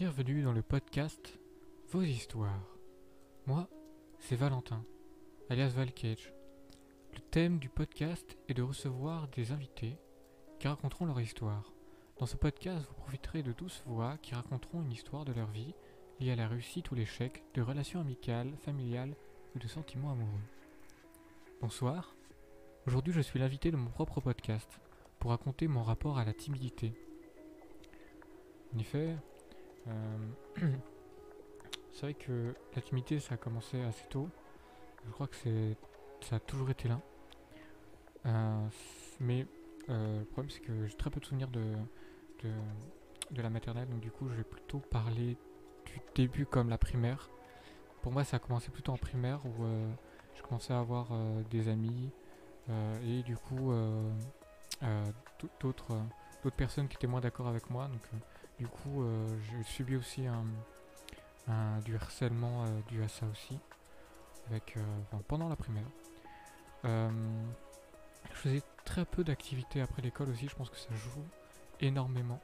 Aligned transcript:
Bienvenue 0.00 0.42
dans 0.42 0.54
le 0.54 0.62
podcast 0.62 1.38
Vos 1.90 2.00
histoires. 2.00 2.66
Moi, 3.44 3.68
c'est 4.18 4.34
Valentin, 4.34 4.82
alias 5.50 5.74
Valcage. 5.76 6.32
Le 7.12 7.20
thème 7.20 7.58
du 7.58 7.68
podcast 7.68 8.38
est 8.48 8.54
de 8.54 8.62
recevoir 8.62 9.28
des 9.28 9.52
invités 9.52 9.98
qui 10.58 10.68
raconteront 10.68 11.04
leur 11.04 11.20
histoire. 11.20 11.70
Dans 12.16 12.24
ce 12.24 12.38
podcast, 12.38 12.86
vous 12.88 12.94
profiterez 12.94 13.42
de 13.42 13.52
douze 13.52 13.82
voix 13.84 14.16
qui 14.22 14.34
raconteront 14.34 14.80
une 14.80 14.92
histoire 14.92 15.26
de 15.26 15.34
leur 15.34 15.50
vie 15.50 15.74
liée 16.18 16.32
à 16.32 16.36
la 16.36 16.48
réussite 16.48 16.90
ou 16.90 16.94
l'échec, 16.94 17.44
de 17.52 17.60
relations 17.60 18.00
amicales, 18.00 18.56
familiales 18.64 19.14
ou 19.54 19.58
de 19.58 19.68
sentiments 19.68 20.12
amoureux. 20.12 20.48
Bonsoir. 21.60 22.14
Aujourd'hui, 22.86 23.12
je 23.12 23.20
suis 23.20 23.38
l'invité 23.38 23.70
de 23.70 23.76
mon 23.76 23.90
propre 23.90 24.22
podcast 24.22 24.80
pour 25.18 25.32
raconter 25.32 25.68
mon 25.68 25.82
rapport 25.82 26.16
à 26.16 26.24
la 26.24 26.32
timidité. 26.32 26.94
En 28.74 28.78
effet, 28.78 29.18
c'est 31.92 32.02
vrai 32.02 32.14
que 32.14 32.54
la 32.74 33.20
ça 33.20 33.34
a 33.34 33.36
commencé 33.36 33.80
assez 33.82 34.06
tôt. 34.08 34.28
Je 35.06 35.10
crois 35.10 35.26
que 35.26 35.36
c'est 35.36 35.76
ça 36.20 36.36
a 36.36 36.40
toujours 36.40 36.70
été 36.70 36.88
là. 36.88 37.00
Euh, 38.26 38.68
mais 39.20 39.46
euh, 39.88 40.20
le 40.20 40.24
problème 40.26 40.50
c'est 40.50 40.60
que 40.60 40.86
j'ai 40.86 40.94
très 40.94 41.10
peu 41.10 41.20
de 41.20 41.24
souvenirs 41.24 41.48
de, 41.48 41.74
de, 42.42 42.50
de 43.30 43.42
la 43.42 43.50
maternelle, 43.50 43.88
donc 43.88 44.00
du 44.00 44.10
coup 44.10 44.28
je 44.28 44.34
vais 44.34 44.44
plutôt 44.44 44.78
parler 44.78 45.36
du 45.86 46.00
début 46.14 46.46
comme 46.46 46.68
la 46.68 46.78
primaire. 46.78 47.30
Pour 48.02 48.12
moi 48.12 48.24
ça 48.24 48.36
a 48.36 48.40
commencé 48.40 48.70
plutôt 48.70 48.92
en 48.92 48.98
primaire 48.98 49.40
où 49.46 49.64
je 50.34 50.42
commençais 50.42 50.72
à 50.72 50.78
avoir 50.78 51.08
des 51.50 51.68
amis 51.68 52.10
et 53.04 53.22
du 53.22 53.36
coup 53.36 53.72
d'autres 55.60 55.98
d'autres 56.42 56.56
personnes 56.56 56.88
qui 56.88 56.96
étaient 56.96 57.06
moins 57.06 57.20
d'accord 57.20 57.48
avec 57.48 57.68
moi. 57.68 57.88
Donc 57.88 58.02
du 58.60 58.66
coup, 58.66 59.02
euh, 59.02 59.26
j'ai 59.48 59.62
subi 59.62 59.96
aussi 59.96 60.26
du 61.86 61.96
harcèlement 61.96 62.64
euh, 62.64 62.80
dû 62.88 63.02
à 63.02 63.08
ça 63.08 63.24
aussi, 63.32 63.58
euh, 64.52 64.58
pendant 65.28 65.48
la 65.48 65.56
primaire. 65.56 65.88
je 66.84 68.34
faisais 68.34 68.62
très 68.84 69.06
peu 69.06 69.24
d'activités 69.24 69.80
après 69.80 70.02
l'école 70.02 70.28
aussi, 70.28 70.46
je 70.46 70.54
pense 70.54 70.68
que 70.68 70.76
ça 70.76 70.94
joue 70.94 71.24
énormément. 71.80 72.38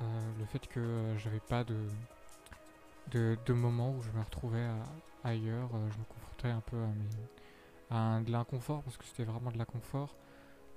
le 0.00 0.44
fait 0.46 0.64
que 0.68 1.16
j'avais 1.16 1.40
pas 1.40 1.64
de, 1.64 3.36
de, 3.44 3.52
moments 3.52 3.90
où 3.90 4.00
je 4.00 4.12
me 4.12 4.22
retrouvais 4.22 4.68
ailleurs, 5.24 5.70
je 5.72 5.98
me 5.98 6.04
confrontais 6.04 6.50
un 6.50 6.60
peu 6.60 6.76
à 7.90 8.20
de 8.20 8.30
l'inconfort, 8.30 8.84
parce 8.84 8.96
que 8.96 9.04
c'était 9.04 9.24
vraiment 9.24 9.50
de 9.50 9.58
l'inconfort. 9.58 10.14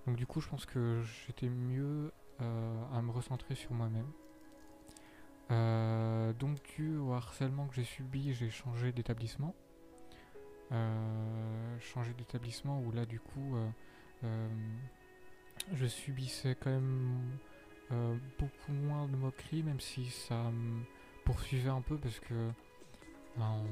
Donc 0.07 0.15
du 0.15 0.25
coup, 0.25 0.41
je 0.41 0.49
pense 0.49 0.65
que 0.65 1.03
j'étais 1.27 1.49
mieux 1.49 2.11
à 2.39 2.99
me 3.03 3.11
recentrer 3.11 3.53
sur 3.53 3.73
moi-même. 3.73 4.11
Euh, 5.51 6.31
donc 6.33 6.57
dû 6.77 6.97
au 6.97 7.13
harcèlement 7.13 7.67
que 7.67 7.75
j'ai 7.75 7.83
subi, 7.83 8.33
j'ai 8.33 8.49
changé 8.49 8.91
d'établissement. 8.91 9.53
Euh, 10.71 11.79
changé 11.79 12.13
d'établissement 12.13 12.79
où 12.79 12.93
là 12.93 13.05
du 13.05 13.19
coup 13.19 13.57
euh, 14.23 14.47
je 15.73 15.85
subissais 15.85 16.55
quand 16.55 16.69
même 16.69 17.37
beaucoup 18.39 18.71
moins 18.71 19.05
de 19.07 19.17
moqueries, 19.17 19.63
même 19.63 19.81
si 19.81 20.09
ça 20.09 20.49
me 20.51 20.83
poursuivait 21.25 21.69
un 21.69 21.81
peu 21.81 21.97
parce 21.97 22.21
que 22.21 22.49
ben, 23.35 23.65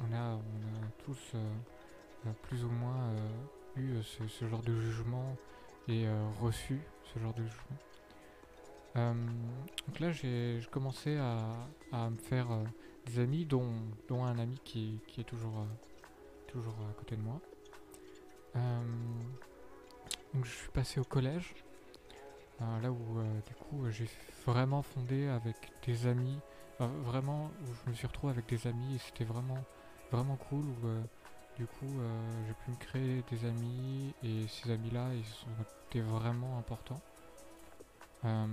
on, 0.00 0.12
a, 0.12 0.34
on, 0.36 0.86
a, 0.86 0.90
tous 1.04 1.34
plus 2.42 2.64
ou 2.64 2.70
moins 2.70 3.16
eu 3.74 4.00
ce, 4.04 4.28
ce, 4.28 4.46
genre 4.46 4.62
de 4.62 4.72
jugement 4.80 5.36
et 5.88 6.06
reçu 6.40 6.78
ce 7.12 7.18
genre 7.18 7.34
de 7.34 7.42
jugement. 7.42 7.76
Euh, 8.96 9.12
donc 9.86 10.00
là, 10.00 10.10
j'ai 10.12 10.60
commencé 10.70 11.16
à, 11.16 12.10
me 12.10 12.16
faire 12.16 12.50
euh, 12.50 12.64
des 13.06 13.20
amis, 13.20 13.44
dont, 13.44 13.72
un 14.10 14.38
ami 14.38 14.60
qui, 14.64 15.00
est 15.18 15.24
toujours, 15.24 15.58
euh, 15.58 15.66
toujours 16.46 16.74
à 16.90 16.92
côté 16.94 17.16
de 17.16 17.22
moi. 17.22 17.40
donc 20.34 20.44
je 20.44 20.50
suis 20.50 20.70
passé 20.70 21.00
au 21.00 21.04
collège, 21.04 21.54
là 22.60 22.90
où 22.90 23.20
du 23.46 23.54
coup 23.54 23.88
j'ai 23.90 24.08
vraiment 24.46 24.82
fondé 24.82 25.28
avec 25.28 25.56
des 25.86 26.06
amis, 26.06 26.38
vraiment 26.80 27.50
où 27.62 27.66
je 27.66 27.90
me 27.90 27.94
suis 27.94 28.06
retrouvé 28.06 28.32
avec 28.32 28.46
des 28.46 28.66
amis 28.66 28.96
et 28.96 28.98
c'était 28.98 29.24
vraiment 29.24 29.62
vraiment 30.10 30.36
cool 30.48 30.64
où 30.64 31.56
du 31.56 31.66
coup 31.66 32.00
j'ai 32.46 32.54
pu 32.54 32.70
me 32.70 32.76
créer 32.76 33.24
des 33.30 33.46
amis 33.46 34.12
et 34.22 34.46
ces 34.48 34.72
amis 34.72 34.90
là 34.90 35.08
ils 35.14 35.24
sont 35.24 36.02
vraiment 36.02 36.58
importants. 36.58 37.00
Euh, 38.24 38.46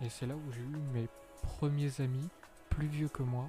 et 0.00 0.08
c'est 0.08 0.26
là 0.26 0.34
où 0.34 0.52
j'ai 0.52 0.60
eu 0.60 0.76
mes 0.92 1.08
premiers 1.42 2.00
amis, 2.00 2.28
plus 2.70 2.86
vieux 2.86 3.08
que 3.08 3.22
moi. 3.22 3.46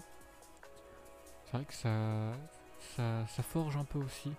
C'est 1.45 1.57
vrai 1.57 1.65
que 1.65 1.73
ça, 1.73 3.25
ça, 3.27 3.43
forge 3.43 3.77
un 3.77 3.85
peu 3.85 3.99
aussi, 3.99 4.31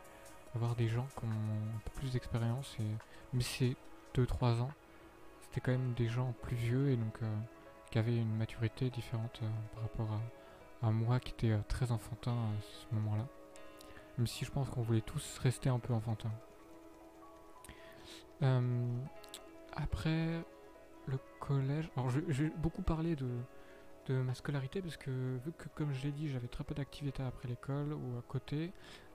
avoir 0.54 0.74
des 0.74 0.88
gens 0.88 1.06
qui 1.18 1.24
ont 1.24 1.28
un 1.28 1.78
peu 1.84 1.90
plus 1.94 2.12
d'expérience. 2.12 2.76
Mais 3.32 3.42
c'est 3.42 3.76
2-3 4.14 4.60
ans, 4.60 4.70
c'était 5.42 5.60
quand 5.60 5.72
même 5.72 5.94
des 5.94 6.08
gens 6.08 6.32
plus 6.42 6.56
vieux 6.56 6.90
et 6.90 6.96
donc 6.96 7.16
euh, 7.22 7.36
qui 7.90 7.98
avaient 7.98 8.16
une 8.16 8.36
maturité 8.36 8.90
différente 8.90 9.40
euh, 9.42 9.48
par 9.74 9.82
rapport 9.82 10.20
à, 10.82 10.90
moi 10.90 11.18
qui 11.18 11.30
était 11.30 11.56
très 11.68 11.92
enfantin 11.92 12.32
à 12.32 12.62
ce 12.62 12.94
moment-là. 12.94 13.26
Même 14.18 14.26
si 14.26 14.44
je 14.44 14.50
pense 14.50 14.68
qu'on 14.68 14.82
voulait 14.82 15.00
tous 15.00 15.38
rester 15.38 15.70
un 15.70 15.78
peu 15.78 15.94
enfantin. 15.94 16.30
après, 19.76 20.44
le 21.06 21.18
collège. 21.40 21.90
Alors, 21.96 22.10
j'ai 22.28 22.50
beaucoup 22.58 22.82
parlé 22.82 23.16
de, 23.16 23.28
de 24.06 24.14
ma 24.14 24.34
scolarité 24.34 24.82
parce 24.82 24.96
que, 24.96 25.10
vu 25.44 25.52
que, 25.52 25.68
comme 25.74 25.92
je 25.92 26.04
l'ai 26.04 26.12
dit, 26.12 26.28
j'avais 26.28 26.48
très 26.48 26.64
peu 26.64 26.74
d'activités 26.74 27.22
après 27.22 27.48
l'école 27.48 27.92
ou 27.92 28.18
à 28.18 28.22
côté, 28.26 28.72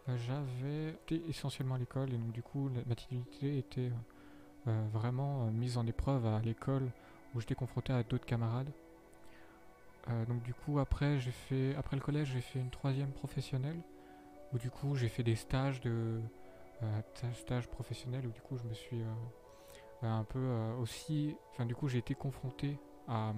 euh, 0.08 0.18
j'avais 0.18 0.90
été 0.90 1.22
essentiellement 1.30 1.76
à 1.76 1.78
l'école 1.78 2.14
et 2.14 2.18
donc, 2.18 2.32
du 2.32 2.42
coup, 2.42 2.70
ma 2.86 2.96
timidité 2.96 3.58
était 3.58 3.92
euh, 3.92 4.70
euh, 4.70 4.88
vraiment 4.92 5.46
mise 5.52 5.78
en 5.78 5.86
épreuve 5.86 6.26
à 6.26 6.40
l'école 6.40 6.90
où 7.36 7.40
j'étais 7.40 7.56
confronté 7.56 7.94
à 7.94 8.04
d'autres 8.04 8.26
camarades. 8.26 8.72
donc, 10.28 10.42
du 10.42 10.56
coup, 10.56 10.80
après, 10.80 11.20
j'ai 11.20 11.32
fait, 11.32 11.76
après 11.76 11.96
le 11.96 12.02
collège, 12.02 12.32
j'ai 12.34 12.42
fait 12.42 12.60
une 12.60 12.72
troisième 12.72 13.12
professionnelle 13.12 13.80
où, 14.52 14.58
du 14.58 14.72
coup, 14.72 14.96
j'ai 14.96 15.10
fait 15.10 15.22
des 15.22 15.36
stages 15.36 15.80
de. 15.82 16.20
stages 17.34 17.68
professionnels 17.68 18.26
où, 18.26 18.32
du 18.32 18.42
coup, 18.42 18.58
je 18.58 18.64
me 18.64 18.74
suis 18.74 19.04
un 20.08 20.24
peu 20.24 20.40
euh, 20.40 20.76
aussi. 20.78 21.36
Enfin, 21.52 21.66
du 21.66 21.76
coup, 21.76 21.88
j'ai 21.88 21.98
été 21.98 22.16
confronté 22.16 22.80
à, 23.08 23.34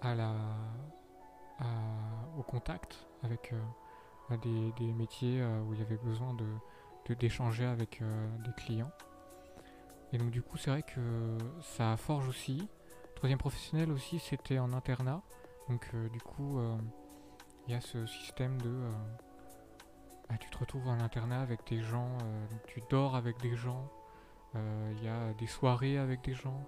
à 0.00 0.14
la, 0.14 0.34
au 2.36 2.42
contact 2.42 3.06
avec 3.22 3.52
euh, 3.52 4.36
des, 4.36 4.92
métiers 4.92 5.40
euh, 5.40 5.62
où 5.62 5.74
il 5.74 5.78
y 5.78 5.82
avait 5.82 5.98
besoin 5.98 6.34
de 6.34 6.46
d'échanger 7.18 7.66
avec 7.66 8.02
des 8.46 8.52
clients. 8.52 8.90
Et 10.14 10.16
donc, 10.16 10.30
du 10.30 10.40
coup, 10.40 10.56
c'est 10.56 10.70
vrai 10.70 10.82
que 10.82 11.36
ça 11.60 11.98
forge 11.98 12.26
aussi. 12.28 12.66
Troisième 13.14 13.38
professionnel 13.38 13.92
aussi, 13.92 14.18
c'était 14.18 14.58
en 14.58 14.72
internat. 14.72 15.20
Donc, 15.68 15.94
du 16.12 16.20
coup, 16.22 16.58
il 17.66 17.74
y 17.74 17.76
a 17.76 17.82
ce 17.82 18.06
système 18.06 18.58
de. 18.62 18.74
Bah, 20.30 20.36
tu 20.40 20.48
te 20.48 20.56
retrouves 20.56 20.88
en 20.88 20.98
internat 20.98 21.42
avec 21.42 21.60
des 21.68 21.82
gens, 21.82 22.16
tu 22.68 22.82
dors 22.88 23.16
avec 23.16 23.38
des 23.42 23.54
gens, 23.54 23.90
il 24.54 24.60
euh, 24.60 25.04
y 25.04 25.08
a 25.08 25.32
des 25.34 25.46
soirées 25.46 25.98
avec 25.98 26.22
des 26.22 26.34
gens. 26.34 26.66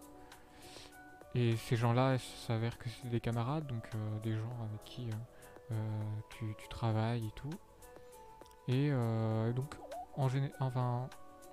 Et 1.34 1.56
ces 1.56 1.76
gens-là, 1.76 2.14
il 2.14 2.20
s'avère 2.46 2.78
que 2.78 2.88
c'est 2.88 3.08
des 3.08 3.20
camarades, 3.20 3.66
donc 3.66 3.84
euh, 3.94 4.18
des 4.20 4.32
gens 4.32 4.56
avec 4.68 4.82
qui 4.84 5.10
euh, 5.70 5.74
tu, 6.30 6.68
travailles 6.68 7.26
et 7.26 7.32
tout. 7.32 7.50
Et 8.68 8.90
donc, 9.54 9.76
en 10.16 10.28
enfin, 10.58 11.08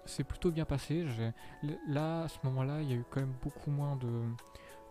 c'est 0.05 0.23
plutôt 0.23 0.51
bien 0.51 0.66
passé. 0.66 1.05
Là, 1.88 2.23
à 2.23 2.27
ce 2.27 2.39
moment-là, 2.44 2.81
il 2.81 2.89
y 2.89 2.94
a 2.94 2.95
eu 2.95 3.05
quand 3.09 3.19
même 3.19 3.35
beaucoup 3.44 3.69
moins 3.69 3.95
de 3.97 4.23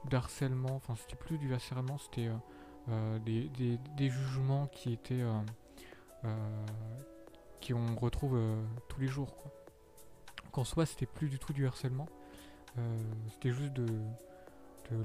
d'harcèlement. 0.08 0.76
Enfin, 0.76 0.94
c'était 0.94 1.16
plus 1.16 1.38
du 1.38 1.52
harcèlement, 1.52 1.98
c'était 1.98 2.30
des, 3.24 4.08
jugements 4.08 4.66
qui 4.68 4.92
étaient 4.92 5.24
qui 7.60 7.74
on 7.74 7.96
retrouve 7.96 8.38
tous 8.88 9.00
les 9.00 9.08
jours. 9.08 9.34
Qu'en 10.52 10.64
soi 10.64 10.86
c'était 10.86 11.06
plus 11.06 11.28
du 11.28 11.38
tout 11.38 11.52
du 11.52 11.66
harcèlement, 11.66 12.06
euh, 12.78 12.98
c'était 13.30 13.50
juste 13.50 13.72
de, 13.72 13.86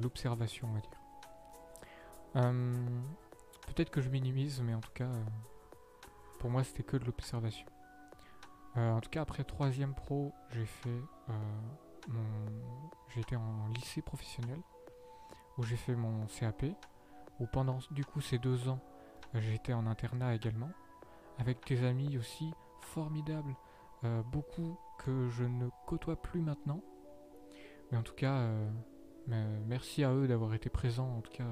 l'observation 0.02 0.68
on 0.70 0.74
va 0.74 0.82
dire. 0.82 1.00
Euh, 2.36 3.02
peut-être 3.68 3.90
que 3.90 4.02
je 4.02 4.10
minimise, 4.10 4.62
mais 4.62 4.74
en 4.74 4.82
tout 4.82 4.92
cas, 4.94 5.06
euh, 5.06 5.24
pour 6.40 6.50
moi 6.50 6.64
c'était 6.64 6.84
que 6.84 6.98
de 6.98 7.06
l'observation. 7.06 7.66
en 8.76 9.00
tout 9.00 9.10
cas, 9.10 9.22
après 9.22 9.44
troisième 9.44 9.96
pro, 9.96 10.34
j'ai 10.52 10.66
fait 10.66 11.02
mon, 12.10 12.24
j'ai 13.10 13.22
été 13.22 13.36
en 13.36 13.68
lycée 13.70 14.02
professionnel 14.02 14.60
où 15.58 15.64
j'ai 15.64 15.78
fait 15.78 15.96
mon 15.96 16.28
CAP, 16.28 16.66
où 17.40 17.48
pendant 17.48 17.80
du 17.92 18.06
coup 18.06 18.22
ces 18.22 18.38
deux 18.38 18.70
ans, 18.70 18.80
été 19.34 19.74
en 19.74 19.88
internat 19.88 20.36
également, 20.36 20.70
avec 21.40 21.66
des 21.68 21.84
amis 21.84 22.18
aussi 22.18 22.54
formidables, 22.82 23.56
beaucoup 24.32 24.78
que 25.07 25.30
je 25.30 25.45
ne 25.45 25.69
côtoie 25.86 26.21
plus 26.21 26.42
maintenant. 26.42 26.81
Mais 27.92 27.98
en 27.98 28.04
tout 28.04 28.13
cas, 28.13 28.33
euh, 28.33 28.69
merci 29.65 30.04
à 30.04 30.12
eux 30.12 30.27
d'avoir 30.27 30.54
été 30.54 30.69
présents, 30.69 31.18
en 31.18 31.21
tout 31.21 31.31
cas 31.31 31.48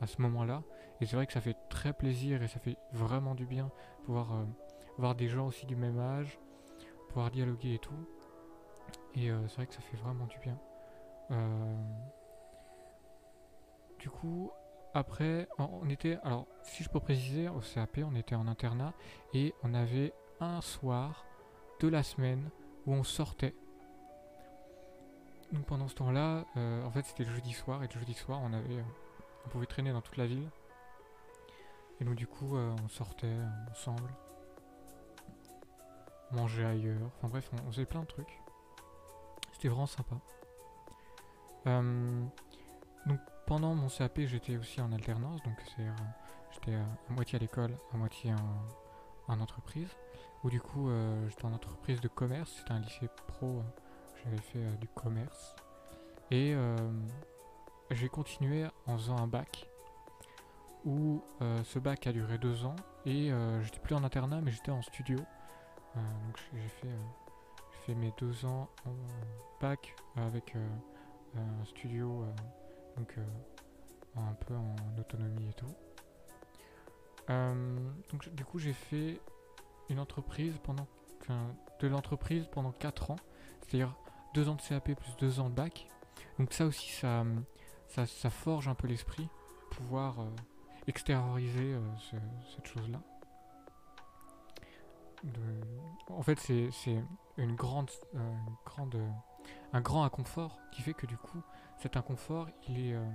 à 0.00 0.06
ce 0.06 0.22
moment-là. 0.22 0.62
Et 1.00 1.06
c'est 1.06 1.16
vrai 1.16 1.26
que 1.26 1.32
ça 1.32 1.40
fait 1.40 1.56
très 1.68 1.92
plaisir 1.92 2.42
et 2.44 2.48
ça 2.48 2.60
fait 2.60 2.76
vraiment 2.92 3.34
du 3.34 3.44
bien 3.44 3.70
pouvoir 4.04 4.32
euh, 4.32 4.44
voir 4.98 5.16
des 5.16 5.28
gens 5.28 5.48
aussi 5.48 5.66
du 5.66 5.74
même 5.74 5.98
âge, 5.98 6.38
pouvoir 7.08 7.32
dialoguer 7.32 7.74
et 7.74 7.78
tout. 7.80 8.06
Et 9.14 9.30
euh, 9.30 9.48
c'est 9.48 9.56
vrai 9.56 9.66
que 9.66 9.74
ça 9.74 9.80
fait 9.80 9.96
vraiment 9.96 10.26
du 10.26 10.38
bien. 10.38 10.58
Du 13.98 14.10
coup, 14.10 14.50
après, 14.92 15.48
on 15.58 15.88
était. 15.88 16.18
Alors, 16.22 16.46
si 16.62 16.84
je 16.84 16.90
peux 16.90 17.00
préciser, 17.00 17.48
au 17.48 17.60
CAP, 17.60 18.00
on 18.04 18.14
était 18.14 18.34
en 18.34 18.46
internat 18.46 18.92
et 19.32 19.54
on 19.62 19.72
avait 19.72 20.12
un 20.40 20.60
soir 20.60 21.24
de 21.80 21.88
la 21.88 22.02
semaine 22.02 22.50
où 22.86 22.94
on 22.94 23.04
sortait. 23.04 23.54
Pendant 25.66 25.86
ce 25.86 25.94
temps-là, 25.96 26.46
en 26.56 26.90
fait, 26.90 27.04
c'était 27.04 27.24
le 27.24 27.34
jeudi 27.34 27.52
soir 27.52 27.84
et 27.84 27.86
le 27.86 28.00
jeudi 28.00 28.14
soir, 28.14 28.40
on 28.42 28.52
avait, 28.54 28.82
on 29.44 29.48
pouvait 29.50 29.66
traîner 29.66 29.92
dans 29.92 30.00
toute 30.00 30.16
la 30.16 30.26
ville. 30.26 30.48
Et 32.00 32.04
donc 32.04 32.14
du 32.14 32.26
coup, 32.26 32.56
on 32.56 32.88
sortait 32.88 33.36
ensemble 33.70 34.08
manger 36.32 36.64
ailleurs. 36.64 37.10
Enfin 37.16 37.28
bref, 37.28 37.50
on, 37.52 37.70
faisait 37.70 37.86
plein 37.86 38.00
de 38.00 38.06
trucs. 38.06 38.40
C'était 39.52 39.68
vraiment 39.68 39.86
sympa. 39.86 40.16
Euh, 41.66 42.24
donc 43.06 43.20
pendant 43.46 43.74
mon 43.74 43.88
CAP, 43.88 44.20
j'étais 44.26 44.56
aussi 44.56 44.80
en 44.80 44.92
alternance, 44.92 45.42
donc 45.42 45.54
c'est 45.76 45.86
j'étais 46.52 46.74
à, 46.74 47.12
moitié 47.12 47.36
à 47.36 47.38
l'école, 47.38 47.76
à 47.92 47.96
moitié 47.96 48.32
en, 48.32 48.38
entreprise. 49.28 49.88
Ou 50.44 50.50
du 50.50 50.60
coup, 50.60 50.88
euh, 50.88 51.28
j'étais 51.28 51.44
en 51.44 51.52
entreprise 51.52 52.00
de 52.00 52.08
commerce. 52.08 52.52
C'était 52.58 52.72
un 52.72 52.80
lycée 52.80 53.08
pro. 53.28 53.62
J'avais 54.24 54.40
fait 54.40 54.58
euh, 54.58 54.76
du 54.76 54.88
commerce. 54.88 55.54
Et 56.30 56.56
j'ai 57.90 58.08
continué 58.08 58.66
en 58.86 58.96
faisant 58.96 59.18
un 59.18 59.26
bac 59.26 59.68
où 60.86 61.22
ce 61.62 61.78
bac 61.78 62.06
a 62.06 62.12
duré 62.12 62.38
deux 62.38 62.64
ans 62.64 62.74
et 63.04 63.30
j'étais 63.60 63.80
plus 63.80 63.94
en 63.94 64.02
internat 64.02 64.40
mais 64.40 64.50
j'étais 64.50 64.70
en 64.70 64.80
studio 64.80 65.18
euh, 65.96 66.00
donc 66.26 66.38
j'ai 66.54 66.68
fait, 66.68 66.88
euh, 66.88 67.82
fait, 67.86 67.94
mes 67.94 68.12
deux 68.18 68.44
ans 68.46 68.68
en 68.86 68.92
bac 69.60 69.94
avec 70.16 70.56
euh, 70.56 70.68
un 71.36 71.64
studio, 71.64 72.24
donc 72.96 73.16
un 74.16 74.34
peu 74.34 74.54
en 74.54 74.74
autonomie 74.98 75.48
et 75.48 75.54
tout. 75.54 75.74
Donc 77.28 78.28
du 78.34 78.44
coup 78.44 78.58
j'ai 78.58 78.72
fait 78.72 79.20
une 79.88 79.98
entreprise 79.98 80.54
pendant 80.62 80.86
de 81.80 81.88
l'entreprise 81.88 82.46
pendant 82.50 82.72
4 82.72 83.12
ans, 83.12 83.16
c'est-à-dire 83.60 83.94
2 84.34 84.48
ans 84.48 84.56
de 84.56 84.62
CAP 84.62 84.94
plus 84.94 85.16
2 85.18 85.40
ans 85.40 85.50
de 85.50 85.54
bac. 85.54 85.86
Donc 86.38 86.52
ça 86.52 86.66
aussi 86.66 86.90
ça, 86.90 87.24
ça, 87.88 88.30
forge 88.30 88.68
un 88.68 88.74
peu 88.74 88.86
l'esprit, 88.86 89.28
pouvoir 89.70 90.16
extérioriser 90.86 91.76
cette 92.54 92.66
chose-là 92.66 93.00
en 96.08 96.22
fait, 96.22 96.38
c'est 96.38 97.04
une 97.36 97.54
grande, 97.54 97.90
euh, 98.14 98.34
grande, 98.64 99.00
un 99.72 99.80
grand 99.80 100.04
inconfort 100.04 100.58
qui 100.72 100.82
fait 100.82 100.94
que 100.94 101.06
du 101.06 101.16
coup, 101.16 101.42
cet 101.78 101.96
inconfort, 101.96 102.48
il 102.68 102.86
est 102.86 102.94
euh, 102.94 103.10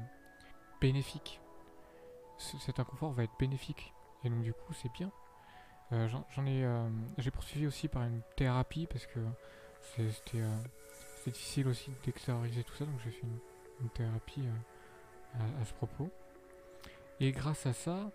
bénéfique. 0.81 1.41
cet 2.37 2.79
inconfort 2.79 3.11
va 3.11 3.23
être 3.23 3.37
bénéfique. 3.39 3.93
Et 4.27 4.29
donc, 4.29 4.41
du 4.41 4.53
coup, 4.53 4.73
c'est 4.73 4.91
bien. 4.91 5.11
Euh, 5.93 6.07
j'en 6.07 6.45
ai, 6.45 6.67
j'ai 7.17 7.31
poursuivi 7.31 7.65
aussi 7.65 7.87
par 7.87 8.03
une 8.03 8.21
thérapie 8.35 8.87
parce 8.87 9.05
que 9.05 9.19
c'était 9.95 10.43
difficile 11.25 11.67
aussi 11.67 11.91
d'extérioriser 12.05 12.63
tout 12.63 12.75
ça. 12.75 12.85
Donc, 12.85 12.99
j'ai 13.03 13.11
fait 13.11 13.25
une, 13.81 13.89
thérapie 13.89 14.43
à, 15.35 15.61
à, 15.61 15.65
ce 15.65 15.73
propos. 15.73 16.09
Et 17.19 17.31
grâce 17.31 17.65
à 17.65 17.73
ça, 17.73 18.11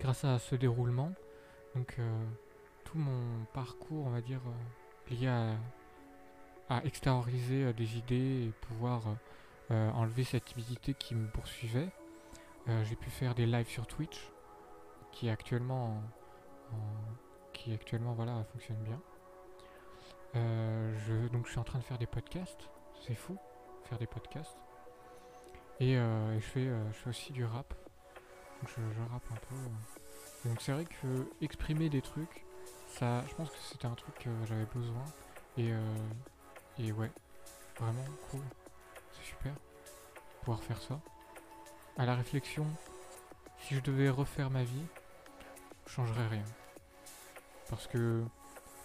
grâce 0.00 0.24
à 0.24 0.38
ce 0.38 0.54
déroulement, 0.54 1.12
donc 1.74 1.98
tout 2.90 2.98
mon 2.98 3.44
parcours, 3.52 4.06
on 4.06 4.10
va 4.10 4.20
dire, 4.20 4.40
euh, 4.46 5.14
lié 5.14 5.28
à, 6.70 6.84
extérioriser 6.84 7.64
euh, 7.64 7.72
des 7.72 7.96
idées 7.96 8.46
et 8.46 8.52
pouvoir 8.68 9.02
euh, 9.70 9.90
enlever 9.90 10.24
cette 10.24 10.46
timidité 10.46 10.94
qui 10.94 11.14
me 11.14 11.28
poursuivait. 11.28 11.88
j'ai 12.84 12.96
pu 12.96 13.10
faire 13.10 13.34
des 13.34 13.46
lives 13.46 13.68
sur 13.68 13.86
Twitch, 13.86 14.30
qui 15.12 15.28
actuellement, 15.28 16.02
qui 17.52 17.72
actuellement 17.72 18.12
voilà, 18.12 18.44
fonctionne 18.52 18.82
bien. 18.84 19.00
je, 20.34 21.28
donc 21.28 21.46
je 21.46 21.50
suis 21.50 21.60
en 21.60 21.64
train 21.64 21.78
de 21.78 21.84
faire 21.84 21.98
des 21.98 22.06
podcasts, 22.06 22.68
c'est 23.06 23.14
fou, 23.14 23.36
faire 23.84 23.98
des 23.98 24.06
podcasts. 24.06 24.58
Et, 25.80 25.94
je, 25.94 26.40
fais, 26.40 26.66
je 26.66 26.92
fais 26.92 27.10
aussi 27.10 27.32
du 27.32 27.44
rap. 27.44 27.74
Donc 28.60 28.70
je, 28.70 28.94
je 28.94 29.12
rappe 29.12 29.24
un 29.30 29.36
peu. 29.48 30.48
Donc 30.48 30.60
c'est 30.60 30.72
vrai 30.72 30.84
que 30.84 31.30
exprimer 31.40 31.88
des 31.88 32.02
trucs, 32.02 32.44
ça, 32.88 33.24
je 33.28 33.34
pense 33.34 33.50
que 33.50 33.58
c'était 33.58 33.86
un 33.86 33.94
truc 33.94 34.14
que 34.18 34.30
j'avais 34.46 34.64
besoin. 34.66 35.04
Et, 35.56 35.72
euh, 35.72 35.96
et 36.78 36.92
ouais, 36.92 37.10
vraiment 37.78 38.04
cool. 38.30 38.40
C'est 39.12 39.24
super. 39.24 39.52
Pouvoir 40.40 40.62
faire 40.62 40.80
ça. 40.80 41.00
À 41.96 42.06
la 42.06 42.14
réflexion, 42.14 42.66
si 43.60 43.74
je 43.74 43.80
devais 43.80 44.08
refaire 44.10 44.50
ma 44.50 44.64
vie, 44.64 44.86
je 45.86 45.92
changerais 45.92 46.26
rien. 46.28 46.44
Parce 47.68 47.86
que 47.86 48.24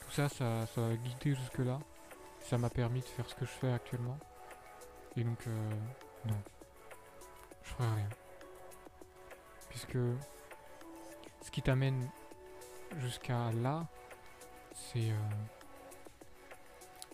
tout 0.01 0.11
ça, 0.11 0.29
ça, 0.29 0.61
a 0.61 0.95
guidé 0.95 1.35
jusque-là. 1.35 1.79
Ça 2.41 2.57
m'a 2.57 2.69
permis 2.69 2.99
de 2.99 3.05
faire 3.05 3.29
ce 3.29 3.35
que 3.35 3.45
je 3.45 3.51
fais 3.51 3.71
actuellement. 3.71 4.17
Et 5.15 5.23
donc, 5.23 5.39
euh, 5.47 5.69
non. 6.25 6.41
Je 7.63 7.69
ferais 7.69 7.93
rien. 7.95 8.09
Puisque 9.69 9.97
ce 11.41 11.51
qui 11.51 11.61
t'amène 11.61 12.09
jusqu'à 12.97 13.51
là, 13.53 13.87
c'est 14.73 15.11
euh, 15.11 15.29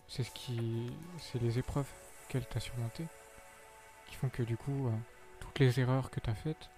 c'est 0.08 0.24
ce 0.24 0.30
qui 0.32 0.92
c'est 1.18 1.40
les 1.40 1.58
épreuves 1.58 1.88
qu'elle 2.28 2.46
t'a 2.46 2.60
surmontées 2.60 3.06
qui 4.06 4.16
font 4.16 4.28
que 4.28 4.42
du 4.42 4.56
coup 4.56 4.88
euh, 4.88 4.96
toutes 5.38 5.58
les 5.58 5.80
erreurs 5.80 6.10
que 6.10 6.20
tu 6.20 6.28
as 6.28 6.34
faites 6.34 6.70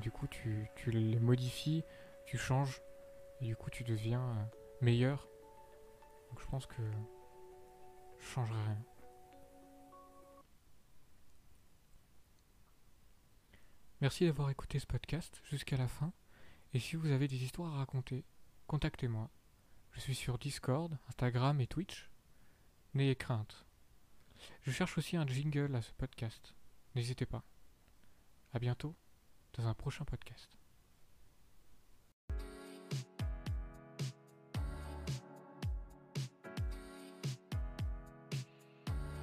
du 0.00 0.10
coup 0.10 0.26
tu, 0.26 0.68
les 0.86 1.18
modifies 1.18 1.84
tu 2.26 2.38
changes 2.38 2.82
et 3.40 3.46
du 3.46 3.56
coup 3.56 3.70
tu 3.70 3.84
deviens 3.84 4.22
euh, 4.22 4.44
meilleur 4.80 5.28
donc 6.30 6.40
je 6.40 6.46
pense 6.46 6.66
que 6.66 6.82
je 8.18 8.24
changerai 8.26 8.62
rien 8.62 8.84
Merci 14.00 14.26
d'avoir 14.26 14.50
écouté 14.50 14.78
ce 14.78 14.86
podcast 14.86 15.40
jusqu'à 15.44 15.76
la 15.76 15.88
fin 15.88 16.12
et 16.74 16.78
si 16.78 16.96
vous 16.96 17.10
avez 17.10 17.28
des 17.28 17.42
histoires 17.42 17.74
à 17.74 17.78
raconter 17.78 18.24
contactez-moi 18.66 19.30
je 19.94 20.00
suis 20.00 20.14
sur 20.16 20.38
Discord, 20.38 20.98
Instagram 21.08 21.60
et 21.60 21.68
Twitch. 21.68 22.10
N'ayez 22.94 23.14
crainte. 23.14 23.64
Je 24.62 24.72
cherche 24.72 24.98
aussi 24.98 25.16
un 25.16 25.26
jingle 25.26 25.74
à 25.76 25.82
ce 25.82 25.92
podcast. 25.92 26.54
N'hésitez 26.96 27.26
pas. 27.26 27.44
A 28.52 28.58
bientôt 28.58 28.96
dans 29.58 29.66
un 29.66 29.74
prochain 29.74 30.04
podcast. 30.04 30.50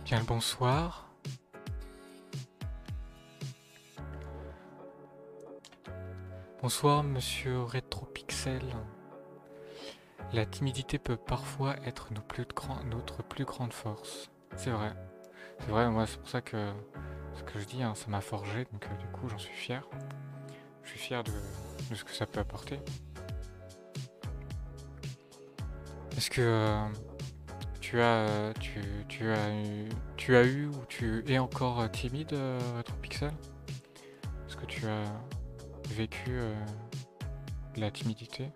Bien 0.06 0.20
le 0.20 0.26
bonsoir. 0.26 1.10
Bonsoir 6.62 7.04
monsieur 7.04 7.64
Retropixel. 7.64 8.62
La 10.34 10.46
timidité 10.46 11.00
peut 11.00 11.18
parfois 11.18 11.76
être 11.86 12.14
notre 12.14 13.24
plus 13.24 13.46
grande 13.46 13.74
force. 13.74 14.30
C'est 14.56 14.72
vrai. 14.72 14.94
C'est 15.60 15.72
vrai, 15.72 15.90
moi 15.90 16.06
c'est 16.06 16.18
pour 16.18 16.30
ça 16.30 16.42
que 16.42 16.74
ce 17.36 17.44
que 17.44 17.60
je 17.60 17.66
dis, 17.66 17.84
hein, 17.84 17.96
ça 17.96 18.08
m'a 18.08 18.22
forgé, 18.22 18.66
donc 18.72 18.86
euh, 18.86 18.96
du 18.98 19.08
coup 19.08 19.28
j'en 19.30 19.38
suis 19.38 19.54
fier. 19.54 19.88
Je 20.84 20.90
suis 20.90 21.00
fier 21.00 21.24
de, 21.24 21.32
ce 21.94 22.04
que 22.04 22.12
ça 22.12 22.26
peut 22.26 22.40
apporter. 22.40 22.80
Est-ce 26.18 26.30
que 26.30 26.42
euh, 26.42 26.88
tu 27.80 28.02
as 28.02 28.54
tu, 28.60 29.32
as 29.32 29.54
eu 29.54 29.90
tu 30.18 30.36
as 30.36 30.44
eu 30.44 30.68
ou 30.68 30.86
tu 30.88 31.24
es 31.28 31.40
encore 31.40 31.90
timide 31.92 32.34
Retropixel 32.78 33.32
Est-ce 34.48 34.58
que 34.58 34.66
tu 34.66 34.86
as 34.88 35.04
vécu 35.90 36.30
euh, 36.30 36.54
la 37.78 37.92
timidité? 37.92 38.52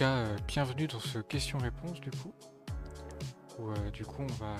Euh, 0.00 0.36
bienvenue 0.46 0.86
dans 0.86 1.00
ce 1.00 1.18
question-réponse 1.18 2.00
du 2.00 2.10
coup. 2.10 2.32
Euh, 3.60 3.90
du 3.90 4.04
coup 4.04 4.22
on 4.22 4.32
va 4.34 4.56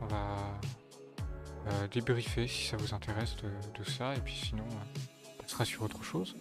on 0.00 0.06
va 0.06 0.36
euh, 1.66 1.88
débriefer 1.88 2.46
si 2.46 2.66
ça 2.66 2.76
vous 2.76 2.94
intéresse 2.94 3.36
de, 3.36 3.84
ça 3.84 4.14
et 4.14 4.20
puis 4.20 4.34
sinon 4.34 4.64
on 4.68 5.42
passera 5.42 5.64
sur 5.64 5.82
autre 5.82 6.02
chose. 6.02 6.36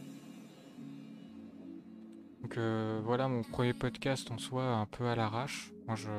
Donc 2.41 2.57
voilà 3.03 3.27
mon 3.27 3.41
premier 3.41 3.73
podcast 3.73 4.29
en 4.31 4.37
soi 4.37 4.63
un 4.63 4.85
peu 4.85 5.07
à 5.07 5.15
l'arrache. 5.15 5.71
Moi 5.87 5.95
je 5.95 6.09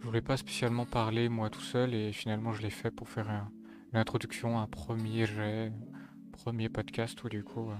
voulais 0.00 0.22
pas 0.22 0.36
spécialement 0.36 0.86
parler 0.86 1.28
moi 1.28 1.50
tout 1.50 1.60
seul 1.60 1.94
et 1.94 2.12
finalement 2.12 2.52
je 2.52 2.62
l'ai 2.62 2.70
fait 2.70 2.90
pour 2.90 3.08
faire 3.08 3.28
une 3.92 3.98
introduction, 3.98 4.58
un 4.58 4.66
premier 4.66 5.26
jet, 5.26 5.72
premier 6.32 6.68
podcast 6.68 7.22
où 7.24 7.28
du 7.28 7.42
coup 7.42 7.70
euh, 7.70 7.74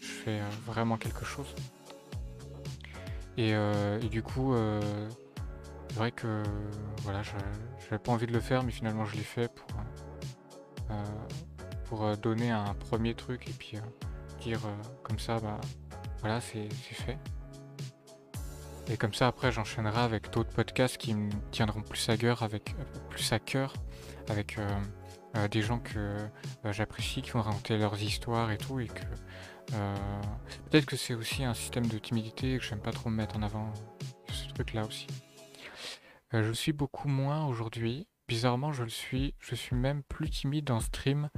je 0.00 0.06
fais 0.06 0.40
euh, 0.40 0.48
vraiment 0.66 0.96
quelque 0.96 1.24
chose. 1.24 1.54
Et 3.36 3.54
du 4.10 4.22
coup, 4.22 4.54
c'est 5.90 5.98
vrai 5.98 6.12
que 6.12 6.42
voilà, 7.02 7.22
j'avais 7.22 7.98
pas 7.98 8.12
envie 8.12 8.26
de 8.26 8.32
le 8.32 8.40
faire, 8.40 8.62
mais 8.62 8.72
finalement 8.72 9.04
je 9.04 9.16
l'ai 9.16 9.22
fait 9.22 9.52
pour, 9.52 9.66
pour 11.84 12.16
donner 12.16 12.50
un 12.50 12.74
premier 12.74 13.14
truc 13.14 13.48
et 13.48 13.52
puis 13.52 13.76
dire 14.40 14.60
comme 15.02 15.18
ça, 15.18 15.38
bah 15.40 15.60
voilà, 16.20 16.40
c'est 16.40 16.68
fait. 16.68 17.18
Et 18.90 18.96
comme 18.96 19.14
ça, 19.14 19.28
après, 19.28 19.52
j'enchaînerai 19.52 20.00
avec 20.00 20.30
d'autres 20.32 20.50
podcasts 20.50 20.96
qui 20.96 21.14
me 21.14 21.30
tiendront 21.52 21.80
plus 21.80 22.08
à 22.08 22.16
cœur, 22.16 22.42
avec, 22.42 22.74
plus 23.08 23.32
à 23.32 23.38
cœur, 23.38 23.72
avec 24.28 24.58
euh, 24.58 24.68
euh, 25.36 25.46
des 25.46 25.62
gens 25.62 25.78
que 25.78 25.98
euh, 25.98 26.72
j'apprécie, 26.72 27.22
qui 27.22 27.30
vont 27.30 27.42
raconter 27.42 27.78
leurs 27.78 28.02
histoires 28.02 28.50
et 28.50 28.58
tout, 28.58 28.80
et 28.80 28.88
que 28.88 29.04
peut-être 30.70 30.86
que 30.86 30.96
c'est 30.96 31.14
aussi 31.14 31.44
un 31.44 31.54
système 31.54 31.86
de 31.86 31.98
timidité 31.98 32.58
que 32.58 32.64
j'aime 32.64 32.80
pas 32.80 32.90
trop 32.90 33.08
me 33.10 33.14
mettre 33.16 33.36
en 33.36 33.42
avant, 33.42 33.72
ce 34.32 34.52
truc-là 34.54 34.84
aussi. 34.84 35.06
Je 36.32 36.52
suis 36.52 36.72
beaucoup 36.72 37.08
moins 37.08 37.46
aujourd'hui. 37.46 38.06
Bizarrement, 38.28 38.72
je 38.72 38.84
le 38.84 38.90
suis. 38.90 39.34
Je 39.38 39.54
suis 39.54 39.74
même 39.74 40.02
plus 40.04 40.30
timide 40.30 40.70
en 40.70 40.80
stream 40.80 41.28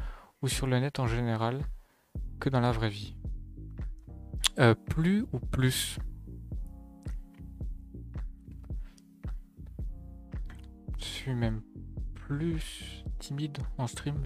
ou 0.43 0.49
sur 0.49 0.67
le 0.67 0.79
net 0.79 0.99
en 0.99 1.07
général 1.07 1.63
que 2.41 2.49
dans 2.49 2.61
la 2.61 2.73
vraie 2.73 2.91
vie. 2.91 3.17
plus 4.91 5.25
ou 5.33 5.39
plus? 5.39 5.99
Je 10.99 11.05
suis 11.05 11.35
même 11.35 11.63
plus 12.15 13.05
timide 13.19 13.59
en 13.79 13.87
stream. 13.87 14.23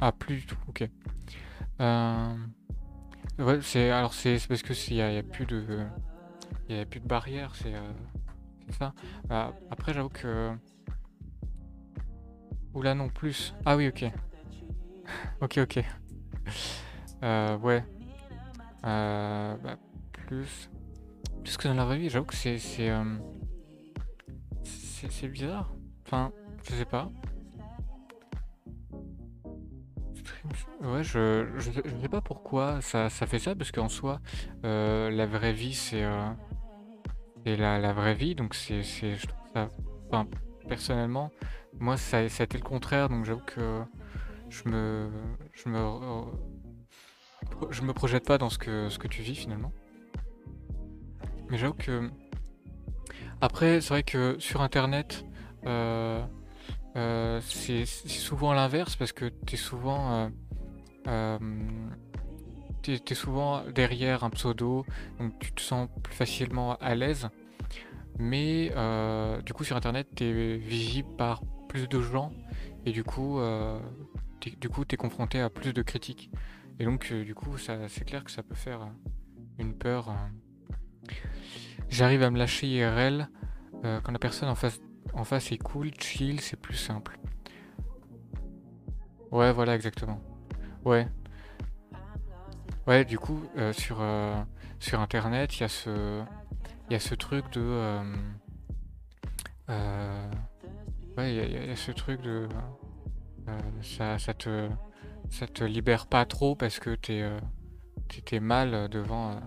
Ah, 0.00 0.12
plus 0.12 0.36
du 0.36 0.46
tout, 0.46 0.58
ok. 0.68 0.88
Euh, 1.80 2.36
ouais, 3.38 3.60
c'est 3.62 3.90
alors 3.90 4.14
c'est 4.14 4.38
parce 4.48 4.62
que 4.62 4.74
s'il 4.74 4.96
y, 4.96 5.02
a 5.02 5.22
plus 5.22 5.46
de 5.46 5.86
il 6.68 6.76
y 6.76 6.78
a 6.78 6.86
plus 6.86 7.00
de 7.00 7.06
barrières, 7.06 7.54
c'est 7.54 7.74
euh, 7.74 7.92
ça. 8.72 8.92
Bah, 9.28 9.54
après, 9.70 9.92
j'avoue 9.92 10.08
que 10.08 10.52
Oula 12.74 12.94
non 12.94 13.08
plus. 13.08 13.54
Ah 13.64 13.76
oui, 13.76 13.88
ok. 13.88 14.04
ok, 15.40 15.58
ok. 15.58 15.84
Euh, 17.22 17.58
ouais. 17.58 17.84
Euh, 18.84 19.56
bah, 19.56 19.76
plus. 20.12 20.70
Plus 21.42 21.56
que 21.56 21.68
dans 21.68 21.74
la 21.74 21.84
vraie 21.84 21.98
vie, 21.98 22.08
j'avoue 22.08 22.26
que 22.26 22.36
c'est 22.36 22.58
c'est 25.08 25.28
bizarre. 25.28 25.72
Enfin, 26.06 26.32
je 26.68 26.74
sais 26.74 26.84
pas. 26.84 27.10
Ouais, 30.82 31.04
je, 31.04 31.46
je, 31.58 31.70
sais 31.70 32.08
pas 32.08 32.20
pourquoi 32.22 32.80
ça, 32.80 33.10
fait 33.10 33.38
ça, 33.38 33.54
parce 33.54 33.70
qu'en 33.70 33.88
soi, 33.88 34.20
euh, 34.64 35.10
la 35.10 35.26
vraie 35.26 35.52
vie, 35.52 35.74
c'est 35.74 36.02
euh, 36.02 36.30
la, 37.44 37.92
vraie 37.92 38.14
vie, 38.14 38.34
donc 38.34 38.54
c'est, 38.54 38.82
enfin, 39.54 40.26
personnellement, 40.68 41.30
moi, 41.78 41.96
ça, 41.96 42.28
ça, 42.28 42.42
a 42.42 42.44
été 42.44 42.58
le 42.58 42.64
contraire, 42.64 43.08
donc 43.08 43.24
j'avoue 43.24 43.42
que 43.46 43.82
je 44.48 44.68
me, 44.68 45.10
je 45.52 45.68
me, 45.68 45.80
je 47.70 47.82
me 47.82 47.92
projette 47.92 48.26
pas 48.26 48.38
dans 48.38 48.50
ce 48.50 48.58
que, 48.58 48.88
ce 48.88 48.98
que 48.98 49.08
tu 49.08 49.22
vis 49.22 49.34
finalement. 49.34 49.72
Mais 51.48 51.58
j'avoue 51.58 51.74
que 51.74 52.10
après, 53.40 53.80
c'est 53.80 53.88
vrai 53.88 54.02
que 54.02 54.36
sur 54.38 54.60
Internet, 54.60 55.24
euh, 55.66 56.22
euh, 56.96 57.40
c'est 57.42 57.86
souvent 57.86 58.52
l'inverse 58.52 58.96
parce 58.96 59.12
que 59.12 59.30
tu 59.46 59.54
es 59.54 59.56
souvent, 59.56 60.30
euh, 61.08 61.38
es, 62.88 63.14
souvent 63.14 63.62
derrière 63.74 64.24
un 64.24 64.30
pseudo, 64.30 64.84
donc 65.18 65.38
tu 65.38 65.52
te 65.52 65.60
sens 65.60 65.88
plus 66.02 66.14
facilement 66.14 66.76
à 66.76 66.94
l'aise. 66.94 67.28
Mais 68.18 68.70
du 69.44 69.52
coup, 69.52 69.64
sur 69.64 69.76
Internet, 69.76 70.08
tu 70.14 70.24
es 70.24 70.56
visible 70.56 71.08
par 71.16 71.42
plus 71.68 71.88
de 71.88 72.00
gens 72.00 72.32
et 72.84 72.92
du 72.92 73.04
coup, 73.04 73.40
tu 74.40 74.50
du 74.56 74.68
coup, 74.68 74.84
es 74.90 74.96
confronté 74.96 75.40
à 75.40 75.48
plus 75.50 75.72
de 75.72 75.82
critiques. 75.82 76.30
Et 76.78 76.84
donc, 76.84 77.12
du 77.12 77.34
coup, 77.34 77.56
c'est 77.58 78.04
clair 78.04 78.24
que 78.24 78.30
ça 78.30 78.42
peut 78.42 78.54
faire 78.54 78.88
une 79.58 79.74
peur. 79.74 80.14
J'arrive 81.88 82.22
à 82.22 82.30
me 82.30 82.38
lâcher 82.38 82.68
IRL 82.68 83.28
euh, 83.84 84.00
quand 84.02 84.12
la 84.12 84.18
personne 84.18 84.48
en 84.48 84.54
face, 84.54 84.80
en 85.14 85.24
face 85.24 85.52
est 85.52 85.58
cool, 85.58 85.90
chill, 85.98 86.40
c'est 86.40 86.56
plus 86.56 86.76
simple. 86.76 87.18
Ouais, 89.30 89.52
voilà, 89.52 89.74
exactement. 89.74 90.20
Ouais. 90.84 91.08
Ouais, 92.90 93.04
du 93.04 93.18
coup, 93.20 93.40
euh, 93.56 93.72
sur, 93.72 93.98
euh, 94.00 94.34
sur 94.80 94.98
Internet, 95.00 95.56
il 95.56 95.60
y 95.60 95.64
a 95.64 95.68
ce... 95.68 96.22
Y 96.90 96.96
a 96.96 96.98
ce 96.98 97.14
truc 97.14 97.44
de... 97.52 98.02
ouais, 101.16 101.32
il 101.32 101.68
y, 101.68 101.70
a 101.70 101.76
ce 101.76 101.92
truc 101.92 102.20
de... 102.20 102.48
ça, 103.80 104.18
ça, 104.18 104.34
te, 104.34 104.68
ça 105.30 105.46
te 105.46 105.62
libère 105.62 106.08
pas 106.08 106.24
trop 106.24 106.56
parce 106.56 106.80
que 106.80 106.96
t'es 106.96 107.22
es 108.32 108.40
mal 108.40 108.88
devant 108.88 109.40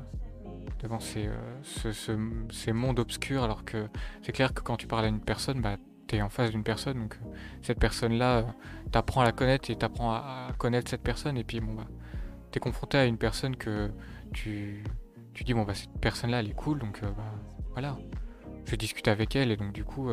devant 0.84 1.00
ces, 1.00 1.28
euh, 1.28 2.46
ces 2.52 2.74
mondes 2.74 3.00
obscurs, 3.00 3.44
alors 3.44 3.64
que 3.64 3.88
c'est 4.22 4.34
clair 4.34 4.54
que 4.54 4.62
quand 4.62 4.76
tu 4.76 4.86
parles 4.86 5.06
à 5.06 5.08
une 5.08 5.22
personne, 5.22 5.62
bah, 5.62 5.78
tu 6.08 6.18
es 6.18 6.22
en 6.22 6.30
face 6.30 6.52
d'une 6.52 6.64
personne, 6.64 7.00
donc 7.00 7.16
euh, 7.16 7.36
cette 7.62 7.80
personne-là, 7.80 8.38
euh, 8.40 8.44
t'apprends 8.92 9.22
à 9.22 9.24
la 9.24 9.32
connaître 9.32 9.72
et 9.72 9.78
t'apprends 9.78 10.12
à, 10.12 10.50
à 10.50 10.54
connaître 10.54 10.90
cette 10.90 11.02
personne, 11.02 11.38
et 11.38 11.44
puis 11.46 11.62
bon, 11.62 11.74
bah, 11.74 11.88
t'es 12.54 12.60
confronté 12.60 12.98
à 12.98 13.06
une 13.06 13.18
personne 13.18 13.56
que 13.56 13.92
tu, 14.32 14.84
tu 15.34 15.44
dis, 15.44 15.54
bon, 15.54 15.64
bah, 15.64 15.74
cette 15.74 16.00
personne-là, 16.00 16.40
elle 16.40 16.50
est 16.50 16.56
cool, 16.56 16.80
donc 16.80 17.02
bah, 17.02 17.34
voilà, 17.72 17.98
je 18.66 18.72
vais 18.72 18.78
discuter 18.78 19.10
avec 19.12 19.36
elle, 19.36 19.52
et 19.52 19.58
donc 19.58 19.74
du 19.74 19.84
coup, 19.84 20.10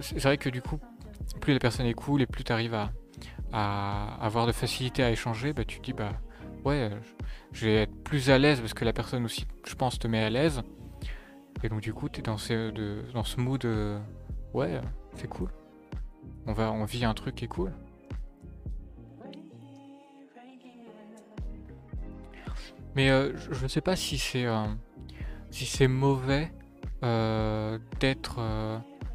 c'est 0.00 0.22
vrai 0.22 0.36
que 0.36 0.50
du 0.50 0.60
coup, 0.60 0.78
plus 1.40 1.52
la 1.52 1.60
personne 1.60 1.86
est 1.86 1.94
cool 1.94 2.20
et 2.20 2.26
plus 2.26 2.42
tu 2.42 2.52
arrives 2.52 2.74
à, 2.74 2.90
à 3.52 4.18
avoir 4.20 4.46
de 4.46 4.52
facilité 4.52 5.02
à 5.04 5.10
échanger, 5.10 5.52
bah, 5.52 5.64
tu 5.64 5.78
dis, 5.78 5.92
bah, 5.92 6.12
ouais, 6.64 6.90
je 7.52 7.66
vais 7.66 7.74
être 7.82 7.94
plus 8.02 8.28
à 8.28 8.38
l'aise 8.38 8.60
parce 8.60 8.74
que 8.74 8.84
la 8.84 8.92
personne 8.92 9.24
aussi, 9.24 9.46
je 9.64 9.74
pense, 9.74 9.98
te 9.98 10.08
met 10.08 10.22
à 10.22 10.30
l'aise. 10.30 10.62
Et 11.62 11.68
donc 11.68 11.80
du 11.80 11.92
coup, 11.92 12.08
tu 12.08 12.20
es 12.20 12.22
dans, 12.22 12.38
ce, 12.38 12.70
dans 13.12 13.24
ce 13.24 13.40
mood, 13.40 13.66
ouais, 14.52 14.80
c'est 15.14 15.28
cool. 15.28 15.50
On, 16.46 16.52
va, 16.52 16.72
on 16.72 16.84
vit 16.84 17.04
un 17.04 17.14
truc 17.14 17.36
qui 17.36 17.44
est 17.44 17.48
cool. 17.48 17.72
Mais 22.98 23.10
euh, 23.10 23.32
je 23.52 23.62
ne 23.62 23.68
sais 23.68 23.80
pas 23.80 23.94
si 23.94 24.18
c'est 24.18 24.44
euh, 24.44 24.64
si 25.52 25.66
c'est 25.66 25.86
mauvais 25.86 26.50
euh, 27.04 27.78
d'être 28.00 28.40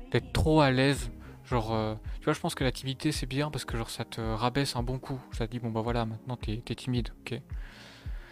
d'être 0.09 0.31
trop 0.31 0.61
à 0.61 0.71
l'aise. 0.71 1.11
Genre, 1.43 1.97
tu 2.19 2.23
vois, 2.23 2.31
je 2.31 2.39
pense 2.39 2.55
que 2.55 2.63
la 2.63 2.71
timidité 2.71 3.11
c'est 3.11 3.25
bien 3.25 3.51
parce 3.51 3.65
que 3.65 3.75
genre 3.75 3.89
ça 3.89 4.05
te 4.05 4.21
rabaisse 4.21 4.77
un 4.77 4.83
bon 4.83 4.99
coup. 4.99 5.19
Ça 5.33 5.47
te 5.47 5.51
dit 5.51 5.59
bon 5.59 5.69
bah 5.69 5.81
voilà, 5.81 6.05
maintenant 6.05 6.37
t'es 6.37 6.63
es 6.65 6.75
timide, 6.75 7.09
ok. 7.19 7.41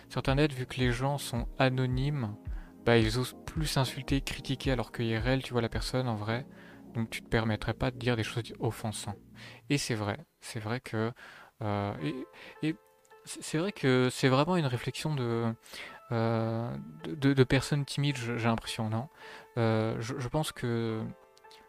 Sur 0.08 0.20
Internet, 0.20 0.54
vu 0.54 0.66
que 0.66 0.80
les 0.80 0.94
gens 0.94 1.18
sont 1.18 1.46
anonymes, 1.60 2.34
bah, 2.86 2.98
ils 2.98 3.20
osent 3.20 3.36
plus 3.46 3.76
insulter, 3.76 4.22
critiquer, 4.22 4.72
alors 4.72 4.94
que 4.94 5.04
IRL, 5.04 5.44
tu 5.44 5.52
vois 5.52 5.62
la 5.62 5.68
personne 5.68 6.08
en 6.08 6.16
vrai, 6.16 6.46
donc 6.94 7.10
tu 7.10 7.22
te 7.22 7.28
permettrais 7.28 7.74
pas 7.74 7.92
de 7.92 7.98
dire 7.98 8.16
des 8.16 8.24
choses 8.24 8.54
offensantes. 8.62 9.20
Et 9.70 9.78
c'est 9.78 9.96
vrai, 9.96 10.18
c'est 10.40 10.62
vrai 10.62 10.80
que... 10.80 11.12
Euh, 11.62 11.94
et, 12.64 12.74
c'est 13.26 13.58
vrai 13.58 13.72
que 13.72 14.10
c'est 14.12 14.28
vraiment 14.28 14.58
une 14.58 14.66
réflexion 14.66 15.16
de, 15.16 15.54
euh, 16.12 16.76
de, 17.06 17.44
personnes 17.44 17.86
timides, 17.86 18.18
j'ai 18.18 18.48
l'impression, 18.48 18.90
non? 18.90 19.08
Euh, 19.58 19.96
je, 20.00 20.28
pense 20.28 20.52
que 20.52 21.02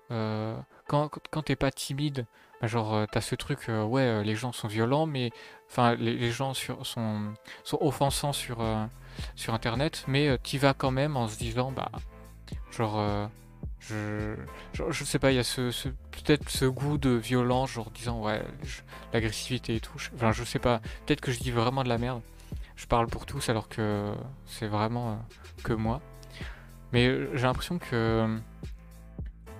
quand, 0.09 1.11
quand 1.31 1.43
t'es 1.43 1.57
pas 1.57 1.71
timide, 1.71 2.27
bah, 2.63 2.69
genre, 2.69 2.95
euh, 2.95 3.07
t'as 3.11 3.21
ce 3.21 3.35
truc, 3.35 3.69
euh, 3.69 3.83
ouais, 3.83 4.03
euh, 4.03 4.23
les 4.23 4.37
gens 4.37 4.53
sont 4.53 4.69
violents, 4.69 5.07
mais. 5.07 5.33
Enfin, 5.69 5.97
les, 5.97 6.31
gens 6.31 6.55
sont, 6.55 6.79
sont 6.85 7.79
offensants 7.81 8.33
sur, 8.33 8.59
sur 9.35 9.55
Internet, 9.55 10.05
mais 10.07 10.39
t'y 10.39 10.59
vas 10.59 10.75
quand 10.75 10.91
même 10.91 11.17
en 11.17 11.29
se 11.29 11.37
disant, 11.39 11.73
bah. 11.73 11.91
Genre. 12.71 13.29
Je, 13.89 14.37
je, 14.91 15.05
sais 15.05 15.19
pas, 15.19 15.33
il 15.33 15.37
y 15.37 15.41
a 15.41 15.45
ce, 15.45 15.89
peut-être 15.89 16.49
ce 16.49 16.65
goût 16.65 16.99
de 16.99 17.11
violence, 17.11 17.73
genre 17.73 17.91
disant 17.91 18.23
ouais, 18.23 18.43
l'agressivité 19.13 19.77
et 19.77 19.81
tout. 19.81 19.99
Enfin, 20.15 20.33
je 20.33 20.45
sais 20.45 20.61
pas, 20.61 20.81
peut-être 21.05 21.21
que 21.21 21.33
je 21.33 21.41
dis 21.41 21.51
vraiment 21.51 21.83
de 21.83 21.89
la 21.89 21.99
merde. 21.99 22.23
Je 22.77 22.87
parle 22.87 23.07
pour 23.09 23.27
tous 23.27 23.49
alors 23.49 23.69
que 23.69 24.13
c'est 24.47 24.67
vraiment 24.69 25.19
que 25.65 25.73
moi. 25.73 26.01
Mais 26.93 27.09
j'ai 27.35 27.43
l'impression 27.43 27.79
que 27.79 28.39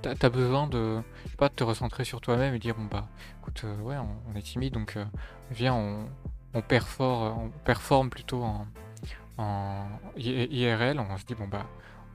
t'as 0.03 0.15
as 0.21 0.31
besoin 0.31 0.67
de 0.67 1.01
pas 1.39 1.49
de 1.49 1.55
te 1.55 1.65
recentrer 1.65 2.05
sur 2.05 2.21
toi-même 2.21 2.55
et 2.55 2.59
dire 2.59 2.75
bon 2.75 2.85
bah 2.85 3.09
écoute 3.41 3.63
euh, 3.65 3.81
ouais 3.81 3.97
on, 3.97 4.37
est 4.37 4.43
timide 4.43 4.75
donc 4.75 4.97
euh, 4.97 5.05
viens 5.51 5.75
on, 5.75 6.09
on, 6.55 6.61
performe, 6.61 7.39
on 7.39 7.51
performe 7.65 8.11
plutôt 8.11 8.43
en, 8.43 8.67
en, 9.39 9.87
IRL 10.17 10.99
on 10.99 11.17
se 11.17 11.25
dit 11.25 11.35
bon 11.35 11.47
bah 11.47 11.67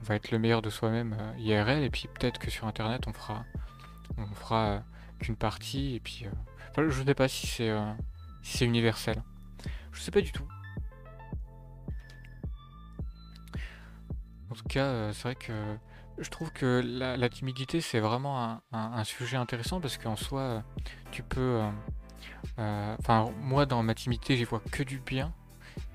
on 0.01 0.06
va 0.06 0.16
être 0.16 0.32
le 0.32 0.39
meilleur 0.39 0.62
de 0.62 0.70
soi-même 0.70 1.16
IRL 1.38 1.84
et 1.84 1.89
puis 1.89 2.08
peut-être 2.13 2.39
que 2.39 2.50
sur 2.50 2.68
internet 2.68 3.08
on 3.08 3.13
fera 3.13 3.46
on 4.18 4.25
fera 4.36 4.84
qu'une 5.20 5.36
partie 5.36 5.96
et 5.96 6.00
puis 6.00 6.25
je 6.77 7.04
sais 7.04 7.13
pas 7.16 7.27
si 7.27 7.48
c'est 7.48 7.75
si 8.44 8.58
c'est 8.58 8.66
universel. 8.66 9.22
Je 9.92 10.01
sais 10.01 10.12
pas 10.12 10.22
du 10.22 10.32
tout. 10.32 10.48
En 14.50 14.56
tout 14.56 14.63
cas, 14.70 15.12
c'est 15.12 15.24
vrai 15.24 15.36
que 15.36 15.54
je 16.20 16.30
trouve 16.30 16.51
que 16.51 16.82
la, 16.86 17.30
timidité 17.30 17.82
c'est 17.82 18.00
vraiment 18.00 18.62
un, 18.72 19.04
sujet 19.04 19.38
intéressant 19.38 19.82
parce 19.82 19.98
qu'en 19.98 20.16
soi, 20.16 20.63
tu 21.12 21.24
peux. 21.24 21.62
Enfin, 22.58 23.32
moi 23.42 23.66
dans 23.66 23.84
ma 23.84 23.96
timidité, 23.96 24.38
j'y 24.38 24.44
vois 24.44 24.62
que 24.72 24.84
du 24.84 25.00
bien. 25.00 25.34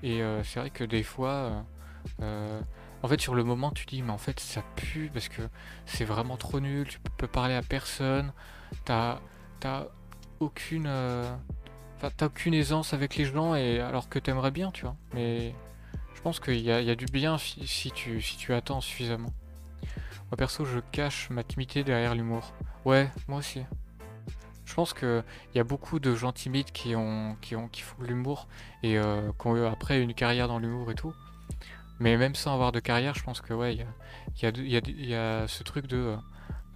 Et 0.01 0.21
c'est 0.43 0.59
vrai 0.59 0.69
que 0.69 0.83
des 0.83 1.03
fois, 1.03 1.65
en 3.03 3.07
fait, 3.09 3.19
sur 3.19 3.35
le 3.35 3.43
moment, 3.43 3.71
tu 3.71 3.85
dis, 3.85 4.01
mais 4.01 4.11
en 4.11 4.17
fait, 4.17 4.39
ça 4.39 4.63
pue 4.77 5.11
parce 5.13 5.27
que 5.27 5.41
c'est 5.85 6.05
vraiment 6.05 6.37
trop 6.37 6.61
nul. 6.61 6.87
Tu 6.87 6.99
peux 7.17 7.27
parler 7.27 7.53
à 7.53 7.61
personne. 7.61 8.31
T'as 8.85 9.19
aucune. 10.39 10.85
Euh, 10.87 11.35
aucune 12.21 12.53
aisance 12.53 12.93
avec 12.93 13.15
les 13.15 13.25
gens 13.25 13.55
et 13.55 13.79
alors 13.79 14.09
que 14.09 14.19
t'aimerais 14.19 14.51
bien, 14.51 14.71
tu 14.71 14.83
vois. 14.83 14.95
Mais 15.13 15.53
je 16.15 16.21
pense 16.21 16.39
qu'il 16.39 16.59
y, 16.59 16.71
a 16.71 16.95
du 16.95 17.05
bien 17.05 17.37
si, 17.37 17.91
tu, 17.91 18.21
si 18.21 18.37
tu 18.37 18.53
attends 18.53 18.81
suffisamment. 18.81 19.29
Moi 20.29 20.37
perso, 20.37 20.65
je 20.65 20.79
cache 20.91 21.29
ma 21.29 21.43
timidité 21.43 21.83
derrière 21.83 22.15
l'humour. 22.15 22.53
Ouais, 22.85 23.09
moi 23.27 23.39
aussi. 23.39 23.61
Je 24.65 24.73
pense 24.73 24.93
qu'il 24.93 25.23
y 25.55 25.59
a 25.59 25.63
beaucoup 25.63 25.99
de 25.99 26.15
gens 26.15 26.31
timides 26.31 26.71
qui 26.71 26.95
ont 26.95 27.37
qui 27.41 27.55
ont 27.55 27.67
qui 27.67 27.81
font 27.81 28.01
de 28.01 28.07
l'humour 28.07 28.47
et 28.81 28.97
euh, 28.97 29.31
qui 29.39 29.47
ont 29.47 29.55
eu 29.55 29.65
après 29.65 30.01
une 30.01 30.13
carrière 30.13 30.47
dans 30.47 30.59
l'humour 30.59 30.91
et 30.91 30.95
tout. 30.95 31.13
Mais 31.99 32.17
même 32.17 32.35
sans 32.35 32.53
avoir 32.53 32.71
de 32.71 32.79
carrière, 32.79 33.13
je 33.13 33.23
pense 33.23 33.41
que 33.41 33.53
ouais, 33.53 33.75
il 33.75 35.09
y 35.09 35.15
a, 35.15 35.47
ce 35.47 35.63
truc 35.63 35.87
de 35.87 35.97
euh, 35.97 36.17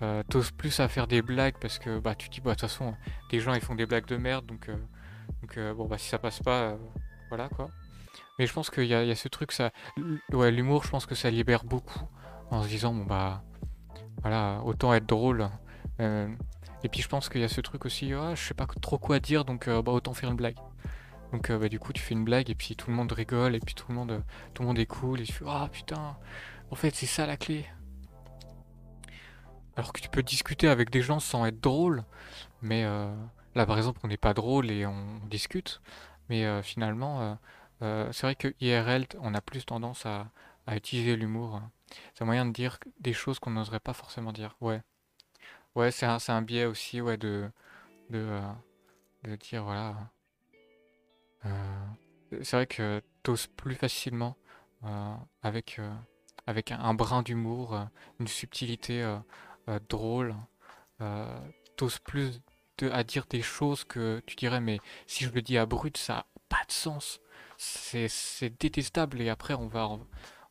euh, 0.03 0.23
t'oses 0.29 0.51
plus 0.51 0.79
à 0.79 0.87
faire 0.87 1.07
des 1.07 1.21
blagues 1.21 1.55
parce 1.59 1.79
que 1.79 1.99
bah 1.99 2.13
tu 2.13 2.29
dis 2.29 2.39
bah 2.39 2.51
de 2.51 2.59
toute 2.59 2.69
façon 2.69 2.93
des 3.31 3.39
gens 3.39 3.53
ils 3.55 3.61
font 3.61 3.73
des 3.73 3.87
blagues 3.87 4.05
de 4.05 4.15
merde 4.15 4.45
donc, 4.45 4.69
euh, 4.69 4.77
donc 5.41 5.75
bon 5.75 5.87
bah 5.87 5.97
si 5.97 6.07
ça 6.07 6.19
passe 6.19 6.39
pas 6.39 6.77
voilà 7.29 7.49
quoi. 7.49 7.69
Mais 8.37 8.45
je 8.45 8.53
pense 8.53 8.69
qu'il 8.69 8.85
y, 8.85 8.93
a 8.93 9.15
ce 9.15 9.27
truc 9.27 9.51
ça 9.51 9.71
ouais 10.31 10.51
l'humour 10.51 10.83
je 10.83 10.89
pense 10.91 11.07
que 11.07 11.15
ça 11.15 11.31
libère 11.31 11.63
beaucoup 11.63 11.99
en 12.51 12.61
se 12.61 12.67
disant 12.67 12.93
bon 12.93 13.05
bah 13.05 13.43
voilà 14.21 14.61
autant 14.63 14.93
être 14.93 15.07
drôle. 15.07 15.49
et 15.99 16.89
puis 16.91 17.01
je 17.01 17.07
pense 17.07 17.27
qu'il 17.27 17.41
y 17.41 17.43
a 17.43 17.49
ce 17.49 17.61
truc 17.61 17.85
aussi 17.85 18.13
ah, 18.13 18.35
je 18.35 18.43
sais 18.43 18.53
pas 18.53 18.67
trop 18.79 18.99
quoi 18.99 19.19
dire 19.19 19.45
donc 19.45 19.67
bah 19.67 19.91
autant 19.91 20.13
faire 20.13 20.29
une 20.29 20.35
blague. 20.35 20.57
Donc 21.31 21.49
euh, 21.49 21.57
bah, 21.57 21.69
du 21.69 21.79
coup 21.79 21.93
tu 21.93 22.01
fais 22.01 22.13
une 22.13 22.23
blague 22.23 22.49
et 22.49 22.55
puis 22.55 22.75
tout 22.75 22.89
le 22.89 22.95
monde 22.95 23.11
rigole 23.11 23.55
et 23.55 23.59
puis 23.59 23.75
tout 23.75 23.85
le 23.89 23.95
monde, 23.95 24.11
euh, 24.11 24.21
tout 24.53 24.63
le 24.63 24.67
monde 24.67 24.79
est 24.79 24.85
cool 24.85 25.21
et 25.21 25.23
tu 25.23 25.33
fais 25.33 25.45
ah 25.47 25.67
putain 25.71 26.17
en 26.71 26.75
fait 26.75 26.95
c'est 26.95 27.05
ça 27.05 27.25
la 27.25 27.37
clé. 27.37 27.65
Alors 29.75 29.93
que 29.93 30.01
tu 30.01 30.09
peux 30.09 30.23
discuter 30.23 30.67
avec 30.67 30.89
des 30.89 31.01
gens 31.01 31.19
sans 31.19 31.45
être 31.45 31.59
drôle, 31.59 32.03
mais 32.61 32.83
euh, 32.85 33.13
là 33.55 33.65
par 33.65 33.77
exemple 33.77 33.99
on 34.03 34.07
n'est 34.07 34.17
pas 34.17 34.33
drôle 34.33 34.71
et 34.71 34.85
on, 34.85 35.19
discute, 35.27 35.81
mais 36.29 36.63
finalement 36.63 37.37
c'est 37.81 38.21
vrai 38.21 38.35
que 38.35 38.55
IRL 38.59 39.05
on 39.19 39.33
a 39.35 39.41
plus 39.41 39.65
tendance 39.65 40.05
à, 40.05 40.31
utiliser 40.75 41.15
l'humour. 41.15 41.61
C'est 42.13 42.23
un 42.23 42.25
moyen 42.25 42.45
de 42.45 42.51
dire 42.51 42.79
des 42.99 43.13
choses 43.13 43.39
qu'on 43.39 43.51
n'oserait 43.51 43.79
pas 43.79 43.93
forcément 43.93 44.33
dire. 44.33 44.55
Ouais. 44.61 44.81
Ouais, 45.75 45.91
c'est 45.91 46.05
un, 46.05 46.17
un, 46.27 46.41
biais 46.41 46.65
aussi 46.65 47.01
ouais, 47.01 47.17
de, 47.17 47.49
de, 48.09 48.41
de 49.23 49.35
dire 49.35 49.63
voilà 49.63 49.89
euh, 49.89 49.93
c'est 52.31 52.57
vrai 52.57 52.67
que 52.67 53.01
t'oses 53.23 53.47
plus 53.47 53.75
facilement 53.75 54.37
euh, 54.83 55.15
avec, 55.41 55.79
euh, 55.79 55.93
avec 56.45 56.71
un, 56.71 56.93
brin 56.93 57.23
d'humour, 57.23 57.87
une 58.19 58.27
subtilité 58.27 59.17
drôle. 59.89 60.35
t'oses 61.75 61.99
plus 61.99 62.41
à 62.91 63.03
dire 63.03 63.25
des 63.29 63.41
choses 63.41 63.83
que 63.83 64.21
tu 64.25 64.35
dirais, 64.35 64.61
mais 64.61 64.79
si 65.07 65.25
je 65.25 65.31
le 65.31 65.41
dis 65.41 65.57
à 65.57 65.65
brut, 65.65 65.97
ça 65.97 66.13
n'a 66.13 66.25
pas 66.49 66.63
de 66.67 66.71
sens. 66.71 67.19
C'est 67.57 68.09
détestable. 68.59 69.19
Et 69.21 69.29
après, 69.29 69.55
on 69.55 69.67
va, 69.67 69.87
on 69.87 70.05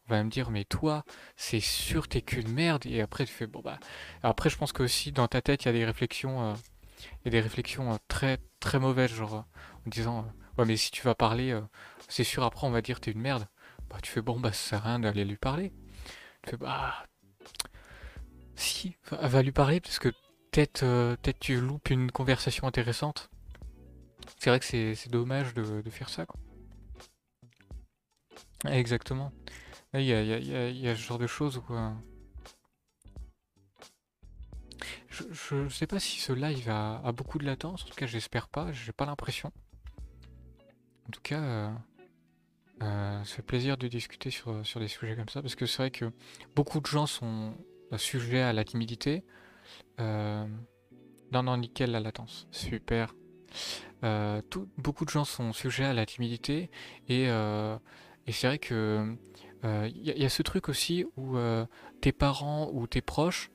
va 0.08 0.22
me 0.22 0.30
dire, 0.30 0.50
mais 0.50 0.64
toi, 0.64 1.04
c'est 1.36 1.60
sûr, 1.60 2.08
t'es 2.08 2.20
qu'une 2.22 2.52
merde. 2.52 2.84
Et 2.86 3.00
après, 3.00 3.24
tu 3.24 3.32
fais, 3.32 3.46
bon, 3.46 3.60
bah. 3.60 3.78
Après, 4.22 4.50
je 4.50 4.56
pense 4.56 4.72
que 4.72 4.82
aussi, 4.82 5.12
dans 5.12 5.28
ta 5.28 5.40
tête, 5.40 5.64
il 5.64 5.66
y 5.66 5.68
a 5.68 5.72
des 5.72 5.84
réflexions, 5.84 6.52
a 6.52 6.56
des 7.30 7.40
réflexions 7.40 7.98
très, 8.08 8.38
très 8.60 8.78
mauvaises, 8.80 9.14
genre, 9.14 9.34
en 9.86 9.90
disant, 9.90 10.26
Ouais, 10.58 10.64
mais 10.64 10.76
si 10.76 10.90
tu 10.90 11.02
vas 11.02 11.14
parler, 11.14 11.50
euh, 11.52 11.60
c'est 12.08 12.24
sûr, 12.24 12.42
après 12.42 12.66
on 12.66 12.70
va 12.70 12.82
dire 12.82 13.00
t'es 13.00 13.10
une 13.10 13.20
merde. 13.20 13.46
Bah, 13.90 13.98
tu 14.02 14.10
fais 14.10 14.22
bon, 14.22 14.40
bah 14.40 14.52
ça 14.52 14.70
sert 14.70 14.86
à 14.86 14.90
rien 14.90 15.00
d'aller 15.00 15.24
lui 15.24 15.36
parler. 15.36 15.72
Tu 16.42 16.50
fais 16.50 16.56
bah. 16.56 17.06
Si, 18.54 18.96
va, 19.10 19.42
lui 19.42 19.52
parler 19.52 19.80
parce 19.80 19.98
que 19.98 20.08
peut-être 20.50 20.82
euh, 20.82 21.16
peut 21.22 21.34
tu 21.38 21.60
loupes 21.60 21.90
une 21.90 22.10
conversation 22.10 22.66
intéressante. 22.66 23.30
C'est 24.38 24.50
vrai 24.50 24.60
que 24.60 24.64
c'est 24.64 25.10
dommage 25.10 25.54
de, 25.54 25.82
faire 25.90 26.08
ça, 26.08 26.26
quoi. 26.26 26.40
Exactement. 28.70 29.32
Il 29.94 30.02
y 30.02 30.12
a, 30.12 30.22
y, 30.22 30.88
a, 30.88 30.96
ce 30.96 31.00
genre 31.00 31.18
de 31.18 31.26
choses 31.26 31.58
où. 31.58 31.74
Euh, 31.74 31.90
je, 35.10 35.24
je 35.32 35.68
sais 35.68 35.86
pas 35.86 36.00
si 36.00 36.18
ce 36.18 36.32
live 36.32 36.68
a, 36.70 37.00
a 37.04 37.12
beaucoup 37.12 37.38
de 37.38 37.44
latence, 37.44 37.84
en 37.84 37.86
tout 37.86 37.94
cas 37.94 38.06
j'espère 38.06 38.48
pas, 38.48 38.72
j'ai 38.72 38.92
pas 38.92 39.06
l'impression. 39.06 39.52
En 41.06 41.10
tout 41.10 41.20
cas, 41.22 41.40
euh, 41.40 41.70
euh, 42.82 43.24
ça 43.24 43.36
fait 43.36 43.42
plaisir 43.42 43.76
de 43.76 43.86
discuter 43.86 44.30
sur, 44.30 44.66
sur 44.66 44.80
des 44.80 44.88
sujets 44.88 45.14
comme 45.14 45.28
ça, 45.28 45.40
parce 45.40 45.54
que 45.54 45.66
c'est 45.66 45.78
vrai 45.78 45.90
que 45.90 46.06
beaucoup 46.56 46.80
de 46.80 46.86
gens 46.86 47.06
sont 47.06 47.54
euh, 47.92 47.98
sujets 47.98 48.42
à 48.42 48.52
la 48.52 48.64
timidité. 48.64 49.22
non, 49.98 50.48
non, 51.32 51.56
nickel 51.56 51.90
la 51.90 52.00
latence, 52.00 52.48
super. 52.50 53.14
beaucoup 54.78 55.04
de 55.04 55.10
gens 55.10 55.24
sont 55.24 55.52
sujets 55.52 55.84
à 55.84 55.94
la 55.94 56.06
timidité, 56.06 56.70
et, 57.08 57.24
et 57.24 58.32
c'est 58.32 58.46
vrai 58.46 58.58
que 58.58 59.16
il 59.64 60.02
y, 60.02 60.24
a 60.24 60.28
ce 60.28 60.42
truc 60.42 60.68
aussi 60.68 61.04
où 61.16 61.36
tes 62.00 62.12
parents 62.12 62.70
ou 62.72 62.86
tes 62.86 63.00
proches 63.00 63.50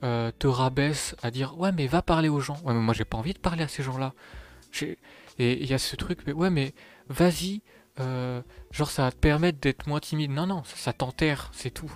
te 0.00 0.46
rabaissent 0.46 1.16
à 1.22 1.30
dire 1.30 1.58
ouais 1.58 1.72
mais 1.72 1.86
va 1.88 2.02
parler 2.02 2.28
aux 2.28 2.40
gens. 2.40 2.58
Ouais 2.62 2.74
mais 2.74 2.80
moi 2.80 2.94
j'ai 2.94 3.04
pas 3.04 3.18
envie 3.18 3.34
de 3.34 3.38
parler 3.38 3.64
à 3.64 3.68
ces 3.68 3.82
gens-là. 3.82 4.12
Et 5.38 5.62
il 5.62 5.68
y 5.68 5.74
a 5.74 5.78
ce 5.78 5.96
truc, 5.96 6.20
mais 6.26 6.32
ouais 6.32 6.50
mais 6.50 6.74
vas-y, 7.08 7.62
euh, 7.98 8.42
genre 8.70 8.90
ça 8.90 9.04
va 9.04 9.12
te 9.12 9.16
permettre 9.16 9.58
d'être 9.58 9.86
moins 9.86 10.00
timide. 10.00 10.30
Non, 10.30 10.46
non, 10.46 10.64
ça, 10.64 10.92
t'enterre, 10.92 11.50
c'est 11.52 11.70
tout. 11.70 11.92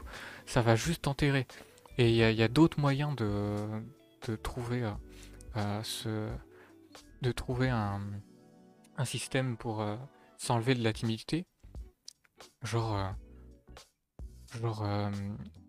Ça 0.47 0.63
va 0.63 0.77
juste 0.77 1.03
t'enterrer. 1.03 1.47
Et 1.99 2.11
il 2.11 2.17
y 2.17 2.43
a, 2.43 2.49
d'autres 2.49 2.81
moyens 2.81 3.15
de, 3.17 4.37
trouver, 4.43 4.83
euh, 5.57 5.83
euh, 6.07 6.37
de 7.21 7.33
trouver 7.33 7.69
un, 7.69 8.01
un 8.97 9.05
système 9.05 9.57
pour 9.57 9.85
s'enlever 10.39 10.75
de 10.75 10.83
la 10.83 10.93
timidité. 10.93 11.47
Genre, 12.63 13.15
genre 14.55 15.11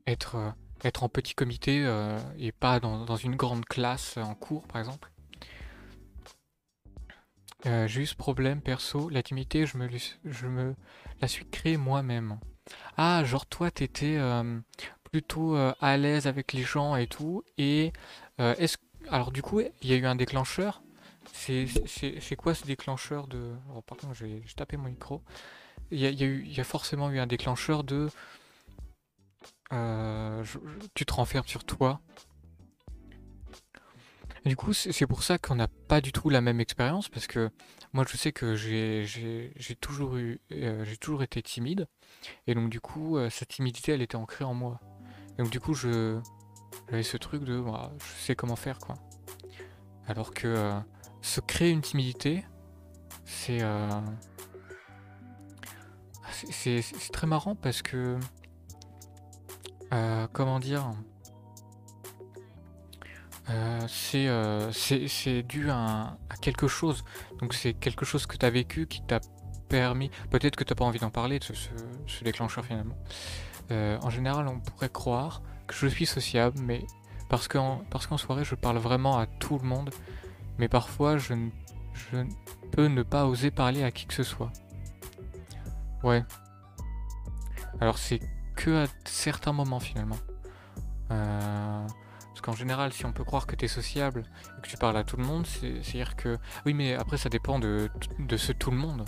être, 0.08 0.54
en 1.02 1.10
petit 1.10 1.34
comité 1.34 1.86
et 2.38 2.54
pas 2.54 2.80
dans 2.80 3.18
une 3.18 3.36
grande 3.36 3.66
classe 3.66 4.16
en 4.16 4.36
cours, 4.36 4.66
par 4.68 4.80
exemple. 4.80 5.11
Euh, 7.68 7.88
juste 7.88 8.16
problème 8.16 8.60
perso, 8.62 9.10
la 9.10 9.22
timidité, 9.22 9.66
je 9.66 9.78
me, 9.78 9.88
je 10.26 10.74
la 11.22 11.28
suis 11.28 11.46
créée 11.46 11.78
moi-même. 11.78 12.40
Ah, 12.98 13.24
genre 13.24 13.46
toi, 13.46 13.70
t'étais 13.70 14.18
euh, 14.18 14.60
plutôt 15.04 15.56
euh, 15.56 15.74
à 15.80 15.98
l'aise 15.98 16.26
avec 16.26 16.54
les 16.54 16.64
gens 16.64 16.96
et 16.96 17.08
tout. 17.08 17.44
Et 17.58 17.94
est-ce 18.38 18.78
alors 19.10 19.32
du 19.32 19.42
coup, 19.42 19.62
il 19.62 19.90
y 19.90 19.94
a 19.94 19.98
eu 19.98 20.06
un 20.06 20.16
déclencheur? 20.16 20.82
C'est 21.34 22.36
quoi 22.36 22.56
ce 22.56 22.66
déclencheur 22.66 23.28
de 23.28 23.54
oh, 23.76 23.82
par 23.82 23.98
contre, 23.98 24.16
j'ai 24.16 24.42
tapé 24.56 24.78
mon 24.78 24.90
micro. 24.90 25.22
Il 25.92 26.00
y 26.00 26.60
a 26.60 26.64
forcément 26.64 27.12
eu 27.12 27.20
un 27.20 27.28
déclencheur 27.28 27.84
de 27.84 28.10
tu 30.96 31.06
te 31.06 31.14
renfermes 31.14 31.48
sur 31.48 31.64
toi 31.64 32.02
du 34.46 34.56
coup, 34.56 34.74
c'est 34.74 35.06
pour 35.06 35.22
ça 35.22 35.38
qu'on 35.38 35.56
n'a 35.56 35.68
pas 35.68 36.02
du 36.02 36.12
tout 36.12 36.30
la 36.30 36.42
même 36.42 36.60
expérience, 36.60 37.10
parce 37.10 37.28
que 37.28 37.52
moi, 37.94 38.06
je 38.10 38.18
sais 38.18 38.32
que 38.32 38.56
j'ai 38.56 39.54
toujours 39.80 40.16
eu, 40.16 40.42
euh, 40.52 40.84
toujours 41.00 41.22
été 41.22 41.44
timide, 41.44 41.88
et 42.48 42.56
donc 42.56 42.70
du 42.70 42.82
coup, 42.82 43.18
euh, 43.18 43.30
cette 43.30 43.50
timidité, 43.50 43.92
elle 43.92 44.02
était 44.02 44.16
ancrée 44.16 44.44
en 44.44 44.56
moi. 44.56 44.80
donc 45.38 45.52
du 45.52 45.60
coup, 45.60 45.76
j'avais 45.76 47.04
ce 47.04 47.18
truc 47.18 47.44
de, 47.44 47.62
bah, 47.62 47.92
je 48.00 48.24
sais 48.24 48.36
comment 48.36 48.56
faire, 48.56 48.80
quoi. 48.80 48.96
Alors 50.08 50.34
que 50.34 50.48
euh, 50.48 50.80
se 51.22 51.40
créer 51.40 51.70
une 51.70 51.82
timidité, 51.82 52.44
c'est 53.26 53.62
c'est 56.50 57.12
très 57.12 57.28
marrant 57.28 57.56
parce 57.56 57.84
que 57.84 58.18
comment 60.34 60.60
dire 60.60 60.92
euh, 63.52 63.88
euh, 64.16 64.72
c'est 64.72 65.44
dû 65.44 65.70
à, 65.70 66.18
quelque 66.42 66.68
chose. 66.68 67.04
Donc 67.40 67.54
c'est 67.54 67.74
quelque 67.74 68.06
chose 68.06 68.26
que 68.26 68.38
tu 68.38 68.46
as 68.46 68.50
vécu 68.50 68.88
qui 68.88 69.02
t'a 69.02 69.20
permis, 69.70 70.12
peut-être 70.30 70.56
que 70.56 70.64
tu 70.64 70.72
n'as 70.72 70.76
pas 70.76 70.86
envie 70.86 71.00
d'en 71.00 71.10
parler 71.10 71.40
de 71.40 71.46
ce, 71.46 72.24
déclencheur 72.24 72.66
finalement, 72.66 72.98
euh, 73.72 73.98
en 74.02 74.10
général, 74.10 74.48
on 74.48 74.60
pourrait 74.60 74.90
croire 74.90 75.42
que 75.66 75.74
je 75.74 75.88
suis 75.88 76.06
sociable, 76.06 76.60
mais 76.62 76.86
parce 77.30 77.48
qu'en 77.48 77.82
soirée, 78.18 78.44
je 78.44 78.56
parle 78.56 78.78
vraiment 78.78 79.18
à 79.18 79.26
tout 79.26 79.58
le 79.58 79.66
monde, 79.66 79.92
mais 80.58 80.68
parfois, 80.68 81.18
je 81.18 81.34
ne, 81.34 81.50
je 81.94 82.18
peux 82.74 82.88
ne 82.88 83.04
pas 83.04 83.26
oser 83.26 83.50
parler 83.50 83.84
à 83.84 83.92
qui 83.92 84.06
que 84.06 84.14
ce 84.14 84.24
soit. 84.24 84.52
Ouais. 86.04 86.26
Alors, 87.80 87.98
c'est 87.98 88.20
que 88.56 88.84
à 88.84 88.88
certains 89.06 89.54
moments, 89.54 89.80
finalement. 89.80 90.18
Parce 92.42 92.56
qu'en 92.56 92.60
général, 92.60 92.92
si 92.92 93.06
on 93.06 93.14
peut 93.14 93.24
croire 93.24 93.46
que 93.46 93.56
tu 93.56 93.66
es 93.66 93.68
sociable 93.68 94.24
et 94.58 94.62
que 94.62 94.68
tu 94.68 94.76
parles 94.76 94.98
à 94.98 95.04
tout 95.04 95.16
le 95.16 95.24
monde, 95.24 95.46
c'est-à-dire 95.46 96.16
que... 96.16 96.40
Oui, 96.66 96.74
mais 96.74 96.96
après, 96.96 97.18
ça 97.18 97.30
dépend 97.30 97.60
de, 97.60 97.88
ce 98.36 98.52
tout 98.52 98.72
le 98.72 98.78
monde. 98.78 99.06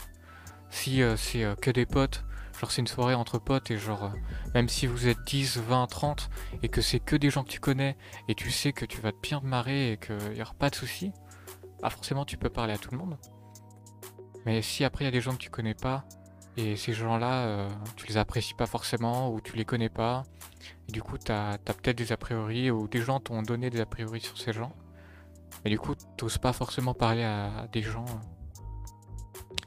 Si 0.70 1.02
euh, 1.02 1.18
c'est 1.18 1.44
euh, 1.44 1.56
que 1.56 1.72
des 1.72 1.88
potes, 1.88 2.26
genre 2.60 2.72
c'est 2.72 2.82
une 2.82 2.88
soirée 2.88 3.16
entre 3.16 3.40
potes 3.40 3.72
et 3.72 3.78
genre... 3.78 4.04
euh, 4.04 4.18
même 4.54 4.70
si 4.70 4.86
vous 4.86 5.08
êtes 5.08 5.18
10, 5.26 5.58
20, 5.58 5.88
30 5.88 6.30
et 6.62 6.70
que 6.70 6.82
c'est 6.82 7.00
que 7.00 7.16
des 7.16 7.32
gens 7.32 7.44
que 7.44 7.50
tu 7.50 7.60
connais 7.60 7.98
et 8.28 8.36
tu 8.36 8.52
sais 8.52 8.72
que 8.72 8.86
tu 8.86 9.02
vas 9.02 9.12
te 9.12 9.20
bien 9.20 9.40
te 9.40 9.48
marrer 9.48 9.94
et 9.94 9.98
qu'il 9.98 10.34
n'y 10.34 10.42
aura 10.42 10.54
pas 10.54 10.70
de 10.70 10.76
soucis, 10.76 11.12
bah 11.82 11.90
forcément 11.90 12.26
tu 12.26 12.38
peux 12.38 12.50
parler 12.50 12.74
à 12.74 12.78
tout 12.78 12.92
le 12.92 12.98
monde. 12.98 13.18
Mais 14.46 14.62
si 14.62 14.84
après 14.84 15.06
il 15.06 15.08
y 15.08 15.10
a 15.10 15.12
des 15.12 15.22
gens 15.22 15.32
que 15.32 15.38
tu 15.38 15.50
connais 15.50 15.74
pas 15.76 16.06
et 16.56 16.76
ces 16.76 16.94
gens-là, 16.94 17.68
tu 17.96 18.06
les 18.06 18.18
apprécies 18.18 18.54
pas 18.54 18.68
forcément 18.68 19.32
ou 19.34 19.42
tu 19.42 19.56
les 19.56 19.66
connais 19.66 19.90
pas, 19.90 20.24
du 20.90 21.02
coup 21.02 21.18
t'as 21.18 21.54
as, 21.54 21.58
peut-être 21.58 21.98
des 21.98 22.12
a 22.12 22.18
priori 22.18 22.72
ou 22.72 22.88
des 22.88 23.02
gens 23.02 23.20
t'ont 23.20 23.42
donné 23.42 23.70
des 23.70 23.82
a 23.82 23.86
priori 23.86 24.22
sur 24.22 24.38
ces 24.38 24.54
gens, 24.54 24.74
et 25.66 25.70
du 25.70 25.80
coup 25.80 25.96
t'oses 26.18 26.38
pas 26.38 26.54
forcément 26.54 26.94
parler 26.94 27.24
à, 27.24 27.68
des 27.72 27.82
gens. 27.82 28.06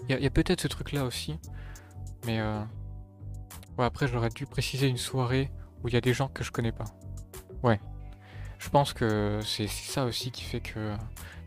Il 0.09 0.19
y 0.19 0.27
a, 0.27 0.31
peut-être 0.31 0.61
ce 0.61 0.69
truc-là 0.69 1.05
aussi, 1.05 1.39
mais 2.27 2.39
euh, 2.39 2.61
ouais, 3.79 3.85
après 3.85 4.07
j'aurais 4.07 4.29
dû 4.29 4.47
préciser 4.47 4.87
une 4.87 4.99
soirée 4.99 5.51
où 5.83 5.89
il 5.89 5.95
y 5.95 5.97
a 5.97 6.01
des 6.01 6.13
gens 6.13 6.29
que 6.29 6.45
je 6.45 6.53
connais 6.53 6.73
pas. 6.73 6.85
Ouais. 7.63 7.81
Je 8.59 8.69
pense 8.69 8.93
que 8.93 9.41
c'est 9.45 9.69
ça 9.69 10.05
aussi 10.05 10.31
qui 10.31 10.43
fait 10.43 10.61
que 10.61 10.95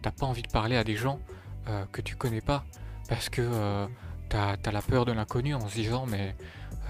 t'as 0.02 0.12
pas 0.12 0.26
envie 0.26 0.42
de 0.42 0.52
parler 0.52 0.76
à 0.76 0.84
des 0.84 0.96
gens 0.96 1.20
euh, 1.68 1.86
que 1.92 2.02
tu 2.02 2.16
connais 2.16 2.42
pas 2.42 2.64
parce 3.08 3.30
que 3.30 3.42
euh, 3.42 3.88
t'as 4.30 4.56
as 4.64 4.72
la 4.72 4.82
peur 4.82 5.06
de 5.06 5.12
l'inconnu 5.12 5.54
en 5.56 5.68
se 5.68 5.76
disant 5.76 6.06
mais 6.06 6.36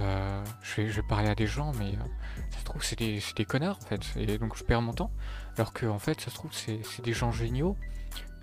euh, 0.02 0.44
je, 0.62 0.82
vais, 0.82 1.02
parler 1.02 1.30
à 1.30 1.36
des 1.36 1.48
gens 1.48 1.74
mais 1.78 1.90
euh, 1.90 2.44
ça 2.52 2.60
se 2.60 2.64
trouve 2.64 2.84
c'est 2.84 2.98
des, 2.98 3.46
connards 3.46 3.78
en 3.82 3.86
fait. 3.86 4.02
Et 4.18 4.38
donc 4.38 4.56
je 4.56 4.64
perds 4.64 4.82
mon 4.82 4.94
temps. 4.94 5.12
Alors 5.58 5.74
que 5.74 5.86
en 5.86 6.00
fait 6.00 6.22
ça 6.22 6.30
se 6.30 6.36
trouve 6.36 6.52
c'est 6.54 7.02
des 7.04 7.14
gens 7.14 7.32
géniaux. 7.32 7.76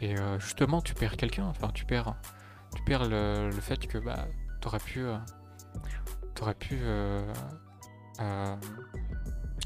Et 0.00 0.18
euh, 0.18 0.38
justement 0.38 0.82
tu 0.82 0.94
perds 0.94 1.16
quelqu'un. 1.16 1.44
Enfin 1.44 1.70
tu 1.72 1.84
perds 1.84 2.14
tu 2.74 2.82
perds 2.82 3.08
le, 3.08 3.50
fait 3.52 3.86
que 3.86 3.98
bah 3.98 4.26
t'aurais 4.60 4.80
pu 4.80 5.04
t'aurais 6.34 6.54
pu 6.54 6.78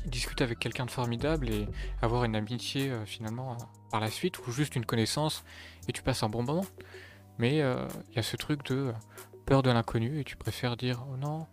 discuter 0.07 0.45
avec 0.45 0.59
quelqu'un 0.59 0.87
de 0.87 0.91
formidable 0.91 1.51
et 1.51 1.69
avoir 2.03 2.25
une 2.25 2.37
amitié 2.37 2.93
finalement 3.05 3.57
par 3.91 4.01
la 4.01 4.11
suite 4.11 4.39
ou 4.47 4.53
juste 4.53 4.77
une 4.77 4.87
connaissance 4.87 5.45
et 5.89 5.93
tu 5.93 6.03
passes 6.03 6.23
un 6.23 6.29
bon 6.29 6.45
moment. 6.45 6.67
Mais 7.39 7.57
il 7.57 8.15
y 8.15 8.19
a 8.19 8.23
ce 8.23 8.37
truc 8.37 8.65
de 8.67 8.93
peur 9.45 9.63
de 9.63 9.71
l'inconnu 9.71 10.21
et 10.21 10.25
tu 10.25 10.37
préfères 10.37 10.77
dire 10.77 11.05
oh 11.11 11.17
non, 11.17 11.49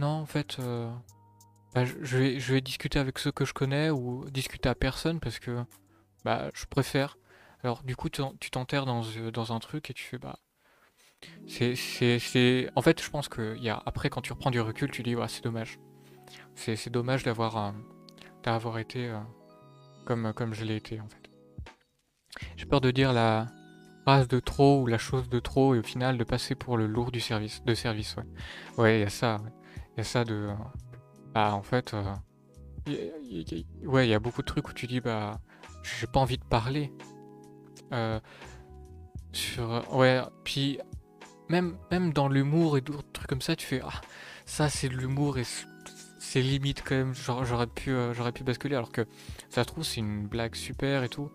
non 0.00 0.08
en 0.08 0.26
fait 0.26 0.58
euh, 0.58 0.90
bah, 1.74 1.84
je, 1.84 2.16
vais, 2.16 2.60
discuter 2.60 2.98
avec 2.98 3.18
ceux 3.18 3.30
que 3.30 3.44
je 3.44 3.52
connais 3.52 3.90
ou 3.90 4.28
discuter 4.30 4.68
à 4.68 4.74
personne 4.74 5.20
parce 5.20 5.38
que 5.38 5.64
bah 6.24 6.50
je 6.54 6.66
préfère. 6.66 7.16
Alors 7.62 7.82
du 7.84 7.94
coup 7.94 8.08
tu 8.08 8.20
t'en- 8.20 8.34
tu 8.40 8.50
t'enterres 8.50 8.86
dans, 8.86 9.02
euh, 9.16 9.30
dans 9.30 9.52
un 9.52 9.60
truc 9.60 9.90
et 9.90 9.94
tu 9.94 10.02
fais 10.02 10.18
bah 10.18 10.38
c'est 11.46 12.70
en 12.74 12.82
fait 12.82 13.02
je 13.02 13.10
pense 13.10 13.28
que 13.28 13.56
y 13.58 13.68
après 13.68 14.08
quand 14.08 14.22
tu 14.22 14.32
reprends 14.32 14.50
du 14.50 14.60
recul 14.60 14.90
tu 14.90 15.02
dis 15.02 15.14
ouais 15.14 15.28
c'est 15.28 15.44
dommage. 15.44 15.78
C'est 16.54 16.90
dommage 16.90 17.22
d'avoir 17.22 17.74
été 18.78 19.08
euh, 19.08 19.18
comme 20.06 20.32
comme 20.32 20.54
je 20.54 20.64
l'ai 20.64 20.76
été 20.76 21.00
en 21.00 21.08
fait. 21.08 21.30
J'ai 22.56 22.66
peur 22.66 22.80
de 22.80 22.90
dire 22.90 23.12
la 23.12 23.46
phrase 24.04 24.28
de 24.28 24.40
trop 24.40 24.80
ou 24.82 24.86
la 24.86 24.98
chose 24.98 25.28
de 25.28 25.40
trop 25.40 25.74
et 25.74 25.78
au 25.78 25.82
final 25.82 26.16
de 26.16 26.24
passer 26.24 26.54
pour 26.54 26.76
le 26.76 26.86
lourd 26.86 27.12
du 27.12 27.20
service 27.20 27.62
de 27.64 27.74
service 27.74 28.16
ouais. 28.16 28.24
Ouais, 28.78 28.98
il 28.98 29.02
y 29.02 29.04
a 29.04 29.10
ça. 29.10 29.40
Il 29.96 29.98
y 29.98 30.00
a 30.00 30.04
ça 30.04 30.24
de 30.24 30.48
bah 31.34 31.54
en 31.54 31.62
fait 31.62 31.94
ouais, 32.86 34.06
il 34.06 34.10
y 34.10 34.14
a 34.14 34.18
beaucoup 34.18 34.42
de 34.42 34.46
trucs 34.46 34.68
où 34.68 34.72
tu 34.72 34.86
dis 34.86 35.00
bah 35.00 35.40
j'ai 35.82 36.06
pas 36.06 36.20
envie 36.20 36.38
de 36.38 36.44
parler 36.44 36.92
euh, 37.92 38.20
sur 39.32 39.84
ouais, 39.94 40.20
puis 40.44 40.78
même 41.48 41.76
même 41.90 42.12
dans 42.12 42.28
l'humour 42.28 42.78
et 42.78 42.80
d'autres 42.80 43.10
trucs 43.12 43.28
comme 43.28 43.40
ça, 43.40 43.56
tu 43.56 43.66
fais 43.66 43.80
ah 43.84 44.00
ça 44.46 44.68
c'est 44.68 44.88
de 44.88 44.96
l'humour 44.96 45.38
et 45.38 45.44
c'est 46.18 46.42
limite 46.42 46.82
quand 46.84 46.94
même, 46.94 47.14
j'aurais 47.14 47.66
pu 47.66 47.90
euh, 47.90 48.14
j'aurais 48.14 48.32
pu 48.32 48.44
basculer 48.44 48.76
alors 48.76 48.92
que 48.92 49.06
ça 49.48 49.62
se 49.62 49.68
trouve 49.68 49.84
c'est 49.84 50.00
une 50.00 50.26
blague 50.26 50.54
super 50.54 51.02
et 51.02 51.08
tout. 51.08 51.30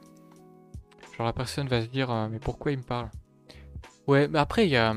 Genre 1.17 1.25
la 1.25 1.33
personne 1.33 1.67
va 1.67 1.81
se 1.81 1.87
dire 1.87 2.11
euh, 2.11 2.27
mais 2.29 2.39
pourquoi 2.39 2.71
il 2.71 2.77
me 2.79 2.83
parle? 2.83 3.09
Ouais, 4.07 4.27
mais 4.27 4.39
après 4.39 4.65
il 4.65 4.71
y 4.71 4.77
a 4.77 4.95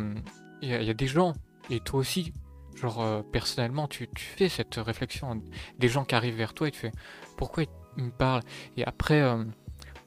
y 0.63 0.91
a 0.91 0.95
des 0.95 1.07
gens 1.07 1.35
et 1.71 1.81
toi 1.81 2.01
aussi 2.01 2.33
Genre, 2.81 3.01
euh, 3.01 3.23
personnellement, 3.23 3.89
tu, 3.89 4.09
fais 4.17 4.49
cette 4.49 4.77
réflexion. 4.77 5.43
Des 5.79 5.89
gens 5.89 6.05
qui 6.05 6.15
arrivent 6.15 6.37
vers 6.37 6.55
toi 6.55 6.69
et 6.69 6.71
tu 6.71 6.79
fais 6.79 6.93
pourquoi 7.37 7.65
ils 7.97 8.05
me 8.05 8.11
parlent? 8.11 8.43
Et 8.77 8.85
après, 8.85 9.21
euh, 9.21 9.45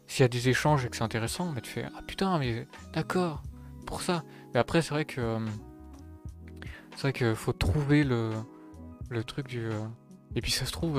s'il 0.08 0.24
y 0.24 0.26
a 0.26 0.30
des 0.30 0.48
échanges 0.48 0.86
et 0.86 0.90
que 0.90 0.96
c'est 0.96 1.04
intéressant, 1.04 1.52
bah, 1.52 1.62
tu 1.62 1.70
fais 1.70 1.86
ah 1.96 2.02
putain, 2.02 2.38
mais 2.40 2.68
d'accord, 2.94 3.44
pour 3.86 4.02
ça. 4.02 4.24
Mais 4.54 4.60
après, 4.60 4.82
c'est 4.82 4.94
vrai 4.94 5.06
que 5.06 5.20
euh, 5.20 5.40
c'est 6.96 7.02
vrai 7.02 7.14
que 7.14 7.34
faut 7.34 7.54
trouver 7.54 8.04
le, 8.06 8.32
truc 9.28 9.48
du. 9.48 9.70
Et 10.36 10.42
puis 10.42 10.52
ça 10.52 10.66
se 10.66 10.72
trouve, 10.72 10.98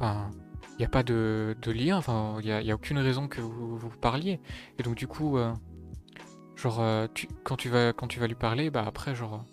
il 0.00 0.78
n'y 0.78 0.84
a 0.84 0.88
pas 0.88 1.04
de, 1.04 1.54
lien, 1.66 2.00
il 2.40 2.44
n'y 2.44 2.70
a, 2.70 2.72
a 2.72 2.74
aucune 2.74 2.98
raison 2.98 3.28
que 3.28 3.40
vous 3.40 3.90
parliez. 4.00 4.40
Et 4.78 4.82
donc, 4.82 4.96
du 4.96 5.06
coup, 5.06 5.38
genre, 6.56 7.08
quand, 7.44 7.56
tu 7.56 7.68
vas, 7.68 7.92
quand 7.92 8.08
tu 8.08 8.18
vas 8.18 8.26
lui 8.26 8.34
parler, 8.34 8.70
bah 8.70 8.84
après, 8.84 9.14
genre. 9.14 9.44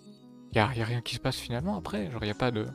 Il 0.52 0.54
n'y 0.54 0.60
a, 0.60 0.74
y 0.74 0.82
a 0.82 0.84
rien 0.84 1.00
qui 1.00 1.14
se 1.14 1.20
passe 1.20 1.36
finalement 1.36 1.76
après. 1.76 2.10
Genre, 2.10 2.22
il 2.22 2.26
n'y 2.26 2.32
a 2.32 2.34
pas 2.34 2.50
de. 2.50 2.66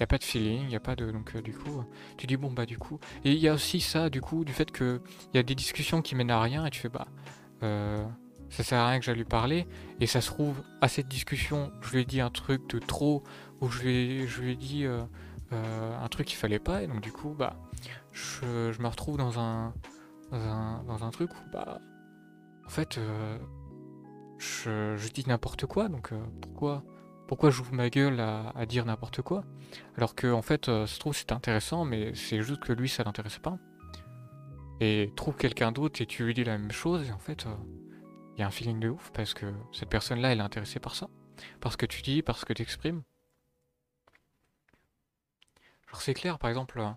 Y 0.00 0.02
a 0.02 0.06
pas 0.06 0.18
de 0.18 0.24
feeling, 0.24 0.66
il 0.68 0.76
a 0.76 0.80
pas 0.80 0.96
de. 0.96 1.10
Donc, 1.10 1.34
euh, 1.34 1.42
du 1.42 1.52
coup, 1.52 1.78
euh, 1.78 1.82
tu 2.16 2.26
dis, 2.26 2.36
bon, 2.36 2.50
bah, 2.50 2.66
du 2.66 2.78
coup. 2.78 2.98
Et 3.24 3.32
il 3.32 3.38
y 3.38 3.48
a 3.48 3.54
aussi 3.54 3.80
ça, 3.80 4.10
du 4.10 4.20
coup, 4.20 4.44
du 4.44 4.52
fait 4.52 4.70
que 4.70 5.00
il 5.32 5.36
y 5.36 5.40
a 5.40 5.42
des 5.42 5.54
discussions 5.54 6.02
qui 6.02 6.14
mènent 6.14 6.30
à 6.30 6.40
rien 6.40 6.66
et 6.66 6.70
tu 6.70 6.80
fais, 6.80 6.88
bah. 6.88 7.06
euh, 7.62 8.04
ça 8.50 8.62
sert 8.62 8.78
à 8.78 8.88
rien 8.88 8.98
que 8.98 9.04
j'aille 9.04 9.16
lui 9.16 9.24
parler. 9.24 9.66
Et 10.00 10.06
ça 10.06 10.20
se 10.20 10.28
trouve, 10.28 10.62
à 10.80 10.88
cette 10.88 11.08
discussion, 11.08 11.72
je 11.80 11.92
lui 11.92 12.00
ai 12.00 12.04
dit 12.04 12.20
un 12.20 12.30
truc 12.30 12.68
de 12.68 12.78
trop, 12.78 13.22
ou 13.60 13.68
je 13.68 13.82
lui 13.82 13.90
ai, 13.90 14.26
je 14.26 14.42
lui 14.42 14.52
ai 14.52 14.56
dit 14.56 14.84
un 15.50 16.08
truc 16.08 16.26
qu'il 16.26 16.36
fallait 16.36 16.58
pas. 16.58 16.82
Et 16.82 16.86
donc, 16.86 17.00
du 17.00 17.12
coup, 17.12 17.34
bah. 17.36 17.56
Je, 18.12 18.70
je 18.72 18.80
me 18.80 18.86
retrouve 18.86 19.16
dans 19.16 19.40
un, 19.40 19.74
dans 20.30 20.38
un. 20.38 20.84
dans 20.84 21.04
un 21.04 21.10
truc 21.10 21.30
où, 21.32 21.50
bah. 21.52 21.80
En 22.64 22.70
fait, 22.70 22.98
je, 24.38 24.96
je 24.96 25.08
dis 25.10 25.24
n'importe 25.26 25.66
quoi, 25.66 25.88
donc 25.88 26.12
pourquoi 26.40 26.82
pourquoi 27.34 27.50
j'ouvre 27.50 27.72
ma 27.74 27.90
gueule 27.90 28.20
à, 28.20 28.64
dire 28.64 28.84
n'importe 28.84 29.20
quoi 29.20 29.42
Alors 29.96 30.14
que 30.14 30.32
en 30.32 30.40
fait, 30.40 30.68
euh, 30.68 30.86
se 30.86 31.00
trouve 31.00 31.16
c'est 31.16 31.32
intéressant, 31.32 31.84
mais 31.84 32.14
c'est 32.14 32.40
juste 32.42 32.62
que 32.62 32.72
lui 32.72 32.88
ça 32.88 33.02
l'intéresse 33.02 33.38
pas. 33.38 33.58
Et 34.78 35.12
trouve 35.16 35.36
quelqu'un 35.36 35.72
d'autre 35.72 36.00
et 36.00 36.06
tu 36.06 36.24
lui 36.24 36.32
dis 36.32 36.44
la 36.44 36.56
même 36.56 36.70
chose, 36.70 37.08
et 37.08 37.10
en 37.10 37.18
fait, 37.18 37.44
il 38.36 38.40
y 38.40 38.44
a 38.44 38.46
un 38.46 38.52
feeling 38.52 38.78
de 38.78 38.88
ouf 38.88 39.10
parce 39.12 39.34
que 39.34 39.52
cette 39.72 39.88
personne-là 39.88 40.30
elle 40.30 40.38
est 40.38 40.42
intéressée 40.42 40.78
par 40.78 40.94
ça. 40.94 41.08
Parce 41.60 41.76
que 41.76 41.86
tu 41.86 42.02
dis, 42.02 42.22
parce 42.22 42.44
que 42.44 42.52
tu 42.52 42.62
exprimes. 42.62 43.02
Genre 45.88 46.02
c'est 46.02 46.14
clair, 46.14 46.38
par 46.38 46.50
exemple, 46.50 46.78
euh, 46.78 46.88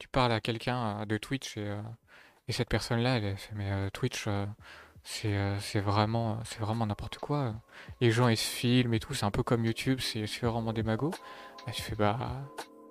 tu 0.00 0.08
parles 0.08 0.32
à 0.32 0.40
quelqu'un 0.40 1.02
euh, 1.02 1.04
de 1.04 1.18
Twitch 1.18 1.56
et, 1.56 1.68
euh, 1.68 1.80
et 2.48 2.52
cette 2.52 2.68
personne-là 2.68 3.18
elle 3.18 3.36
fait 3.36 3.54
mais 3.54 3.70
euh, 3.70 3.90
Twitch 3.90 4.26
euh, 4.26 4.46
c'est 5.04 5.36
euh, 5.36 5.56
vraiment 5.80 6.38
vraiment 6.58 6.86
n'importe 6.86 7.18
quoi. 7.18 7.38
euh. 7.38 7.52
Les 8.00 8.10
gens 8.10 8.28
ils 8.28 8.36
se 8.36 8.48
filment 8.48 8.94
et 8.94 9.00
tout, 9.00 9.14
c'est 9.14 9.24
un 9.26 9.30
peu 9.30 9.42
comme 9.42 9.64
YouTube, 9.64 10.00
c'est 10.00 10.26
vraiment 10.42 10.72
des 10.72 10.82
magots. 10.82 11.12
Bah, 11.66 11.72
tu 11.72 11.82
fais 11.82 11.94
bah 11.94 12.18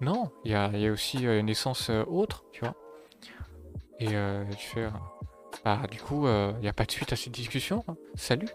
non, 0.01 0.31
il 0.43 0.51
y 0.51 0.55
a, 0.55 0.69
y 0.77 0.87
a 0.87 0.91
aussi 0.91 1.25
euh, 1.27 1.39
une 1.39 1.49
essence 1.49 1.89
euh, 1.89 2.03
autre, 2.07 2.45
tu 2.51 2.61
vois. 2.61 2.75
Et 3.99 4.15
euh, 4.15 4.43
fais 4.57 4.83
euh, 4.83 4.89
bah 5.65 5.81
du 5.89 5.99
coup 5.99 6.27
euh, 6.27 6.51
il 6.57 6.61
n'y 6.61 6.67
a 6.67 6.73
pas 6.73 6.85
de 6.85 6.91
suite 6.91 7.13
à 7.13 7.15
cette 7.15 7.33
discussion. 7.33 7.83
hein. 7.87 7.95
Salut. 8.15 8.49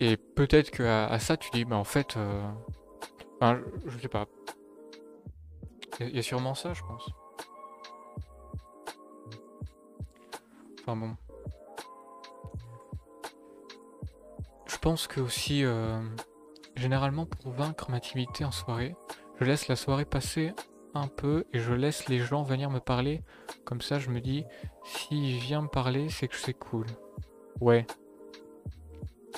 Et 0.00 0.16
peut-être 0.16 0.70
que 0.70 0.82
à, 0.82 1.18
ça 1.18 1.36
tu 1.36 1.50
dis 1.50 1.64
bah 1.64 1.76
en 1.76 1.84
fait 1.84 2.16
euh, 2.16 2.42
je, 3.56 3.90
je 3.90 3.98
sais 3.98 4.08
pas. 4.08 4.26
Il 6.00 6.08
y, 6.08 6.16
y 6.16 6.18
a 6.18 6.22
sûrement 6.22 6.54
ça 6.54 6.74
je 6.74 6.82
pense. 6.82 7.08
Enfin 10.82 10.96
bon. 10.96 11.16
Je 14.68 14.76
pense 14.76 15.06
que 15.06 15.20
aussi, 15.20 15.64
euh, 15.64 15.98
généralement 16.76 17.24
pour 17.24 17.52
vaincre 17.52 17.90
ma 17.90 18.00
timidité 18.00 18.44
en 18.44 18.50
soirée, 18.50 18.94
je 19.40 19.44
laisse 19.44 19.66
la 19.66 19.76
soirée 19.76 20.04
passer 20.04 20.52
un 20.94 21.08
peu 21.08 21.44
et 21.52 21.58
je 21.58 21.72
laisse 21.72 22.08
les 22.08 22.18
gens 22.18 22.42
venir 22.42 22.70
me 22.70 22.78
parler. 22.78 23.22
Comme 23.64 23.80
ça, 23.80 23.98
je 23.98 24.10
me 24.10 24.20
dis, 24.20 24.44
s'il 24.84 25.38
vient 25.38 25.62
me 25.62 25.68
parler, 25.68 26.10
c'est 26.10 26.28
que 26.28 26.36
c'est 26.36 26.52
cool. 26.52 26.86
Ouais. 27.60 27.86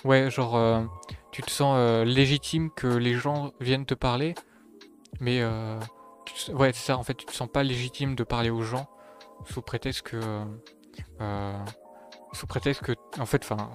Ouais, 0.05 0.31
genre, 0.31 0.57
euh, 0.57 0.83
tu 1.31 1.43
te 1.43 1.51
sens 1.51 1.77
euh, 1.79 2.05
légitime 2.05 2.71
que 2.71 2.89
les 2.89 3.15
gens 3.15 3.53
viennent 3.61 3.87
te 3.87 3.95
parler. 3.95 4.35
mais 5.21 5.45
ouais, 5.45 6.73
c'est 6.73 6.87
ça, 6.87 6.99
en 6.99 7.05
fait, 7.05 7.15
tu 7.15 7.27
te 7.27 7.33
sens 7.33 7.49
pas 7.49 7.63
légitime 7.63 8.17
de 8.17 8.25
parler 8.25 8.51
aux 8.51 8.63
gens 8.63 8.89
sous 9.47 9.63
prétexte 9.63 10.03
que. 10.03 10.21
sous 12.33 12.47
prétexte 12.49 12.83
que. 12.83 12.93
En 13.21 13.27
fait, 13.27 13.45
enfin. 13.45 13.71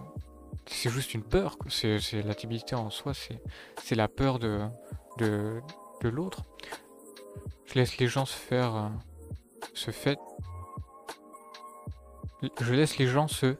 C'est 0.68 0.90
juste 0.90 1.14
une 1.14 1.24
peur. 1.24 1.58
C'est 1.70 2.00
la 2.24 2.36
timidité 2.36 2.76
en 2.76 2.90
soi, 2.90 3.14
c'est 3.14 3.96
la 3.96 4.08
peur 4.08 4.40
de, 4.40 4.62
de, 5.18 5.62
de 6.02 6.10
l'autre. 6.10 6.44
Je 7.66 7.76
laisse 7.76 7.98
les 7.98 8.08
gens 8.08 8.26
se 8.26 8.36
faire. 8.36 8.92
se 9.74 9.92
fait. 9.92 10.20
Je 12.62 12.74
laisse 12.74 12.98
les 12.98 13.08
gens 13.08 13.28
se 13.28 13.56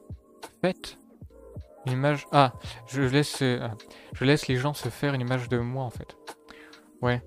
fait 0.62 0.98
une 1.86 1.94
image. 1.94 2.28
Ah, 2.32 2.54
je 2.88 3.02
laisse, 3.02 3.40
je 3.40 4.26
laisse 4.26 4.48
les 4.48 4.58
gens 4.58 4.74
se 4.74 4.90
faire 4.90 5.14
une 5.14 5.22
image 5.22 5.50
de 5.50 5.58
moi 5.58 5.84
en 5.84 5.90
fait. 5.90 6.18
Ouais. 7.02 7.22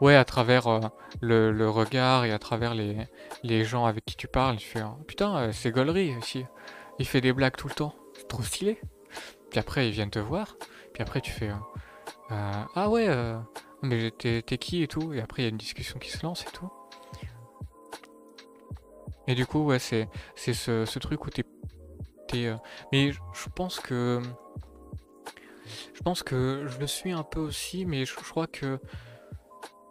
Ouais, 0.00 0.16
à 0.16 0.24
travers 0.24 0.66
euh, 0.66 0.80
le, 1.20 1.68
regard 1.68 2.24
et 2.24 2.32
à 2.32 2.38
travers 2.38 2.74
les, 2.74 2.96
les 3.44 3.64
gens 3.64 3.84
avec 3.84 4.04
qui 4.04 4.16
tu 4.16 4.26
parles, 4.26 4.56
tu 4.56 4.66
fais 4.66 4.80
hein, 4.80 4.96
putain, 5.06 5.36
euh, 5.36 5.52
c'est 5.52 5.70
Gollery 5.70 6.16
aussi. 6.16 6.44
Il 6.98 7.06
fait 7.06 7.20
des 7.20 7.32
blagues 7.32 7.56
tout 7.56 7.68
le 7.68 7.74
temps. 7.74 7.94
Trop 8.32 8.42
stylé. 8.42 8.80
Puis 9.50 9.60
après, 9.60 9.88
ils 9.88 9.92
viennent 9.92 10.10
te 10.10 10.18
voir. 10.18 10.56
Puis 10.94 11.02
après, 11.02 11.20
tu 11.20 11.30
fais 11.30 11.50
euh, 11.50 12.64
ah 12.74 12.88
ouais, 12.88 13.08
mais 13.82 14.10
t'es 14.10 14.42
qui 14.42 14.82
et 14.82 14.88
tout. 14.88 15.12
Et 15.12 15.20
après, 15.20 15.42
il 15.42 15.44
y 15.44 15.48
a 15.48 15.50
une 15.50 15.58
discussion 15.58 15.98
qui 15.98 16.10
se 16.10 16.24
lance 16.24 16.42
et 16.42 16.50
tout. 16.52 16.70
Et 19.28 19.34
du 19.34 19.44
coup, 19.44 19.64
ouais, 19.64 19.78
c'est 19.78 20.08
ce, 20.36 20.86
ce 20.86 20.98
truc 20.98 21.26
où 21.26 21.30
t'es 21.30 21.44
mais 22.92 23.12
je 23.12 23.48
pense 23.54 23.78
que 23.80 24.20
je 25.94 26.02
pense 26.02 26.22
que 26.22 26.66
je 26.66 26.78
le 26.78 26.86
suis 26.86 27.12
un 27.12 27.22
peu 27.22 27.40
aussi, 27.40 27.84
mais 27.84 28.04
je, 28.04 28.14
crois 28.14 28.46
que 28.46 28.78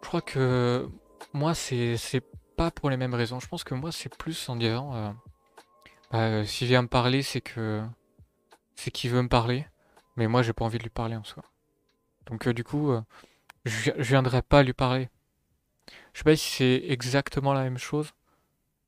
je 0.01 0.07
crois 0.07 0.21
que 0.21 0.89
moi 1.33 1.53
c'est 1.53 2.23
pas 2.57 2.71
pour 2.71 2.89
les 2.89 2.97
mêmes 2.97 3.13
raisons. 3.13 3.39
Je 3.39 3.47
pense 3.47 3.63
que 3.63 3.73
moi 3.73 3.91
c'est 3.91 4.15
plus 4.15 4.49
en 4.49 4.55
disant 4.55 4.95
euh, 4.95 5.11
bah, 6.11 6.45
s'il 6.45 6.67
vient 6.67 6.81
me 6.81 6.87
parler, 6.87 7.21
c'est 7.21 7.41
que 7.41 7.83
c'est 8.81 8.89
qu'il 8.91 9.11
veut 9.11 9.21
me 9.21 9.29
parler, 9.29 9.67
mais 10.15 10.27
moi 10.27 10.41
j'ai 10.41 10.53
pas 10.53 10.65
envie 10.65 10.79
de 10.79 10.83
lui 10.83 10.89
parler 10.89 11.15
en 11.15 11.23
soi. 11.23 11.43
Donc 12.25 12.47
euh, 12.47 12.53
du 12.53 12.63
coup, 12.63 12.91
euh, 12.91 13.01
je, 13.65 13.91
viendrai 13.97 14.41
pas 14.41 14.63
lui 14.63 14.73
parler. 14.73 15.09
Je 16.13 16.19
sais 16.19 16.23
pas 16.23 16.35
si 16.35 16.51
c'est 16.51 16.83
exactement 16.87 17.53
la 17.53 17.63
même 17.63 17.77
chose, 17.77 18.11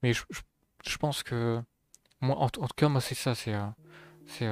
mais 0.02 0.14
je 0.14 0.98
pense 0.98 1.22
que 1.22 1.62
moi, 2.22 2.38
en, 2.38 2.50
tout 2.50 2.66
cas, 2.76 2.90
moi, 2.90 3.02
c'est 3.02 3.16
ça. 3.16 3.36
C'est, 3.36 3.54
euh, 3.54 3.68
c'est, 4.26 4.48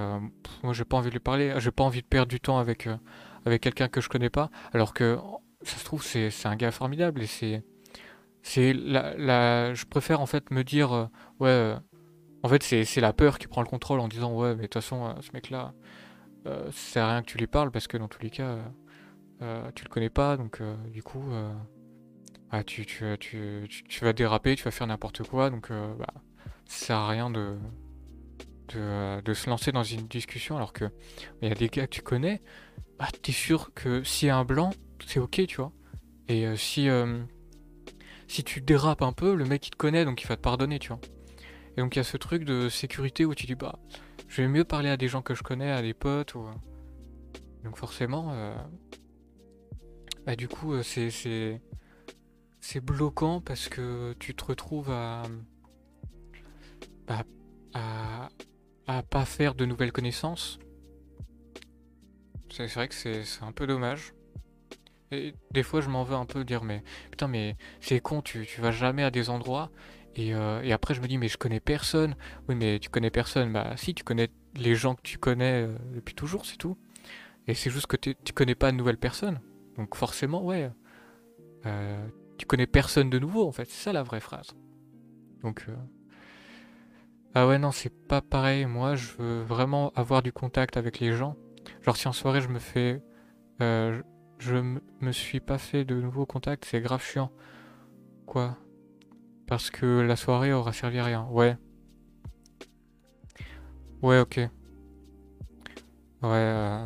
moi, 0.63 0.73
j'ai 0.73 0.86
pas 0.86 0.97
envie 0.97 1.10
de 1.10 1.13
lui 1.13 1.19
parler. 1.19 1.56
J'ai 1.58 1.71
pas 1.71 1.84
envie 1.84 2.01
de 2.01 2.08
perdre 2.08 2.30
du 2.30 2.39
temps 2.39 2.60
avec, 2.60 2.88
avec 3.45 3.62
quelqu'un 3.62 3.88
que 3.88 3.99
je 4.01 4.10
connais 4.10 4.30
pas. 4.30 4.51
Alors 4.73 4.93
que, 4.93 5.17
ça 5.63 5.77
se 5.77 5.86
trouve, 5.86 6.04
c'est, 6.04 6.30
c'est 6.30 6.47
un 6.47 6.56
gars 6.56 6.71
formidable 6.71 7.21
et 7.23 7.27
c'est, 7.27 7.63
c'est 8.43 8.73
la, 8.73 9.15
la, 9.17 9.73
je 9.73 9.86
préfère 9.86 10.21
en 10.21 10.25
fait 10.25 10.51
me 10.51 10.63
dire, 10.63 11.10
ouais, 11.39 11.75
en 12.43 12.49
fait, 12.49 12.63
c'est, 12.63 13.01
la 13.01 13.13
peur 13.13 13.38
qui 13.39 13.47
prend 13.47 13.62
le 13.62 13.67
contrôle 13.67 13.99
en 13.99 14.08
disant, 14.08 14.34
ouais, 14.36 14.56
mais 14.56 14.63
de 14.63 14.67
toute 14.67 14.75
façon, 14.75 15.15
ce 15.21 15.32
mec-là, 15.34 15.73
euh, 16.47 16.65
ça 16.65 16.93
sert 16.93 17.06
à 17.06 17.12
rien 17.12 17.21
que 17.21 17.27
tu 17.27 17.38
lui 17.38 17.47
parles 17.47 17.71
parce 17.71 17.88
que 17.88 17.97
dans 17.97 18.08
tous 18.08 18.21
les 18.21 18.30
cas, 18.30 18.58
tu 19.75 19.84
le 19.84 19.89
connais 19.89 20.10
pas. 20.10 20.38
Donc, 20.38 20.62
du 20.91 21.04
coup, 21.04 21.23
ah, 22.51 22.63
tu, 22.63 22.86
tu, 22.86 23.06
tu, 23.19 23.67
tu, 23.67 24.06
vas 24.06 24.13
déraper, 24.13 24.56
tu 24.56 24.63
vas 24.63 24.71
faire 24.71 24.88
n'importe 24.88 25.23
quoi. 25.27 25.49
Donc, 25.49 25.69
bah 25.69 26.13
ça 26.71 26.86
sert 26.86 26.97
à 26.97 27.10
rien 27.10 27.30
de, 27.30 27.58
se 28.69 29.49
lancer 29.49 29.71
dans 29.71 29.84
une 29.84 30.08
discussion 30.08 30.56
alors 30.56 30.73
que 30.73 30.86
il 31.41 31.49
y 31.49 31.51
a 31.51 31.56
des 31.56 31.67
gars 31.67 31.86
que 31.86 31.91
tu 31.91 32.01
connais, 32.01 32.41
bah, 32.97 33.08
t'es 33.21 33.32
sûr 33.32 33.73
que 33.73 34.04
s'il 34.04 34.27
y 34.27 34.32
a 34.32 34.38
un 34.38 34.45
blanc, 34.45 34.71
c'est 35.06 35.19
ok, 35.19 35.45
tu 35.47 35.58
vois. 35.58 35.73
Et 36.30 36.45
euh, 36.45 36.56
si, 36.56 36.88
euh, 36.88 37.23
si 38.27 38.43
tu 38.43 38.62
dérapes 38.62 39.01
un 39.01 39.12
peu, 39.12 39.36
le 39.36 39.45
mec 39.45 39.67
il 39.67 39.71
te 39.71 39.75
connaît 39.75 40.06
donc 40.06 40.21
il 40.21 40.27
va 40.27 40.38
te 40.38 40.41
pardonner, 40.41 40.80
tu 40.80 40.89
vois. 40.89 41.01
Et 41.77 41.81
donc 41.81 41.95
il 41.95 41.99
y 41.99 42.01
a 42.01 42.03
ce 42.03 42.17
truc 42.17 42.43
de 42.43 42.69
sécurité 42.69 43.25
où 43.25 43.34
tu 43.34 43.45
dis 43.45 43.55
bah 43.55 43.79
je 44.27 44.41
vais 44.41 44.47
mieux 44.47 44.63
parler 44.63 44.89
à 44.89 44.97
des 44.97 45.07
gens 45.07 45.21
que 45.21 45.36
je 45.36 45.43
connais, 45.43 45.71
à 45.71 45.81
des 45.81 45.93
potes 45.93 46.36
ou. 46.36 46.45
Donc 47.63 47.77
forcément, 47.77 48.31
euh, 48.31 48.55
bah, 50.25 50.36
du 50.36 50.47
coup 50.47 50.81
c'est 50.84 51.10
c'est 52.60 52.79
bloquant 52.79 53.41
parce 53.41 53.69
que 53.69 54.15
tu 54.19 54.34
te 54.34 54.45
retrouves 54.45 54.89
à 54.91 55.23
à, 57.73 58.29
à, 58.88 59.03
pas 59.03 59.25
faire 59.25 59.55
de 59.55 59.65
nouvelles 59.65 59.91
connaissances. 59.91 60.60
C'est 62.49 62.67
vrai 62.67 62.88
que 62.88 62.95
c'est 62.95 63.23
un 63.41 63.51
peu 63.51 63.67
dommage. 63.67 64.13
Et 65.12 65.34
des 65.51 65.63
fois, 65.63 65.81
je 65.81 65.89
m'en 65.89 66.03
veux 66.03 66.15
un 66.15 66.25
peu 66.25 66.43
dire, 66.45 66.63
mais 66.63 66.84
putain, 67.10 67.27
mais 67.27 67.57
c'est 67.81 67.99
con, 67.99 68.21
tu, 68.21 68.45
tu 68.45 68.62
vas 68.62 68.71
jamais 68.71 69.03
à 69.03 69.12
des 69.12 69.29
endroits. 69.29 69.71
Et, 70.15 70.34
euh, 70.34 70.62
et, 70.62 70.74
après, 70.74 70.93
je 70.93 71.02
me 71.02 71.08
dis, 71.08 71.17
mais 71.17 71.28
je 71.28 71.38
connais 71.38 71.60
personne. 71.60 72.15
Oui, 72.50 72.56
mais 72.56 72.80
tu 72.80 72.89
connais 72.89 73.12
personne. 73.12 73.52
Bah, 73.54 73.74
si, 73.78 73.93
tu 73.93 74.04
connais 74.04 74.30
les 74.56 74.76
gens 74.76 74.95
que 74.95 75.02
tu 75.04 75.17
connais 75.17 75.63
euh, 75.63 75.78
depuis 75.93 76.15
toujours, 76.15 76.45
c'est 76.45 76.58
tout. 76.58 76.78
Et 77.47 77.54
c'est 77.54 77.69
juste 77.69 77.88
que 77.88 77.97
tu 77.97 78.34
connais 78.34 78.56
pas 78.56 78.71
de 78.71 78.78
nouvelles 78.78 78.97
personnes. 78.97 79.39
Donc, 79.78 79.95
forcément, 79.95 80.43
ouais. 80.43 80.69
Euh, 81.65 82.08
tu 82.38 82.45
connais 82.45 82.67
personne 82.67 83.10
de 83.10 83.19
nouveau, 83.19 83.47
en 83.47 83.52
fait. 83.52 83.65
C'est 83.69 83.84
ça 83.84 83.93
la 83.93 84.04
vraie 84.04 84.19
phrase. 84.19 84.52
Donc, 85.41 85.65
ah 87.34 87.47
ouais, 87.47 87.58
non, 87.58 87.71
c'est 87.71 87.89
pas 87.89 88.21
pareil. 88.21 88.65
Moi, 88.65 88.95
je 88.95 89.13
veux 89.17 89.41
vraiment 89.41 89.91
avoir 89.95 90.21
du 90.21 90.32
contact 90.32 90.78
avec 90.78 91.00
les 91.00 91.13
gens. 91.13 91.36
Genre, 91.82 91.97
si 91.97 92.08
en 92.08 92.13
soirée, 92.13 92.41
je 92.41 92.50
me 92.50 92.60
fais. 92.60 93.02
Je 93.60 94.56
me 95.02 95.12
suis 95.12 95.39
pas 95.39 95.58
fait 95.58 95.86
de 95.86 95.95
nouveaux 95.95 96.26
contacts, 96.26 96.65
c'est 96.65 96.82
grave 96.82 97.04
chiant. 97.04 97.32
Quoi? 98.26 98.58
Parce 99.52 99.70
que 99.70 100.00
la 100.00 100.16
soirée 100.16 100.54
aura 100.54 100.72
servi 100.72 101.00
à 101.00 101.04
rien. 101.04 101.28
Ouais. 101.30 101.58
Ouais, 104.02 104.18
ok. 104.18 104.38
Ouais. 104.38 104.50
Euh... 106.24 106.86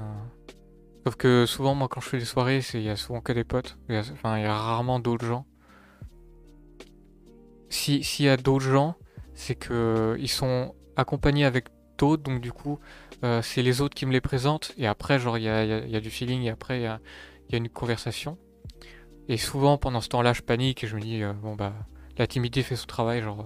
Sauf 1.04 1.16
que 1.16 1.46
souvent, 1.46 1.76
moi, 1.76 1.88
quand 1.88 2.02
je 2.02 2.10
fais 2.10 2.18
des 2.18 2.26
soirées, 2.26 2.62
il 2.74 2.82
y 2.82 2.90
a 2.90 2.96
souvent 2.96 3.22
que 3.22 3.34
des 3.34 3.44
potes. 3.44 3.78
Enfin, 3.88 4.40
il 4.40 4.42
y 4.42 4.48
a 4.48 4.58
rarement 4.58 5.00
d'autres 5.00 5.28
gens. 5.28 5.46
Si 7.70 8.04
s'il 8.04 8.26
y 8.26 8.30
a 8.30 8.38
d'autres 8.38 8.66
gens, 8.66 8.96
c'est 9.36 9.54
que 9.54 10.18
ils 10.20 10.28
sont 10.28 10.74
accompagnés 10.96 11.46
avec 11.46 11.68
d'autres, 12.00 12.24
donc 12.24 12.42
du 12.42 12.52
coup, 12.52 12.80
euh, 13.24 13.44
c'est 13.44 13.62
les 13.62 13.82
autres 13.82 13.94
qui 13.94 14.08
me 14.08 14.12
les 14.12 14.22
présentent, 14.22 14.74
et 14.80 14.88
après, 14.88 15.20
genre, 15.20 15.38
il 15.38 15.44
y 15.44 15.50
a, 15.50 16.00
du 16.00 16.10
feeling, 16.10 16.42
et 16.42 16.50
après, 16.50 16.80
il 16.80 16.84
y 16.84 16.88
a, 16.88 17.00
une 17.52 17.70
conversation. 17.70 18.40
Et 19.28 19.38
souvent, 19.38 19.78
pendant 19.78 20.02
ce 20.02 20.10
temps-là, 20.10 20.34
je 20.34 20.42
panique, 20.42 20.84
et 20.84 20.88
je 20.88 20.96
me 20.96 21.02
dis, 21.02 21.22
euh, 21.22 21.34
bon, 21.34 21.54
bah, 21.54 21.76
la 22.18 22.28
timidité 22.28 22.64
fait 22.64 22.76
son 22.76 22.88
travail, 22.88 23.22
genre, 23.22 23.46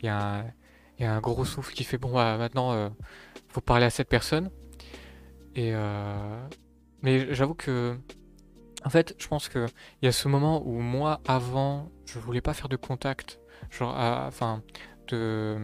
il 0.00 0.06
y, 0.06 0.08
a 0.08 0.44
un 1.00 1.20
gros 1.20 1.44
souffle 1.44 1.72
qui 1.74 1.84
fait, 1.84 1.98
bon, 1.98 2.12
bah, 2.12 2.36
maintenant, 2.38 2.72
euh, 2.72 2.88
faut 3.48 3.60
parler 3.60 3.86
à 3.86 3.90
cette 3.90 4.08
personne. 4.08 4.50
Et, 5.54 5.72
mais 7.02 7.34
j'avoue 7.34 7.54
que, 7.54 7.98
en 8.84 8.90
fait, 8.90 9.14
je 9.18 9.26
pense 9.26 9.48
qu'il 9.48 9.66
y 10.02 10.06
a 10.06 10.12
ce 10.12 10.28
moment 10.28 10.62
où 10.64 10.78
moi, 10.80 11.20
avant, 11.26 11.90
je 12.06 12.18
voulais 12.18 12.40
pas 12.40 12.54
faire 12.54 12.68
de 12.68 12.76
contact, 12.76 13.40
genre, 13.70 13.94
enfin, 13.96 14.62
de 15.08 15.58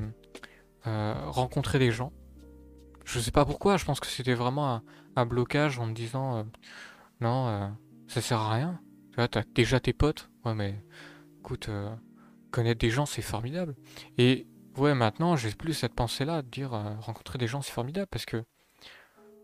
euh, 0.86 1.14
rencontrer 1.30 1.78
des 1.78 1.90
gens. 1.90 2.12
Je 3.06 3.18
sais 3.18 3.30
pas 3.30 3.46
pourquoi, 3.46 3.78
je 3.78 3.86
pense 3.86 4.00
que 4.00 4.06
c'était 4.06 4.34
vraiment 4.34 4.82
un, 5.16 5.26
blocage 5.26 5.78
en 5.78 5.86
me 5.86 5.94
disant 5.94 6.38
euh, 6.38 6.42
non, 7.20 7.48
euh, 7.48 7.68
ça 8.06 8.20
sert 8.20 8.40
à 8.40 8.52
rien. 8.52 8.80
Tu 9.10 9.16
vois, 9.16 9.28
t'as 9.28 9.44
déjà 9.54 9.80
tes 9.80 9.94
potes. 9.94 10.30
Ouais, 10.44 10.54
mais 10.54 10.74
écoute, 11.38 11.70
connaître 12.54 12.80
des 12.80 12.90
gens, 12.90 13.06
c'est 13.06 13.22
formidable. 13.22 13.74
Et 14.18 14.46
ouais, 14.76 14.94
maintenant, 14.94 15.36
j'ai 15.36 15.50
plus 15.50 15.74
cette 15.74 15.94
pensée-là 15.94 16.42
de 16.42 16.48
dire 16.48 16.70
rencontrer 17.00 17.38
des 17.38 17.46
gens, 17.46 17.62
c'est 17.62 17.72
formidable 17.72 18.06
parce 18.10 18.26
que, 18.26 18.44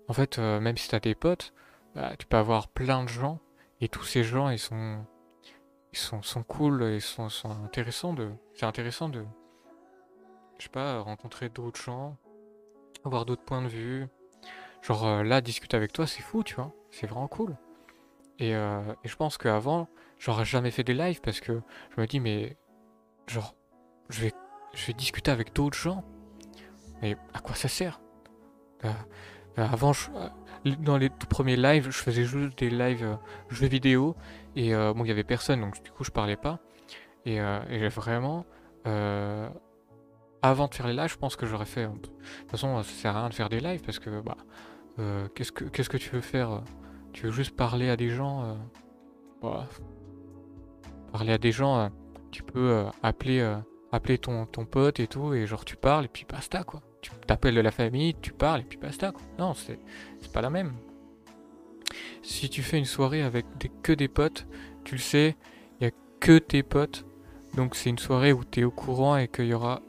en 0.09 0.13
fait, 0.13 0.39
même 0.39 0.77
si 0.77 0.89
t'as 0.89 1.01
des 1.01 1.15
potes, 1.15 1.53
bah, 1.95 2.15
tu 2.19 2.27
peux 2.27 2.37
avoir 2.37 2.69
plein 2.69 3.03
de 3.03 3.09
gens 3.09 3.41
et 3.81 3.89
tous 3.89 4.05
ces 4.05 4.23
gens, 4.23 4.49
ils 4.51 4.59
sont, 4.59 5.05
ils 5.93 5.99
sont, 5.99 6.23
sont 6.23 6.43
cool, 6.43 6.83
ils 6.95 7.01
sont, 7.01 7.29
sont 7.29 7.51
intéressants 7.65 8.15
de, 8.15 8.31
c'est 8.55 8.67
intéressant 8.67 9.09
de, 9.09 9.25
je 10.59 10.65
sais 10.65 10.71
pas, 10.71 11.01
rencontrer 11.01 11.49
d'autres 11.49 11.81
gens, 11.81 12.17
avoir 13.05 13.25
d'autres 13.27 13.45
points 13.45 13.63
de 13.63 13.69
vue. 13.69 14.07
Genre 14.83 15.07
euh, 15.07 15.23
là, 15.23 15.41
discuter 15.41 15.77
avec 15.77 15.93
toi, 15.93 16.07
c'est 16.07 16.23
fou, 16.23 16.43
tu 16.43 16.55
vois. 16.55 16.73
C'est 16.91 17.07
vraiment 17.07 17.29
cool. 17.29 17.57
Et, 18.39 18.55
euh, 18.55 18.81
et 19.05 19.09
je 19.09 19.17
pense 19.17 19.37
qu'avant, 19.37 19.89
j'aurais 20.19 20.45
jamais 20.45 20.71
fait 20.71 20.85
des 20.85 20.95
lives 20.95 21.21
parce 21.21 21.41
que 21.41 21.61
je 21.95 22.01
me 22.01 22.07
dis, 22.07 22.21
mais 22.21 22.57
genre, 23.31 23.55
je 24.09 24.23
vais, 24.23 24.33
je 24.75 24.87
vais 24.87 24.93
discuter 24.93 25.31
avec 25.31 25.55
d'autres 25.55 25.79
gens. 25.79 26.05
Mais 27.03 27.17
à 27.33 27.41
quoi 27.41 27.55
ça 27.55 27.69
sert? 27.69 28.01
Euh, 28.85 28.93
Avant, 29.57 29.93
dans 30.81 30.97
les 30.97 31.11
tout 31.11 31.27
premiers 31.27 31.57
lives, 31.57 31.91
je 31.91 31.99
faisais 31.99 32.25
juste 32.25 32.59
des 32.59 32.71
lives 32.71 33.19
jeux 33.49 33.67
vidéo 33.67 34.17
et 34.57 34.73
bon, 34.75 35.05
il 35.05 35.09
y 35.09 35.11
avait 35.11 35.25
personne, 35.25 35.61
donc 35.61 35.83
du 35.83 35.91
coup, 35.91 36.05
je 36.05 36.11
parlais 36.11 36.37
pas. 36.37 36.59
Et, 37.25 37.37
et 37.37 37.89
vraiment, 37.89 38.45
avant 38.85 40.69
de 40.69 40.75
faire 40.75 40.87
les 40.87 40.95
lives, 40.95 41.11
je 41.11 41.19
pense 41.19 41.37
que 41.37 41.47
j'aurais 41.47 41.67
fait. 41.67 41.87
De 41.87 41.93
toute 41.99 42.51
façon, 42.51 42.83
ça 42.83 42.91
sert 42.91 43.17
à 43.17 43.21
rien 43.21 43.29
de 43.29 43.35
faire 43.35 43.49
des 43.49 43.61
lives 43.61 43.83
parce 43.83 43.99
que 43.99 44.21
bah, 44.21 44.37
euh, 44.99 45.29
qu'est-ce 45.35 45.53
que 45.53 45.65
qu'est-ce 45.65 45.91
que 45.91 45.97
tu 45.97 46.11
veux 46.11 46.21
faire? 46.21 46.63
Tu 47.13 47.27
veux 47.27 47.33
juste 47.33 47.57
parler 47.57 47.91
à 47.91 47.97
des 47.97 48.09
gens 48.09 48.45
euh, 48.45 48.55
bah, 49.43 49.69
parler 51.13 51.33
à 51.33 51.39
des 51.39 51.53
gens, 51.53 51.91
tu 52.31 52.43
peux 52.43 52.85
appeler, 53.03 53.57
appeler 53.93 54.19
ton, 54.19 54.47
ton 54.47 54.65
pote 54.65 55.01
et 55.01 55.07
tout, 55.07 55.35
et 55.35 55.47
genre 55.47 55.65
tu 55.65 55.77
parles, 55.77 56.07
et 56.07 56.09
puis 56.09 56.27
basta, 56.29 56.65
quoi. 56.65 56.81
Tu 57.01 57.11
t'appelles 57.27 57.55
de 57.55 57.61
la 57.61 57.71
famille, 57.71 58.15
tu 58.21 58.33
parles, 58.33 58.61
et 58.61 58.65
puis 58.65 58.79
basta, 58.79 59.13
quoi. 59.13 59.23
Non, 59.39 59.55
c'est 59.55 59.79
pas 60.33 60.43
la 60.43 60.51
même. 60.51 60.73
Si 62.23 62.49
tu 62.49 62.63
fais 62.63 62.79
une 62.79 62.85
soirée 62.85 63.23
avec 63.23 63.47
que 63.83 63.93
des 63.93 64.09
potes, 64.09 64.47
tu 64.85 64.95
le 64.95 65.01
sais, 65.01 65.37
il 65.81 65.85
y 65.85 65.87
a 65.89 65.93
que 66.21 66.39
tes 66.39 66.63
potes. 66.63 67.05
Donc 67.57 67.75
c'est 67.75 67.91
une 67.91 67.99
soirée 67.99 68.33
où 68.33 68.45
tu 68.45 68.61
es 68.61 68.65
au 68.65 68.71
courant 68.71 69.17
et 69.17 69.29
qu'il 69.29 69.47
y 69.47 69.55
aura 69.55 69.83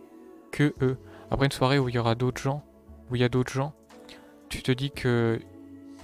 que 0.51 0.73
eux. 0.82 0.97
Après 1.30 1.45
une 1.45 1.51
soirée 1.51 1.80
où 1.80 1.89
il 1.89 1.95
y 1.95 1.99
aura 1.99 2.15
d'autres 2.15 2.41
gens, 2.41 2.63
où 3.10 3.15
il 3.15 3.21
y 3.21 3.23
a 3.23 3.30
d'autres 3.30 3.54
gens, 3.54 3.73
tu 4.49 4.63
te 4.63 4.71
dis 4.71 4.91
que 4.91 5.39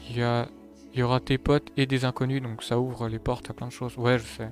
il 0.09 0.17
y, 0.17 0.23
a, 0.23 0.47
y 0.95 1.01
aura 1.01 1.19
tes 1.19 1.37
potes 1.37 1.69
et 1.75 1.85
des 1.85 2.05
inconnus, 2.05 2.41
donc 2.41 2.63
ça 2.63 2.79
ouvre 2.79 3.09
les 3.09 3.19
portes 3.19 3.49
à 3.49 3.53
plein 3.53 3.67
de 3.67 3.73
choses. 3.73 3.97
Ouais, 3.97 4.17
je 4.19 4.23
sais. 4.23 4.49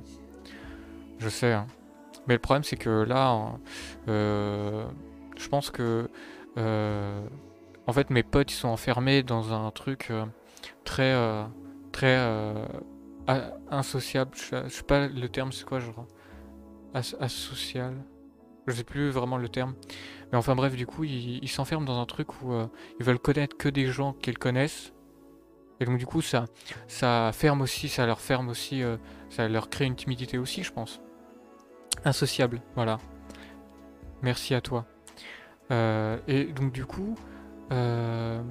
Je 1.19 1.30
sais. 1.30 1.54
Hein. 1.54 1.67
Mais 2.28 2.34
le 2.34 2.39
problème 2.39 2.63
c'est 2.63 2.78
que 2.78 3.04
là, 3.04 3.58
euh, 4.08 4.86
je 5.38 5.47
pense 5.47 5.69
que 5.69 6.10
euh, 6.58 7.28
en 7.88 7.93
fait 7.93 8.10
mes 8.10 8.23
potes 8.23 8.51
ils 8.51 8.56
sont 8.56 8.69
enfermés 8.69 9.23
dans 9.23 9.54
un 9.54 9.69
truc 9.71 10.08
euh, 10.10 10.25
très 10.84 11.15
très 11.91 12.17
insociable. 13.69 14.32
Je, 14.36 14.67
sais 14.69 14.84
pas 14.84 15.08
le 15.08 15.30
terme, 15.30 15.51
c'est 15.51 15.65
quoi, 15.65 15.80
genre 15.80 16.06
asocial. 16.93 17.93
Je 18.67 18.73
sais 18.73 18.84
plus 18.84 19.10
vraiment 19.10 19.38
le 19.38 19.49
terme. 19.49 19.75
Mais 20.32 20.38
enfin 20.38 20.56
bref, 20.56 20.75
du 20.75 20.88
coup, 20.88 21.04
ils 21.04 21.47
s'enferment 21.47 21.86
dans 21.86 21.99
un 21.99 22.06
truc 22.06 22.41
où 22.41 22.54
ils 22.99 23.06
veulent 23.06 23.19
connaître 23.19 23.56
que 23.58 23.69
des 23.69 23.88
gens 23.88 24.13
qu'ils 24.13 24.38
connaissent. 24.38 24.93
Et 25.80 25.86
donc 25.86 25.97
du 25.97 26.06
coup, 26.06 26.21
ça, 26.21 26.45
ça 26.88 27.32
ferme 27.34 27.62
aussi, 27.62 27.89
ça 27.89 28.06
leur 28.06 28.19
ferme 28.19 28.49
aussi, 28.49 28.84
ça 29.30 29.47
leur 29.47 29.69
crée 29.69 29.86
une 29.86 29.95
timidité 29.95 30.38
aussi, 30.38 30.63
je 30.63 30.73
pense. 30.73 31.01
Insociable, 32.03 32.62
voilà. 32.75 32.99
Merci 34.21 34.53
à 34.53 34.62
toi. 34.62 34.86
Euh, 35.71 36.17
et 36.27 36.45
donc 36.45 36.71
du 36.71 36.86
coup, 36.86 37.15
en 37.71 38.43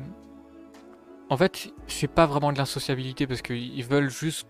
fait, 1.37 1.73
c'est 1.87 2.09
pas 2.09 2.27
vraiment 2.27 2.53
de 2.53 2.59
l'insociabilité 2.59 3.27
parce 3.27 3.43
qu'ils 3.43 3.85
veulent 3.85 4.11
juste 4.11 4.49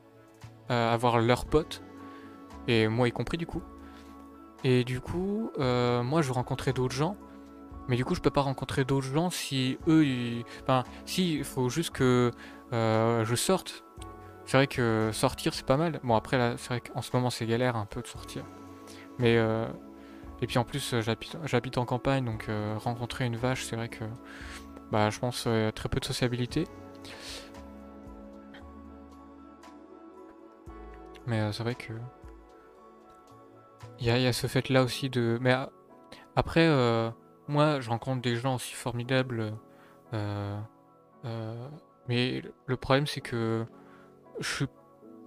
avoir 0.69 1.19
leurs 1.19 1.45
potes, 1.45 1.83
et 2.69 2.89
moi 2.89 3.09
y 3.09 3.13
compris 3.13 3.37
du 3.37 3.47
coup. 3.47 3.63
Et 4.65 4.85
du 4.85 5.01
coup, 5.01 5.51
euh, 5.59 6.03
moi 6.03 6.23
je 6.23 6.29
veux 6.29 6.33
rencontrer 6.33 6.73
d'autres 6.73 6.95
gens, 6.95 7.17
mais 7.89 7.97
du 7.97 8.05
coup 8.05 8.15
je 8.15 8.21
peux 8.21 8.31
pas 8.31 8.41
rencontrer 8.41 8.85
d'autres 8.85 9.07
gens 9.07 9.29
si 9.29 9.79
eux, 9.87 10.05
enfin, 10.63 10.85
si 11.05 11.35
il 11.35 11.45
faut 11.45 11.69
juste 11.69 11.91
que 11.91 12.31
euh, 12.73 13.25
je 13.25 13.35
sorte. 13.35 13.85
C'est 14.47 14.57
vrai 14.57 14.67
que 14.67 15.11
sortir 15.13 15.55
c'est 15.55 15.67
pas 15.67 15.77
mal. 15.77 16.01
Bon 16.03 16.17
après 16.17 16.39
là, 16.39 16.55
c'est 16.57 16.69
vrai 16.69 16.81
qu'en 16.81 17.03
ce 17.03 17.11
moment 17.13 17.31
c'est 17.31 17.47
galère 17.47 17.77
un 17.77 17.87
peu 17.87 18.01
de 18.01 18.07
sortir, 18.07 18.45
mais 19.19 19.37
euh, 19.37 19.67
et 20.43 20.47
puis 20.47 20.59
en 20.59 20.65
plus 20.65 20.95
j'habite 21.45 21.79
en 21.79 21.85
campagne, 21.85 22.25
donc 22.25 22.49
rencontrer 22.79 23.25
une 23.27 23.37
vache, 23.37 23.65
c'est 23.65 23.77
vrai 23.77 23.89
que 23.89 24.05
bah 24.93 25.11
je 25.11 25.19
pense 25.19 25.49
très 25.75 25.89
peu 25.89 26.01
de 26.01 26.05
sociabilité. 26.05 26.67
Mais 31.27 31.41
euh, 31.41 31.53
c'est 31.53 31.63
vrai 31.63 31.75
que. 31.75 31.93
Il 34.01 34.07
y, 34.07 34.11
a, 34.11 34.33
ce 34.33 34.47
fait 34.47 34.69
là 34.69 34.83
aussi 34.83 35.09
de. 35.09 35.39
Mais 35.41 35.53
euh, 35.55 35.67
après, 36.37 36.67
euh, 36.67 37.11
moi, 37.49 37.81
je 37.81 37.91
rencontre 37.91 38.23
des 38.23 38.37
gens 38.37 38.57
aussi 38.57 38.75
formidables. 38.75 39.53
mais 42.09 42.43
le 42.67 42.77
problème, 42.77 43.07
c'est 43.07 43.21
que 43.21 43.65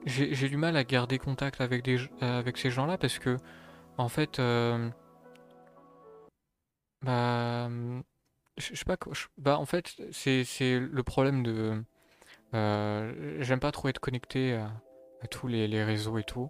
j'ai 0.05 0.49
du 0.49 0.57
mal 0.57 0.75
à 0.77 0.83
garder 0.83 1.17
contact 1.17 1.61
avec, 1.61 1.83
des, 1.83 1.97
avec 2.21 2.57
ces 2.57 2.69
gens-là 2.69 2.97
parce 2.97 3.19
que, 3.19 3.37
en 3.97 4.09
fait, 4.09 4.37
bah, 7.01 7.69
je 8.57 8.75
sais 8.75 8.85
pas 8.85 8.97
quoi. 8.97 9.13
Bah, 9.37 9.57
en 9.57 9.65
fait, 9.65 9.95
c'est 10.11 10.79
le 10.79 11.03
problème 11.03 11.43
de. 11.43 11.83
J'aime 12.53 13.59
pas 13.59 13.71
trop 13.71 13.89
être 13.89 13.99
connecté 13.99 14.59
à 15.21 15.27
tous 15.27 15.47
les, 15.47 15.83
réseaux 15.83 16.17
et 16.17 16.23
tout. 16.23 16.49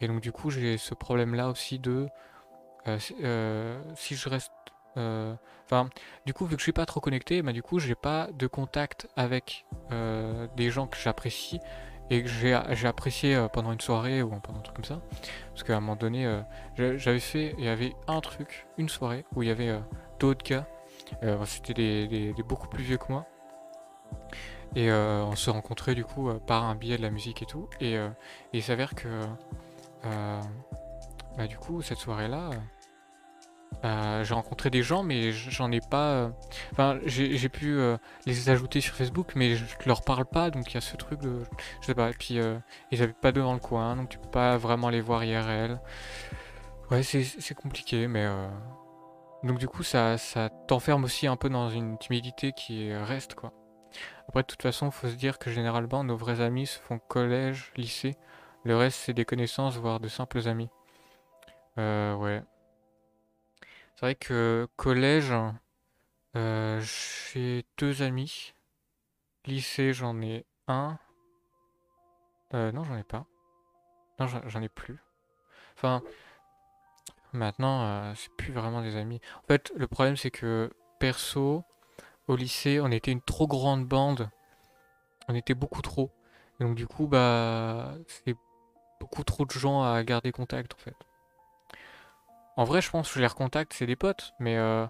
Et 0.00 0.08
donc 0.08 0.20
du 0.20 0.32
coup 0.32 0.50
j'ai 0.50 0.76
ce 0.76 0.94
problème 0.94 1.34
là 1.34 1.48
aussi 1.48 1.78
de 1.78 2.08
euh, 2.88 2.98
euh, 3.22 3.80
si 3.94 4.16
je 4.16 4.28
reste 4.28 4.52
euh, 4.96 5.34
enfin 5.64 5.88
du 6.26 6.34
coup 6.34 6.46
vu 6.46 6.56
que 6.56 6.60
je 6.60 6.64
suis 6.64 6.72
pas 6.72 6.86
trop 6.86 7.00
connecté 7.00 7.42
bah 7.42 7.52
du 7.52 7.62
coup 7.62 7.78
j'ai 7.78 7.94
pas 7.94 8.28
de 8.32 8.46
contact 8.46 9.08
avec 9.16 9.64
des 10.56 10.70
gens 10.70 10.86
que 10.86 10.96
j'apprécie 10.96 11.60
et 12.10 12.22
que 12.22 12.28
j'ai 12.28 12.54
apprécié 12.86 13.46
pendant 13.52 13.72
une 13.72 13.80
soirée 13.80 14.22
ou 14.22 14.28
pendant 14.40 14.58
un 14.58 14.62
truc 14.62 14.76
comme 14.76 14.84
ça. 14.84 15.00
Parce 15.48 15.62
qu'à 15.62 15.76
un 15.76 15.80
moment 15.80 15.96
donné 15.96 16.42
j'avais 16.76 17.20
fait 17.20 17.54
il 17.58 17.64
y 17.64 17.68
avait 17.68 17.94
un 18.08 18.20
truc 18.20 18.66
une 18.76 18.88
soirée 18.88 19.24
où 19.34 19.42
il 19.42 19.48
y 19.48 19.50
avait 19.50 19.78
d'autres 20.18 20.44
gars. 20.44 20.66
C'était 21.46 21.74
des, 21.74 22.34
beaucoup 22.46 22.68
plus 22.68 22.84
vieux 22.84 22.98
que 22.98 23.10
moi. 23.10 23.26
Et 24.76 24.90
euh, 24.90 25.24
on 25.24 25.36
se 25.36 25.50
rencontrait 25.50 25.94
du 25.94 26.04
coup 26.04 26.28
euh, 26.28 26.38
par 26.38 26.64
un 26.64 26.74
billet 26.74 26.96
de 26.96 27.02
la 27.02 27.10
musique 27.10 27.42
et 27.42 27.46
tout. 27.46 27.68
Et, 27.80 27.96
euh, 27.96 28.08
il 28.52 28.62
s'avère 28.62 28.94
que 28.94 29.08
bah, 30.02 31.46
du 31.46 31.56
coup 31.56 31.82
cette 31.82 31.98
soirée 31.98 32.28
là 33.82 34.22
j'ai 34.22 34.34
rencontré 34.34 34.70
des 34.70 34.82
gens 34.82 35.02
mais 35.02 35.32
j'en 35.32 35.70
ai 35.70 35.80
pas 35.80 36.30
enfin 36.72 36.98
j'ai 37.04 37.48
pu 37.48 37.78
les 38.24 38.48
ajouter 38.48 38.80
sur 38.80 38.94
Facebook 38.94 39.32
mais 39.36 39.56
je, 39.56 39.64
leur 39.86 40.02
parle 40.02 40.24
pas 40.24 40.50
donc 40.50 40.70
il 40.70 40.74
y 40.74 40.76
a 40.78 40.80
ce 40.80 40.96
truc 40.96 41.20
de 41.20 41.42
je 41.80 41.86
sais 41.86 41.94
pas 41.94 42.10
et 42.10 42.14
puis 42.14 42.38
ils 42.90 43.02
avaient 43.02 43.12
pas 43.12 43.32
devant 43.32 43.52
le 43.52 43.60
coin 43.60 43.96
donc 43.96 44.08
tu 44.08 44.18
peux 44.18 44.30
pas 44.30 44.56
vraiment 44.56 44.88
les 44.88 45.02
voir 45.02 45.24
IRL 45.24 45.80
ouais 46.90 47.02
c'est 47.02 47.54
compliqué 47.54 48.06
mais 48.06 48.26
donc 49.42 49.58
du 49.58 49.68
coup 49.68 49.82
ça, 49.82 50.16
ça 50.16 50.48
t'enferme 50.48 51.04
aussi 51.04 51.26
un 51.26 51.36
peu 51.36 51.50
dans 51.50 51.68
une 51.68 51.98
timidité 51.98 52.52
qui 52.52 52.90
reste 52.94 53.34
quoi 53.34 53.52
après, 54.28 54.42
de 54.42 54.46
toute 54.46 54.62
façon, 54.62 54.90
faut 54.90 55.08
se 55.08 55.14
dire 55.14 55.38
que 55.38 55.50
généralement, 55.50 56.04
nos 56.04 56.16
vrais 56.16 56.40
amis 56.40 56.66
se 56.66 56.78
font 56.78 56.98
collège, 56.98 57.72
lycée. 57.76 58.16
Le 58.64 58.76
reste, 58.76 58.98
c'est 59.00 59.12
des 59.12 59.24
connaissances, 59.24 59.76
voire 59.76 60.00
de 60.00 60.08
simples 60.08 60.48
amis. 60.48 60.70
Euh, 61.78 62.14
ouais. 62.16 62.42
Vrai 64.04 64.16
que 64.16 64.68
collège, 64.76 65.32
euh, 66.36 66.78
j'ai 67.32 67.64
deux 67.78 68.02
amis. 68.02 68.52
Lycée, 69.46 69.94
j'en 69.94 70.20
ai 70.20 70.44
un. 70.68 70.98
Euh, 72.52 72.70
non, 72.70 72.84
j'en 72.84 72.98
ai 72.98 73.02
pas. 73.02 73.24
Non, 74.20 74.26
j'en 74.26 74.60
ai 74.60 74.68
plus. 74.68 74.98
Enfin, 75.74 76.02
maintenant, 77.32 77.80
euh, 77.84 78.12
c'est 78.14 78.30
plus 78.36 78.52
vraiment 78.52 78.82
des 78.82 78.96
amis. 78.96 79.22
En 79.42 79.46
fait, 79.46 79.72
le 79.74 79.86
problème, 79.86 80.18
c'est 80.18 80.30
que 80.30 80.70
perso, 81.00 81.64
au 82.28 82.36
lycée, 82.36 82.80
on 82.80 82.90
était 82.90 83.10
une 83.10 83.22
trop 83.22 83.46
grande 83.46 83.86
bande. 83.86 84.28
On 85.28 85.34
était 85.34 85.54
beaucoup 85.54 85.80
trop. 85.80 86.10
Donc 86.60 86.74
du 86.74 86.86
coup, 86.86 87.06
bah, 87.06 87.94
c'est 88.08 88.36
beaucoup 89.00 89.24
trop 89.24 89.46
de 89.46 89.52
gens 89.52 89.82
à 89.82 90.04
garder 90.04 90.30
contact 90.30 90.74
en 90.74 90.76
fait. 90.76 90.96
En 92.56 92.64
vrai, 92.64 92.80
je 92.80 92.90
pense 92.90 93.08
que 93.08 93.14
je 93.14 93.20
les 93.20 93.26
recontacte, 93.26 93.72
c'est 93.72 93.86
des 93.86 93.96
potes, 93.96 94.32
mais 94.38 94.56
euh, 94.56 94.86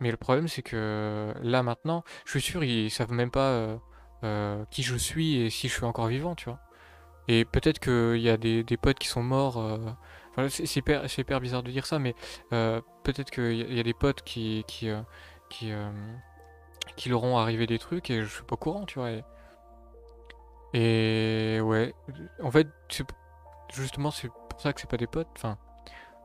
mais 0.00 0.10
le 0.10 0.16
problème 0.16 0.46
c'est 0.48 0.62
que 0.62 1.34
là 1.42 1.62
maintenant, 1.62 2.04
je 2.24 2.32
suis 2.32 2.40
sûr 2.40 2.62
ils 2.64 2.90
savent 2.90 3.12
même 3.12 3.30
pas 3.30 3.50
euh, 3.50 3.76
euh, 4.24 4.64
qui 4.70 4.82
je 4.82 4.96
suis 4.96 5.36
et 5.36 5.50
si 5.50 5.68
je 5.68 5.74
suis 5.74 5.84
encore 5.84 6.06
vivant, 6.06 6.34
tu 6.34 6.46
vois. 6.46 6.60
Et 7.28 7.44
peut-être 7.44 7.80
qu'il 7.80 8.20
y 8.20 8.30
a 8.30 8.36
des, 8.36 8.64
potes 8.80 8.98
qui 8.98 9.08
sont 9.08 9.22
morts. 9.22 9.62
c'est 10.48 10.76
hyper, 10.76 11.40
bizarre 11.40 11.62
de 11.62 11.70
dire 11.70 11.86
ça, 11.86 11.98
mais 11.98 12.14
peut-être 12.50 13.30
qu'il 13.30 13.74
y, 13.74 13.80
a 13.80 13.82
des 13.82 13.94
potes 13.94 14.22
qui, 14.22 14.64
qui, 14.66 14.88
qui, 15.50 15.72
qui 16.96 17.08
leur 17.10 17.24
ont 17.24 17.36
arrivé 17.38 17.66
des 17.66 17.78
trucs 17.78 18.10
et 18.10 18.22
je 18.22 18.28
suis 18.28 18.44
pas 18.44 18.54
au 18.54 18.56
courant, 18.56 18.86
tu 18.86 18.98
vois. 18.98 19.10
Et, 20.74 21.60
ouais, 21.62 21.94
en 22.42 22.50
fait, 22.50 22.68
justement, 23.74 24.10
c'est 24.10 24.28
pour 24.28 24.60
ça 24.60 24.72
que 24.72 24.80
c'est 24.80 24.90
pas 24.90 24.96
des 24.96 25.06
potes. 25.06 25.28
Enfin, 25.36 25.58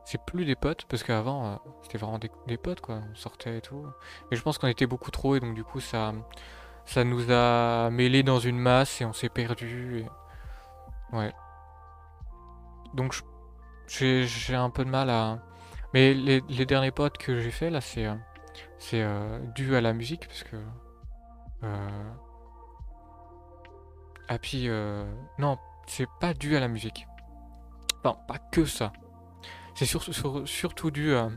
c'est 0.04 0.20
plus 0.24 0.44
des 0.44 0.54
potes 0.54 0.84
parce 0.88 1.02
qu'avant, 1.02 1.46
euh, 1.46 1.56
c'était 1.82 1.98
vraiment 1.98 2.18
des, 2.18 2.56
potes, 2.56 2.80
quoi. 2.80 3.00
On 3.10 3.14
sortait 3.14 3.58
et 3.58 3.60
tout. 3.60 3.86
Mais 4.30 4.36
je 4.36 4.42
pense 4.42 4.58
qu'on 4.58 4.68
était 4.68 4.86
beaucoup 4.86 5.10
trop 5.10 5.36
et 5.36 5.40
donc 5.40 5.54
du 5.54 5.64
coup, 5.64 5.80
ça, 5.80 6.12
ça 6.84 7.04
nous 7.04 7.30
a 7.30 7.90
mêlés 7.90 8.22
dans 8.22 8.38
une 8.38 8.58
masse 8.58 9.00
et 9.00 9.04
on 9.04 9.12
s'est 9.12 9.28
perdu. 9.28 10.04
Ouais. 11.12 11.32
Donc, 12.94 13.14
j'ai 13.86 14.54
un 14.54 14.70
peu 14.70 14.84
de 14.84 14.90
mal 14.90 15.10
à. 15.10 15.38
Mais 15.94 16.12
les, 16.14 16.42
les 16.48 16.66
derniers 16.66 16.90
potes 16.90 17.18
que 17.18 17.40
j'ai 17.40 17.50
fait 17.50 17.70
là, 17.70 17.80
c'est. 17.80 18.08
C'est 18.78 19.02
euh, 19.02 19.38
dû 19.54 19.74
à 19.76 19.80
la 19.80 19.92
musique 19.92 20.26
parce 20.28 20.42
que 20.42 20.56
euh... 21.62 22.10
ah 24.28 24.38
puis 24.38 24.68
euh, 24.68 25.04
non 25.38 25.58
c'est 25.86 26.08
pas 26.20 26.34
dû 26.34 26.56
à 26.56 26.60
la 26.60 26.68
musique 26.68 27.06
enfin 27.98 28.18
pas 28.28 28.38
que 28.38 28.64
ça 28.64 28.92
c'est 29.74 29.86
surtout 29.86 30.90
dû 30.90 31.14
à, 31.14 31.30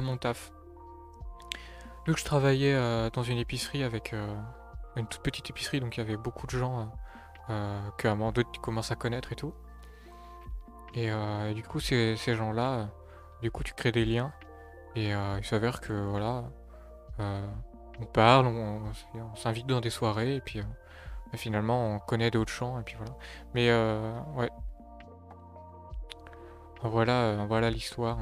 mon 0.00 0.16
taf 0.16 0.52
vu 2.06 2.14
que 2.14 2.20
je 2.20 2.24
travaillais 2.24 2.74
euh, 2.74 3.10
dans 3.10 3.22
une 3.22 3.38
épicerie 3.38 3.82
avec 3.82 4.14
une 4.96 5.06
toute 5.06 5.22
petite 5.22 5.50
épicerie 5.50 5.80
donc 5.80 5.96
il 5.96 6.00
y 6.00 6.02
avait 6.02 6.16
beaucoup 6.16 6.46
de 6.46 6.52
gens 6.52 6.90
euh, 7.48 7.80
qu'à 7.96 8.10
un 8.10 8.14
moment 8.16 8.32
donné 8.32 8.48
tu 8.52 8.60
commences 8.60 8.90
à 8.90 8.96
connaître 8.96 9.32
et 9.32 9.36
tout. 9.36 9.54
Et, 10.94 11.10
euh, 11.10 11.52
du 11.52 11.62
coup, 11.62 11.78
ces, 11.78 12.16
gens-là, 12.16 12.72
euh, 12.72 12.86
du 13.42 13.50
coup, 13.50 13.62
tu 13.62 13.74
crées 13.74 13.92
des 13.92 14.04
liens. 14.04 14.32
Et 14.96 15.10
il 15.10 15.44
s'avère 15.44 15.82
que, 15.82 15.92
voilà, 15.92 16.44
on 17.18 18.06
parle, 18.06 18.46
on, 18.46 18.80
s'invite 19.34 19.66
dans 19.66 19.82
des 19.82 19.90
soirées, 19.90 20.36
et 20.36 20.40
puis 20.40 20.62
finalement, 21.34 21.96
on 21.96 21.98
connaît 21.98 22.30
d'autres 22.30 22.52
gens, 22.52 22.80
et 22.80 22.82
puis 22.82 22.96
voilà. 22.96 23.12
Mais, 23.52 23.70
ouais. 24.36 24.50
Voilà, 26.90 27.44
voilà 27.48 27.70
l'histoire. 27.70 28.18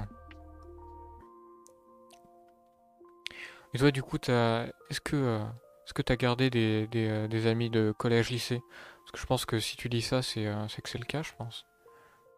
Et 3.73 3.79
toi, 3.79 3.91
du 3.91 4.03
coup, 4.03 4.17
est-ce 4.17 5.01
que 5.01 5.41
est-ce 5.85 5.93
que 5.93 6.03
tu 6.03 6.13
as 6.13 6.17
gardé 6.17 6.49
des, 6.49 6.87
des, 6.87 7.47
amis 7.47 7.69
de 7.69 7.93
collège-lycée 7.93 8.63
Parce 9.01 9.13
que 9.13 9.19
je 9.19 9.27
pense 9.27 9.45
que 9.45 9.59
si 9.59 9.77
tu 9.77 9.89
dis 9.91 10.01
ça, 10.01 10.23
c'est 10.23 10.45
que 10.45 10.89
c'est 10.89 10.99
le 10.99 11.05
cas, 11.05 11.23
je 11.23 11.33
pense. 11.37 11.67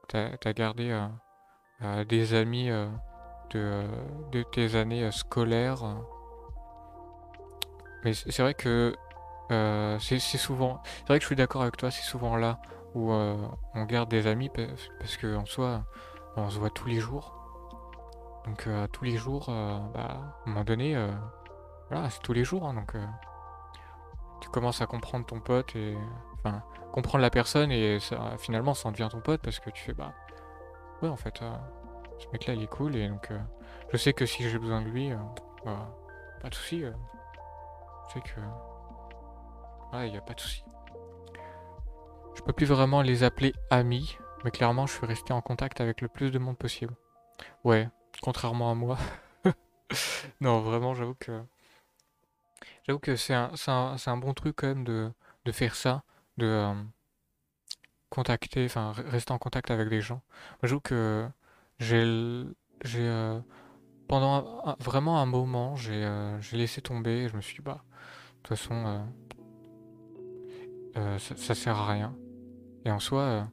Tu 0.09 0.17
as, 0.17 0.53
gardé 0.53 0.91
euh, 0.91 1.07
euh, 1.83 2.05
des 2.05 2.35
amis 2.35 2.71
euh, 2.71 2.89
de, 3.51 4.43
tes 4.53 4.75
années 4.75 5.11
scolaires. 5.13 5.85
Mais 8.05 8.15
c'est 8.15 8.43
vrai 8.43 8.55
que 8.55 8.97
c'est 10.01 10.19
souvent... 10.19 10.83
C'est 10.85 11.09
vrai 11.09 11.19
que 11.19 11.23
je 11.23 11.27
suis 11.29 11.37
d'accord 11.37 11.63
avec 11.63 11.77
toi, 11.77 11.93
c'est 11.93 12.03
souvent 12.03 12.37
là 12.37 12.59
où 12.95 13.13
on 13.13 13.85
garde 13.85 14.11
des 14.11 14.27
amis 14.27 14.51
parce 14.51 15.17
qu'en 15.19 15.47
soi, 15.47 15.85
on 16.37 16.51
se 16.51 16.59
voit 16.59 16.71
tous 16.71 16.89
les 16.89 17.01
jours. 17.01 17.33
Donc 18.45 18.69
tous 18.93 19.05
les 19.05 19.17
jours, 19.17 19.47
bah, 19.49 20.01
à 20.01 20.13
un 20.45 20.49
moment 20.49 20.65
donné, 20.65 20.97
voilà, 21.91 22.09
c'est 22.11 22.23
tous 22.23 22.33
les 22.33 22.45
jours. 22.45 22.67
Hein, 22.67 22.75
donc 22.75 22.95
tu 24.41 24.49
commences 24.49 24.81
à 24.81 24.87
comprendre 24.87 25.27
ton 25.27 25.41
pote 25.41 25.75
et 25.77 25.97
enfin 26.35 26.63
comprendre 26.93 27.23
la 27.23 27.31
personne 27.31 27.71
et 27.71 27.99
finalement 28.39 28.75
ça 28.75 28.89
en 28.89 28.93
devient 28.93 29.09
ton 29.11 29.21
pote 29.21 29.41
parce 29.43 29.59
que 29.61 29.71
tu 29.71 29.83
fais 29.83 29.93
bah 29.93 30.15
ouais 31.03 31.09
en 31.09 31.17
fait 31.17 31.43
euh, 31.43 31.53
ce 32.19 32.27
mec 32.33 32.47
là 32.47 32.55
il 32.55 32.63
est 32.63 32.69
cool 32.69 32.97
et 32.97 33.09
donc 33.09 33.31
euh, 33.31 33.39
je 33.93 33.97
sais 33.97 34.13
que 34.13 34.27
si 34.27 34.49
j'ai 34.49 34.59
besoin 34.59 34.81
de 34.83 34.89
lui 34.89 35.13
euh, 35.13 35.17
bah, 35.65 35.95
pas 36.41 36.49
de 36.49 36.55
souci 36.55 36.81
je 36.81 38.13
sais 38.13 38.21
que 38.21 38.41
ouais 39.97 40.09
il 40.09 40.15
y 40.15 40.19
a 40.19 40.23
pas 40.23 40.35
de 40.35 40.41
souci 40.41 40.65
je 42.35 42.43
peux 42.43 42.53
plus 42.53 42.67
vraiment 42.67 43.03
les 43.03 43.25
appeler 43.25 43.55
amis 43.71 44.19
mais 44.47 44.51
clairement 44.51 44.87
je 44.87 44.95
suis 44.95 45.05
resté 45.07 45.35
en 45.35 45.43
contact 45.43 45.83
avec 45.83 46.01
le 46.01 46.09
plus 46.09 46.31
de 46.31 46.39
monde 46.39 46.57
possible 46.57 46.95
ouais 47.65 47.91
contrairement 48.23 48.71
à 48.71 48.75
moi 48.75 48.97
non 50.41 50.61
vraiment 50.61 50.95
j'avoue 50.95 51.17
que 51.17 51.43
J'avoue 52.87 53.01
que 53.01 53.17
c'est 53.17 53.35
un, 53.35 53.51
un, 53.67 54.17
bon 54.17 54.33
truc 54.33 54.55
quand 54.57 54.69
même 54.69 54.85
de, 54.85 55.13
faire 55.51 55.75
ça, 55.75 56.05
de 56.37 56.47
euh, 56.47 56.75
contacter, 58.11 58.65
enfin 58.65 58.93
rester 58.93 59.33
en 59.33 59.39
contact 59.39 59.73
avec 59.73 59.89
des 59.89 60.01
gens. 60.01 60.23
J'avoue 60.63 60.81
que 60.81 61.29
j'ai 61.81 62.05
euh, 62.95 63.41
pendant 64.07 64.77
vraiment 64.79 65.21
un 65.21 65.27
moment 65.27 65.75
euh, 65.89 66.41
j'ai 66.41 66.57
laissé 66.57 66.81
tomber 66.81 67.25
et 67.25 67.29
je 67.29 67.37
me 67.37 67.41
suis 67.41 67.57
dit 67.57 67.63
bah 67.63 67.83
de 67.83 68.43
toute 68.43 68.57
façon 68.57 69.05
ça, 70.95 71.37
ça, 71.37 71.55
sert 71.57 71.77
à 71.77 71.93
rien. 71.93 72.17
Et 72.85 72.91
en 72.93 73.01
soi 73.01 73.49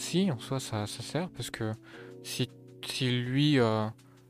si 0.00 0.30
en 0.30 0.38
soi 0.38 0.58
ça, 0.60 0.86
sert 0.86 1.28
parce 1.30 1.50
que 1.50 1.72
si, 2.22 2.50
si 2.84 3.10
lui 3.22 3.58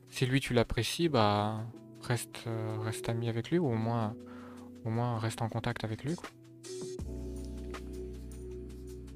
si 0.09 0.25
lui 0.25 0.39
tu 0.39 0.53
l'apprécies 0.53 1.09
bah 1.09 1.65
reste, 2.01 2.43
euh, 2.47 2.77
reste 2.81 3.09
ami 3.09 3.29
avec 3.29 3.49
lui 3.49 3.57
ou 3.57 3.67
au 3.67 3.75
moins, 3.75 4.15
au 4.85 4.89
moins 4.89 5.17
reste 5.19 5.41
en 5.41 5.49
contact 5.49 5.83
avec 5.83 6.03
lui. 6.03 6.15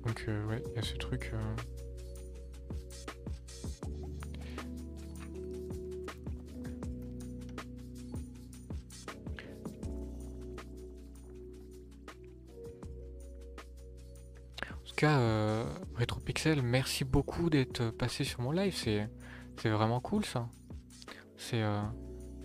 Donc 0.05 0.25
euh, 0.27 0.45
ouais, 0.47 0.63
il 0.67 0.75
y 0.75 0.79
a 0.79 0.81
ce 0.81 0.95
truc. 0.95 1.31
Euh. 1.33 1.55
En 14.71 14.87
tout 14.87 14.95
cas, 14.95 15.19
RetroPixel, 15.97 16.61
merci 16.61 17.03
beaucoup 17.03 17.49
d'être 17.49 17.89
passé 17.91 18.23
sur 18.23 18.41
mon 18.41 18.51
live. 18.51 18.75
C'est, 18.75 19.69
vraiment 19.69 19.99
cool 19.99 20.25
ça. 20.25 20.49
C'est, 21.37 21.63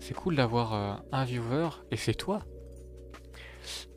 c'est 0.01 0.15
cool 0.15 0.35
d'avoir 0.35 0.73
euh, 0.73 0.95
un 1.11 1.23
viewer 1.23 1.69
et 1.91 1.95
c'est 1.95 2.15
toi. 2.15 2.41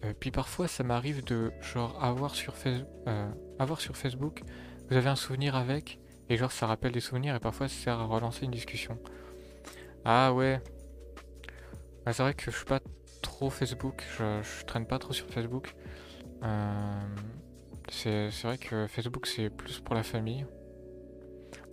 Euh, 0.05 0.13
puis 0.19 0.31
parfois 0.31 0.69
ça 0.69 0.85
m'arrive 0.85 1.25
de 1.25 1.51
genre 1.63 2.03
avoir 2.05 2.35
sur, 2.35 2.55
euh, 2.67 3.31
avoir 3.59 3.81
sur 3.81 3.97
Facebook, 3.97 4.43
vous 4.91 4.97
avez 4.97 5.09
un 5.09 5.17
souvenir 5.17 5.57
avec, 5.57 5.99
et 6.29 6.37
genre 6.37 6.53
ça 6.53 6.67
rappelle 6.67 6.93
des 6.93 7.01
souvenirs 7.01 7.35
et 7.35 7.41
parfois 7.41 7.69
ça 7.69 7.75
sert 7.75 8.01
à 8.01 8.05
relancer 8.05 8.45
une 8.45 8.51
discussion. 8.51 8.99
Ah 10.05 10.35
ouais. 10.35 10.61
Bah, 12.05 12.13
c'est 12.13 12.23
vrai 12.23 12.35
que 12.35 12.51
je 12.51 12.57
suis 12.57 12.67
pas 12.67 12.81
trop 13.23 13.49
Facebook, 13.49 14.05
je, 14.19 14.65
traîne 14.67 14.87
pas 14.87 14.99
trop 14.99 15.15
sur 15.15 15.27
Facebook. 15.29 15.75
C'est 17.89 18.31
vrai 18.43 18.59
que 18.59 18.87
Facebook 18.87 19.27
c'est 19.27 19.51
plus 19.51 19.81
pour 19.81 19.95
la 19.95 20.03
famille. 20.03 20.47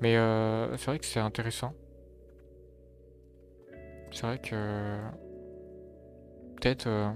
Mais 0.01 0.15
c'est 0.77 0.85
vrai 0.85 0.99
que 0.99 1.05
c'est 1.05 1.19
intéressant. 1.19 1.73
C'est 4.11 4.25
vrai 4.25 4.39
que 4.39 4.97
peut-être 6.61 6.87
euh, 6.87 7.11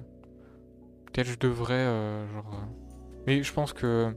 peut-être 1.05 1.27
je 1.27 1.37
devrais 1.37 1.73
euh, 1.73 2.27
genre 2.33 2.53
euh, 2.53 2.65
mais 3.27 3.43
je 3.43 3.53
pense 3.53 3.73
que 3.73 4.13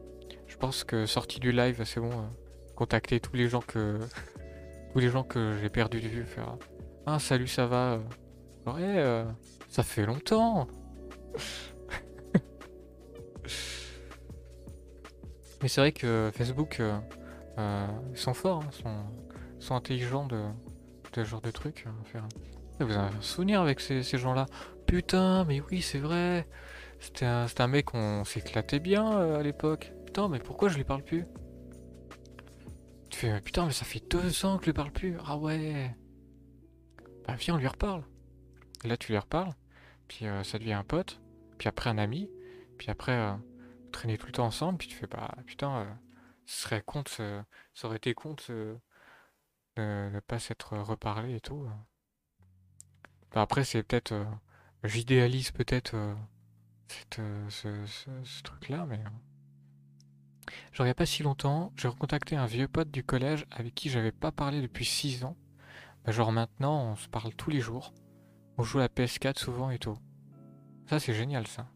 je 0.46 0.56
pense 0.56 0.84
que 0.84 1.06
sorti 1.06 1.38
du 1.38 1.52
live 1.52 1.82
c'est 1.84 2.00
bon 2.00 2.10
contacter 2.74 3.20
tous 3.20 3.36
les 3.36 3.48
gens 3.48 3.60
que 3.60 3.98
tous 4.92 4.98
les 4.98 5.08
gens 5.08 5.24
que 5.24 5.56
j'ai 5.60 5.68
perdu 5.68 6.00
de 6.00 6.08
vue 6.08 6.24
faire 6.24 6.56
ah 7.06 7.18
salut 7.18 7.46
ça 7.46 7.66
va 7.66 8.00
ouais 8.66 9.24
ça 9.68 9.82
fait 9.82 10.06
longtemps 10.06 10.66
mais 15.62 15.68
c'est 15.68 15.80
vrai 15.80 15.92
que 15.92 16.30
Facebook 16.34 16.80
ils 17.56 18.18
sont 18.18 18.34
forts 18.34 18.62
hein, 18.84 19.04
sont, 19.58 19.74
intelligents 19.74 20.26
de, 20.26 20.42
ce 21.14 21.24
genre 21.24 21.40
de 21.40 21.50
trucs 21.50 21.84
faire 22.04 22.24
vous 22.84 22.92
avez 22.92 23.16
un 23.16 23.20
souvenir 23.20 23.60
avec 23.60 23.80
ces, 23.80 24.02
gens-là? 24.02 24.46
Putain, 24.86 25.44
mais 25.44 25.60
oui, 25.60 25.82
c'est 25.82 25.98
vrai. 25.98 26.46
C'était 27.00 27.26
un, 27.26 27.46
un, 27.58 27.66
mec, 27.66 27.94
on 27.94 28.24
s'éclatait 28.24 28.78
bien 28.78 29.18
euh, 29.18 29.38
à 29.38 29.42
l'époque. 29.42 29.92
Putain, 30.06 30.28
mais 30.28 30.38
pourquoi 30.38 30.68
je 30.68 30.76
lui 30.76 30.84
parle 30.84 31.02
plus? 31.02 31.24
Tu 33.10 33.18
fais, 33.18 33.40
putain, 33.40 33.66
mais 33.66 33.72
ça 33.72 33.84
fait 33.84 34.02
deux 34.08 34.44
ans 34.44 34.58
que 34.58 34.64
je 34.64 34.70
lui 34.70 34.74
parle 34.74 34.92
plus. 34.92 35.16
Ah 35.26 35.36
ouais. 35.36 35.94
Bah 37.26 37.34
viens, 37.38 37.54
on 37.54 37.58
lui 37.58 37.66
reparle. 37.66 38.04
là, 38.84 38.96
tu 38.96 39.12
lui 39.12 39.18
reparles. 39.18 39.54
Puis 40.06 40.26
euh, 40.26 40.42
ça 40.44 40.58
devient 40.58 40.74
un 40.74 40.84
pote. 40.84 41.20
Puis 41.58 41.68
après, 41.68 41.90
un 41.90 41.98
ami. 41.98 42.30
Puis 42.78 42.90
après, 42.90 43.34
euh, 43.88 43.90
traîner 43.92 44.18
tout 44.18 44.26
le 44.26 44.32
temps 44.32 44.46
ensemble. 44.46 44.78
Puis 44.78 44.88
tu 44.88 44.96
fais, 44.96 45.06
bah 45.06 45.34
putain, 45.46 45.98
ce 46.46 46.62
serait 46.62 46.82
con, 46.82 47.04
ça 47.06 47.44
aurait 47.84 47.96
été 47.96 48.14
con 48.14 48.36
de 48.48 48.78
ne 49.76 50.20
pas 50.20 50.38
s'être 50.38 50.76
reparlé 50.78 51.36
et 51.36 51.40
tout 51.40 51.68
après, 53.34 53.64
c'est 53.64 53.82
peut-être. 53.82 54.12
Euh, 54.12 54.24
j'idéalise 54.84 55.50
peut-être 55.50 55.94
euh, 55.94 56.14
euh, 57.18 57.48
ce, 57.50 58.42
truc-là, 58.42 58.86
mais. 58.86 59.00
Genre, 60.72 60.86
il 60.86 60.90
a 60.90 60.94
pas 60.94 61.06
si 61.06 61.22
longtemps, 61.22 61.72
j'ai 61.76 61.88
recontacté 61.88 62.36
un 62.36 62.46
vieux 62.46 62.68
pote 62.68 62.90
du 62.90 63.04
collège 63.04 63.44
avec 63.50 63.74
qui 63.74 63.90
j'avais 63.90 64.12
pas 64.12 64.32
parlé 64.32 64.62
depuis 64.62 64.86
6 64.86 65.24
ans. 65.24 65.36
Bah, 66.04 66.12
genre, 66.12 66.32
maintenant, 66.32 66.92
on 66.92 66.96
se 66.96 67.08
parle 67.08 67.34
tous 67.34 67.50
les 67.50 67.60
jours. 67.60 67.92
On 68.56 68.62
joue 68.62 68.78
à 68.78 68.82
la 68.82 68.88
PS4 68.88 69.38
souvent 69.38 69.70
et 69.70 69.78
tout. 69.78 69.98
Ça, 70.88 70.98
c'est 70.98 71.12
génial, 71.12 71.46
ça. 71.46 71.68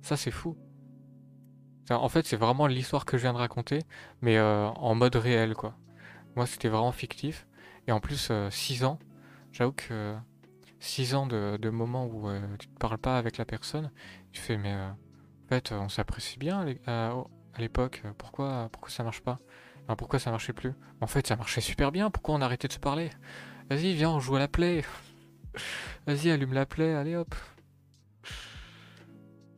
Ça, 0.00 0.16
c'est 0.16 0.30
fou. 0.30 0.56
En 1.90 2.08
fait, 2.08 2.26
c'est 2.26 2.36
vraiment 2.36 2.66
l'histoire 2.66 3.04
que 3.04 3.16
je 3.16 3.22
viens 3.22 3.32
de 3.32 3.38
raconter, 3.38 3.80
mais 4.22 4.40
en 4.40 4.94
mode 4.94 5.16
réel, 5.16 5.54
quoi. 5.54 5.74
Moi, 6.36 6.46
c'était 6.46 6.68
vraiment 6.68 6.92
fictif. 6.92 7.46
Et 7.86 7.92
en 7.92 8.00
plus, 8.00 8.30
6 8.50 8.84
ans, 8.84 8.98
j'avoue 9.52 9.72
que 9.72 10.16
6 10.82 11.14
ans 11.14 11.26
de, 11.26 11.70
moments 11.70 12.06
où 12.06 12.28
euh, 12.28 12.40
tu 12.58 12.68
ne 12.68 12.74
parles 12.74 12.98
pas 12.98 13.16
avec 13.16 13.38
la 13.38 13.44
personne, 13.44 13.90
tu 14.32 14.40
fais 14.40 14.56
mais 14.56 14.72
euh, 14.72 14.88
en 14.88 15.48
fait 15.48 15.70
on 15.70 15.88
s'apprécie 15.88 16.38
bien 16.38 16.66
à, 16.86 17.14
l'époque, 17.58 18.02
pourquoi, 18.18 18.68
pourquoi 18.72 18.90
ça 18.90 19.04
marche 19.04 19.20
pas? 19.20 19.38
Pourquoi 19.96 20.18
ça 20.18 20.30
marchait 20.30 20.52
plus? 20.52 20.72
En 21.00 21.06
fait 21.06 21.26
ça 21.26 21.36
marchait 21.36 21.60
super 21.60 21.92
bien, 21.92 22.10
pourquoi 22.10 22.34
on 22.34 22.40
a 22.40 22.46
arrêté 22.46 22.66
de 22.66 22.72
se 22.72 22.80
parler? 22.80 23.10
Vas-y 23.70 23.94
viens 23.94 24.10
on 24.10 24.18
joue 24.18 24.36
à 24.36 24.38
la 24.40 24.48
play. 24.48 24.82
Vas-y 26.06 26.30
allume 26.30 26.52
la 26.52 26.66
play, 26.66 26.94
allez 26.94 27.14
hop 27.14 27.32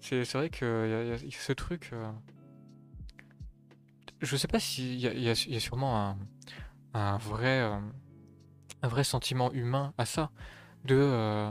C'est 0.04 0.30
vrai 0.34 0.50
qu'il 0.50 0.66
y, 0.66 1.12
a 1.12 1.16
ce 1.30 1.52
truc... 1.54 1.88
Euh, 1.94 2.12
je 4.20 4.36
sais 4.36 4.48
pas 4.48 4.60
s'il 4.60 4.96
y, 4.96 5.06
y, 5.06 5.56
a 5.56 5.60
sûrement 5.60 6.18
un, 6.92 7.16
vrai, 7.16 7.60
un 7.60 8.88
vrai 8.88 9.02
sentiment 9.02 9.50
humain 9.52 9.94
à 9.96 10.04
ça 10.04 10.30
de 10.84 10.94
euh, 10.94 11.50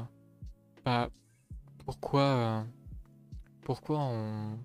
bah, 0.85 1.09
pourquoi, 1.83 2.21
euh, 2.21 2.63
pourquoi 3.63 3.97
on, 3.97 4.59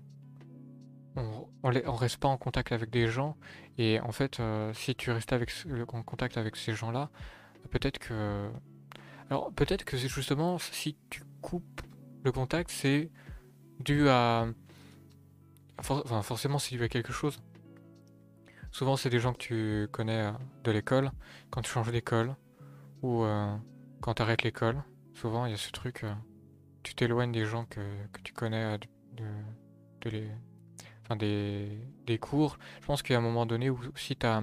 on, 1.16 1.94
reste 1.94 2.18
pas 2.18 2.28
en 2.28 2.36
contact 2.36 2.72
avec 2.72 2.90
des 2.90 3.08
gens. 3.08 3.38
Et 3.78 4.00
en 4.00 4.12
fait, 4.12 4.38
si 4.74 4.96
tu 4.96 5.12
restes 5.12 5.32
avec, 5.32 5.50
en 5.94 6.02
contact 6.02 6.36
avec 6.36 6.56
ces 6.56 6.74
gens-là, 6.74 7.08
peut-être 7.70 7.98
que... 7.98 8.50
Alors 9.30 9.50
peut-être 9.52 9.84
que 9.84 9.96
c'est 9.96 10.08
justement 10.08 10.58
si 10.58 10.96
tu 11.08 11.22
coupes 11.40 11.80
le 12.22 12.32
contact, 12.32 12.70
c'est 12.70 13.10
dû 13.80 14.08
à... 14.08 14.46
enfin 15.78 16.22
forcément 16.22 16.58
c'est 16.58 16.76
dû 16.76 16.82
à 16.82 16.88
quelque 16.88 17.12
chose. 17.12 17.40
Souvent 18.70 18.96
c'est 18.96 19.10
des 19.10 19.20
gens 19.20 19.32
que 19.32 19.38
tu 19.38 19.88
connais 19.92 20.30
de 20.64 20.70
l'école, 20.70 21.10
quand 21.50 21.62
tu 21.62 21.70
changes 21.70 21.90
d'école, 21.90 22.34
ou 23.02 23.24
quand 24.00 24.14
tu 24.14 24.22
arrêtes 24.22 24.42
l'école. 24.42 24.82
Souvent 25.14 25.46
il 25.46 25.50
y 25.52 25.54
a 25.54 25.58
ce 25.58 25.70
truc, 25.70 26.04
tu 26.82 26.94
t'éloignes 26.94 27.32
des 27.32 27.44
gens 27.44 27.64
que, 27.64 27.80
tu 28.22 28.32
connais 28.32 28.78
de, 28.78 29.24
de 30.02 30.10
les, 30.10 30.30
enfin, 31.04 31.16
des, 31.16 31.78
des 32.06 32.18
cours. 32.18 32.58
Je 32.80 32.86
pense 32.86 33.02
qu'il 33.02 33.12
y 33.12 33.16
a 33.16 33.18
un 33.18 33.22
moment 33.22 33.46
donné 33.46 33.70
où 33.70 33.80
si 33.96 34.16
tu 34.16 34.26
as 34.26 34.42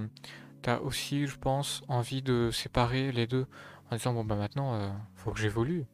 aussi, 0.82 1.26
je 1.26 1.38
pense, 1.38 1.82
envie 1.88 2.22
de 2.22 2.50
séparer 2.50 3.12
les 3.12 3.26
deux 3.26 3.46
en 3.90 3.96
disant 3.96 4.12
bon 4.12 4.24
bah 4.24 4.34
maintenant 4.36 4.74
euh, 4.74 4.90
faut 5.14 5.30
que 5.30 5.38
j'évolue, 5.38 5.86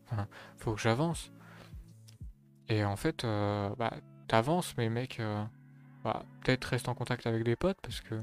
faut 0.57 0.75
que 0.75 0.81
j'avance. 0.81 1.31
Et 2.73 2.85
en 2.85 2.97
fait, 2.97 3.25
euh, 3.25 3.69
bah 3.79 3.93
t'avances, 4.29 4.75
mais 4.79 4.89
mec, 4.89 5.21
euh, 5.21 5.45
bah, 6.05 6.25
peut-être 6.43 6.65
reste 6.65 6.89
en 6.89 6.95
contact 6.95 7.27
avec 7.27 7.45
des 7.45 7.57
potes 7.57 7.79
parce 7.83 8.01
que 8.01 8.21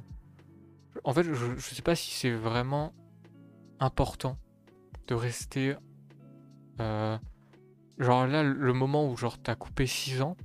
en 1.04 1.14
fait, 1.14 1.24
je, 1.24 1.60
sais 1.60 1.82
pas 1.82 1.96
si 1.96 2.12
c'est 2.12 2.32
vraiment 2.32 2.94
important 3.80 4.38
de 5.08 5.16
rester. 5.16 5.76
genre 6.80 8.28
là, 8.28 8.44
le 8.44 8.74
moment 8.74 9.10
où 9.10 9.16
genre 9.16 9.38
t'as 9.38 9.56
coupé 9.56 9.86
6 9.86 10.22
ans, 10.22 10.36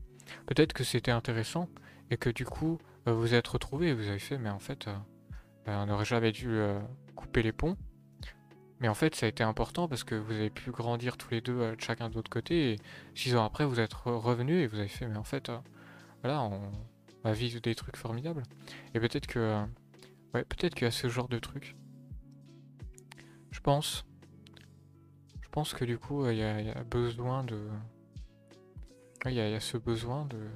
peut-être 0.47 0.73
que 0.75 0.85
c'était 0.85 1.11
intéressant 1.11 1.69
et 2.11 2.17
que 2.17 2.31
du 2.31 2.45
coup 2.45 2.79
vous 3.07 3.35
êtes 3.35 3.49
retrouvés 3.49 3.89
et 3.89 3.95
vous 3.95 4.09
avez 4.09 4.19
fait, 4.19 4.39
mais 4.39 4.51
en 4.51 4.61
fait. 4.61 4.89
Euh, 5.69 5.83
on 5.83 5.87
n'aurait 5.87 6.05
jamais 6.05 6.33
dû 6.33 6.49
euh, 6.49 6.79
couper 7.17 7.43
les 7.43 7.53
ponts. 7.53 7.77
Mais 8.81 8.89
en 8.89 8.95
fait, 8.95 9.15
ça 9.15 9.27
a 9.27 9.29
été 9.29 9.43
important 9.43 9.89
parce 9.89 10.05
que 10.05 10.15
vous 10.15 10.33
avez 10.33 10.51
pu 10.51 10.71
grandir 10.71 11.17
tous 11.17 11.31
les 11.31 11.41
deux 11.41 11.59
euh, 11.59 11.75
chacun 11.79 12.09
de 12.09 12.15
l'autre 12.15 12.31
côté. 12.31 12.73
Et 12.73 12.79
six 13.15 13.37
ans 13.37 13.45
après, 13.45 13.65
vous 13.65 13.81
êtes 13.81 13.95
revenus 13.95 14.65
et 14.65 14.67
vous 14.67 14.79
avez 14.79 14.89
fait, 14.89 15.07
mais 15.07 15.17
en 15.17 15.25
fait, 15.25 15.51
voilà, 16.23 16.43
on 16.43 16.73
va 17.23 17.33
vivre 17.33 17.61
des 17.61 17.75
trucs 17.75 17.97
formidables. 17.97 18.43
Et 18.95 19.01
peut-être 19.01 19.27
que, 19.27 19.65
ouais, 20.35 20.45
peut-être 20.45 20.75
qu'il 20.75 20.85
y 20.85 20.89
a 20.89 20.91
ce 20.91 21.09
genre 21.09 21.29
de 21.29 21.39
trucs. 21.39 21.77
Je 23.51 23.61
pense. 23.61 24.05
Je 25.41 25.49
pense 25.49 25.73
que 25.73 25.85
du 25.85 25.99
coup, 25.99 26.29
il 26.29 26.39
y, 26.39 26.43
a 26.43 26.85
besoin 26.85 27.45
de. 27.45 27.69
Il 29.27 29.33
y, 29.33 29.41
a 29.41 29.61
ce 29.61 29.79
besoin 29.79 30.27
de, 30.27 30.49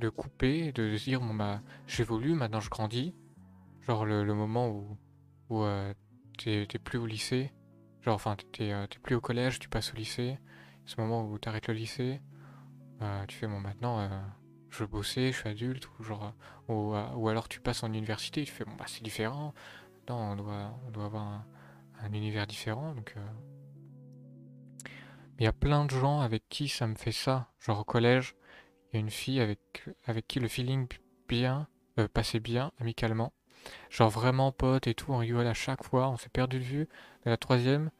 de 0.00 0.08
couper, 0.08 0.72
de 0.72 0.96
dire, 0.96 1.20
bon 1.20 1.34
bah, 1.34 1.62
j'évolue, 1.86 2.34
maintenant 2.34 2.60
je 2.60 2.68
grandis. 2.68 3.14
Genre 3.82 4.04
le, 4.04 4.34
moment 4.34 4.68
où, 4.68 4.98
où 5.48 5.62
euh, 5.62 5.94
t'es 6.36 6.66
plus 6.82 6.98
au 6.98 7.06
lycée, 7.06 7.52
genre 8.02 8.14
enfin 8.14 8.36
t'es 8.52 8.72
euh, 8.72 8.86
plus 9.02 9.14
au 9.14 9.20
collège, 9.20 9.58
tu 9.58 9.68
passes 9.68 9.92
au 9.92 9.96
lycée, 9.96 10.38
ce 10.84 11.00
moment 11.00 11.24
où 11.24 11.38
t'arrêtes 11.38 11.68
le 11.68 11.74
lycée, 11.74 12.20
euh, 13.02 13.24
tu 13.26 13.36
fais 13.36 13.46
bon 13.46 13.60
maintenant 13.60 14.08
je 14.70 14.80
veux 14.80 14.86
bosser, 14.86 15.30
je 15.30 15.38
suis 15.38 15.48
adulte, 15.48 15.88
ou 15.98 16.02
genre 16.02 16.34
ou, 16.68 16.94
ou 16.94 17.28
alors 17.28 17.48
tu 17.48 17.60
passes 17.60 17.82
en 17.82 17.88
université, 17.88 18.44
tu 18.44 18.52
fais 18.52 18.64
bon 18.64 18.74
bah 18.76 18.84
c'est 18.86 19.02
différent, 19.02 19.54
non 20.08 20.16
on 20.16 20.36
doit 20.36 20.80
on 20.86 20.90
doit 20.90 21.04
avoir 21.04 21.44
un, 22.02 22.12
univers 22.12 22.46
différent 22.46 22.94
donc 22.94 23.14
il 25.38 25.44
y 25.44 25.46
a 25.46 25.52
plein 25.52 25.86
de 25.86 25.90
gens 25.90 26.20
avec 26.20 26.48
qui 26.48 26.68
ça 26.68 26.86
me 26.86 26.96
fait 26.96 27.12
ça, 27.12 27.50
genre 27.60 27.80
au 27.80 27.84
collège, 27.84 28.36
il 28.92 28.94
y 28.94 28.96
a 28.98 29.00
une 29.00 29.10
fille 29.10 29.40
avec 29.40 29.88
avec 30.04 30.26
qui 30.26 30.40
le 30.40 30.48
feeling 30.48 30.86
bien 31.28 31.68
passait 32.12 32.40
bien 32.40 32.72
amicalement 32.78 33.32
Genre 33.90 34.10
vraiment 34.10 34.52
pote 34.52 34.86
et 34.86 34.94
tout, 34.94 35.12
on 35.12 35.18
rigole 35.18 35.46
à 35.46 35.54
chaque 35.54 35.84
fois. 35.84 36.08
On 36.08 36.16
s'est 36.16 36.28
perdu 36.28 36.58
de 36.58 36.64
vue 36.64 36.88
de 37.24 37.30
la 37.30 37.36
troisième 37.36 37.90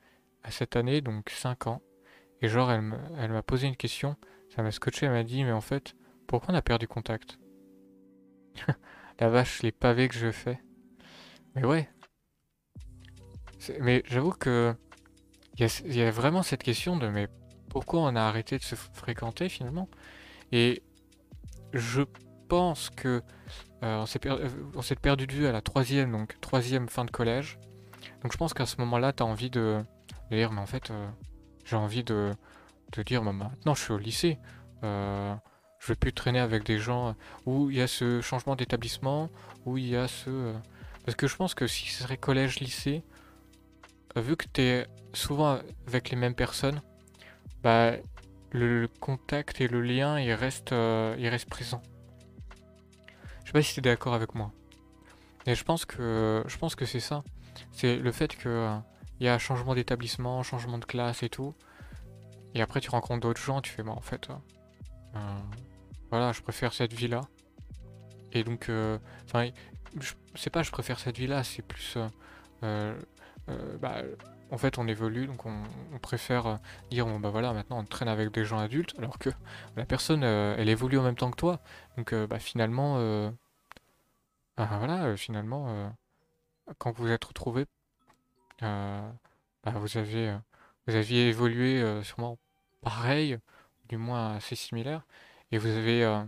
à 0.43 0.51
cette 0.51 0.77
année, 0.77 1.01
donc 1.01 1.31
5 1.31 1.67
ans. 1.67 1.83
Et 2.43 2.49
genre, 2.49 2.71
elle 2.71 2.83
m'a 3.33 3.43
posé 3.43 3.67
une 3.67 3.77
question. 3.77 4.17
Ça 4.55 4.63
m'a 4.63 4.71
scotché, 4.71 5.07
elle 5.07 5.13
m'a 5.13 5.25
dit, 5.25 5.43
mais 5.45 5.53
en 5.53 5.61
fait, 5.61 5.95
pourquoi 6.27 6.55
on 6.55 6.57
a 6.57 6.63
perdu 6.63 6.87
contact? 6.87 7.39
La 9.21 9.29
vache, 9.29 9.63
les 9.63 9.73
pavés 9.73 10.09
que 10.09 10.15
je 10.15 10.31
fais. 10.33 10.61
Mais 11.55 11.65
ouais. 11.65 11.89
Mais 13.81 14.03
j'avoue 14.07 14.33
que... 14.33 14.75
Il 15.57 15.95
y, 15.95 16.03
a 16.03 16.11
vraiment 16.11 16.43
cette 16.43 16.65
question 16.65 16.97
de, 16.97 17.07
mais 17.07 17.29
pourquoi 17.69 18.01
on 18.01 18.17
a 18.17 18.23
arrêté 18.23 18.59
de 18.59 18.63
se 18.65 18.75
fréquenter 18.75 19.49
finalement? 19.49 19.89
Et 20.51 20.83
je 21.73 22.03
pense 22.49 22.91
que 22.91 23.23
on 23.85 24.83
s'est 24.83 24.97
perdu 24.97 25.27
de 25.27 25.33
vue 25.33 25.47
à 25.47 25.53
la 25.53 25.61
troisième, 25.61 26.13
donc 26.13 26.41
troisième 26.41 26.89
fin 26.89 27.05
de 27.05 27.11
collège. 27.11 27.59
Donc 28.23 28.33
je 28.33 28.39
pense 28.39 28.55
qu'à 28.55 28.67
ce 28.67 28.77
moment-là, 28.79 29.13
tu 29.13 29.23
as 29.23 29.27
envie 29.27 29.51
de, 29.51 29.83
dire, 30.31 30.53
mais 30.53 30.61
en 30.61 30.67
fait, 30.67 30.91
euh, 30.91 31.09
j'ai 31.65 31.77
envie 31.77 32.05
de, 32.05 32.33
de 32.93 33.03
dire, 33.03 33.23
bah, 33.23 33.33
maintenant 33.33 33.75
je 33.75 33.83
suis 33.83 33.93
au 33.93 33.99
lycée. 33.99 34.39
je 34.83 35.89
vais 35.89 35.97
plus 35.97 36.13
traîner 36.13 36.41
avec 36.41 36.65
des 36.65 36.79
gens 36.79 37.15
où 37.45 37.71
il 37.71 37.77
y 37.77 37.83
a 37.83 37.87
ce 37.87 38.21
changement 38.21 38.57
d'établissement, 38.57 39.29
où 39.67 39.77
il 39.77 39.89
y 39.89 39.97
a 39.97 40.09
ce... 40.09 40.55
Parce 41.05 41.17
que 41.17 41.27
je 41.27 41.37
pense 41.37 41.55
que 41.55 41.67
si 41.67 41.89
ce 41.91 42.05
serait 42.05 42.17
collège-lycée, 42.17 43.05
vu 44.17 44.37
que 44.37 44.47
tu 44.51 44.63
es 44.63 44.87
souvent 45.13 45.59
avec 45.87 46.09
les 46.09 46.17
mêmes 46.17 46.35
personnes, 46.35 46.81
bah, 47.63 47.93
le 48.53 48.89
contact 49.01 49.61
et 49.61 49.69
le 49.69 49.83
lien, 49.83 50.19
il 50.19 50.33
reste, 50.33 50.71
il 50.73 51.29
reste 51.29 51.51
présent. 51.51 51.83
Je 53.55 53.61
sais 53.61 53.63
pas 53.63 53.69
si 53.69 53.75
tu 53.75 53.79
es 53.79 53.83
d'accord 53.83 54.15
avec 54.15 54.35
moi. 54.35 54.51
Mais 55.47 55.55
je 55.55 55.63
pense 55.63 55.85
que 55.85 56.43
je 56.45 56.59
pense 56.59 56.75
que 56.75 56.87
c'est 56.87 56.99
ça. 56.99 57.23
C'est 57.71 57.99
le 57.99 58.11
fait 58.11 58.35
que 58.37 58.49
euh, 58.49 58.77
il 59.21 59.27
y 59.27 59.29
a 59.29 59.39
changement 59.39 59.77
d'établissement, 59.77 60.43
changement 60.43 60.77
de 60.77 60.85
classe 60.85 61.23
et 61.23 61.29
tout. 61.29 61.55
Et 62.57 62.63
après 62.63 62.81
tu 62.81 62.91
rencontres 62.91 63.21
d'autres 63.21 63.41
gens, 63.41 63.61
tu 63.61 63.71
fais 63.71 63.85
bon 63.85 63.93
en 63.93 64.01
fait 64.01 64.29
euh, 64.29 64.35
euh, 65.15 65.39
voilà, 66.11 66.33
je 66.33 66.43
préfère 66.43 66.73
cette 66.73 66.95
vie 66.95 67.07
là. 67.07 67.21
Et 68.33 68.43
donc 68.43 68.69
enfin 69.27 69.51
c'est 70.35 70.51
pas 70.51 70.65
je 70.65 70.73
préfère 70.73 70.99
cette 70.99 71.17
vie 71.17 71.29
là, 71.29 71.45
c'est 71.45 71.63
plus 71.63 71.97
bah, 72.61 74.03
en 74.51 74.59
fait 74.59 74.79
on 74.79 74.89
évolue 74.89 75.29
donc 75.29 75.47
on, 75.47 75.99
préfère 76.01 76.59
dire 76.91 77.07
bon 77.07 77.21
bah 77.21 77.31
voilà 77.31 77.53
maintenant 77.53 77.79
on 77.79 77.85
traîne 77.85 78.09
avec 78.09 78.33
des 78.33 78.45
gens 78.45 78.59
adultes 78.59 78.95
alors 78.99 79.19
que 79.19 79.31
la 79.77 79.85
personne 79.85 80.25
elle 80.25 80.69
évolue 80.69 80.99
en 80.99 81.03
même 81.05 81.15
temps 81.15 81.31
que 81.31 81.37
toi 81.37 81.61
donc 81.97 82.13
bah 82.13 82.41
finalement 82.41 82.99
ah, 84.57 84.79
voilà, 84.79 85.05
euh, 85.05 85.17
finalement, 85.17 85.69
euh, 85.69 85.89
quand 86.79 86.93
vous 86.93 87.11
êtes 87.11 87.25
retrouvés, 87.25 87.67
euh, 88.63 89.11
bah, 89.65 89.73
vous 89.73 89.97
avez, 89.99 90.37
vous 90.87 90.95
aviez 90.95 91.29
évolué 91.29 92.03
sûrement 92.05 92.39
pareil, 92.83 93.39
du 93.89 93.97
moins 93.97 94.37
assez 94.37 94.57
similaire, 94.57 95.03
et 95.51 95.59
vous 95.59 95.69
avez 95.69 96.25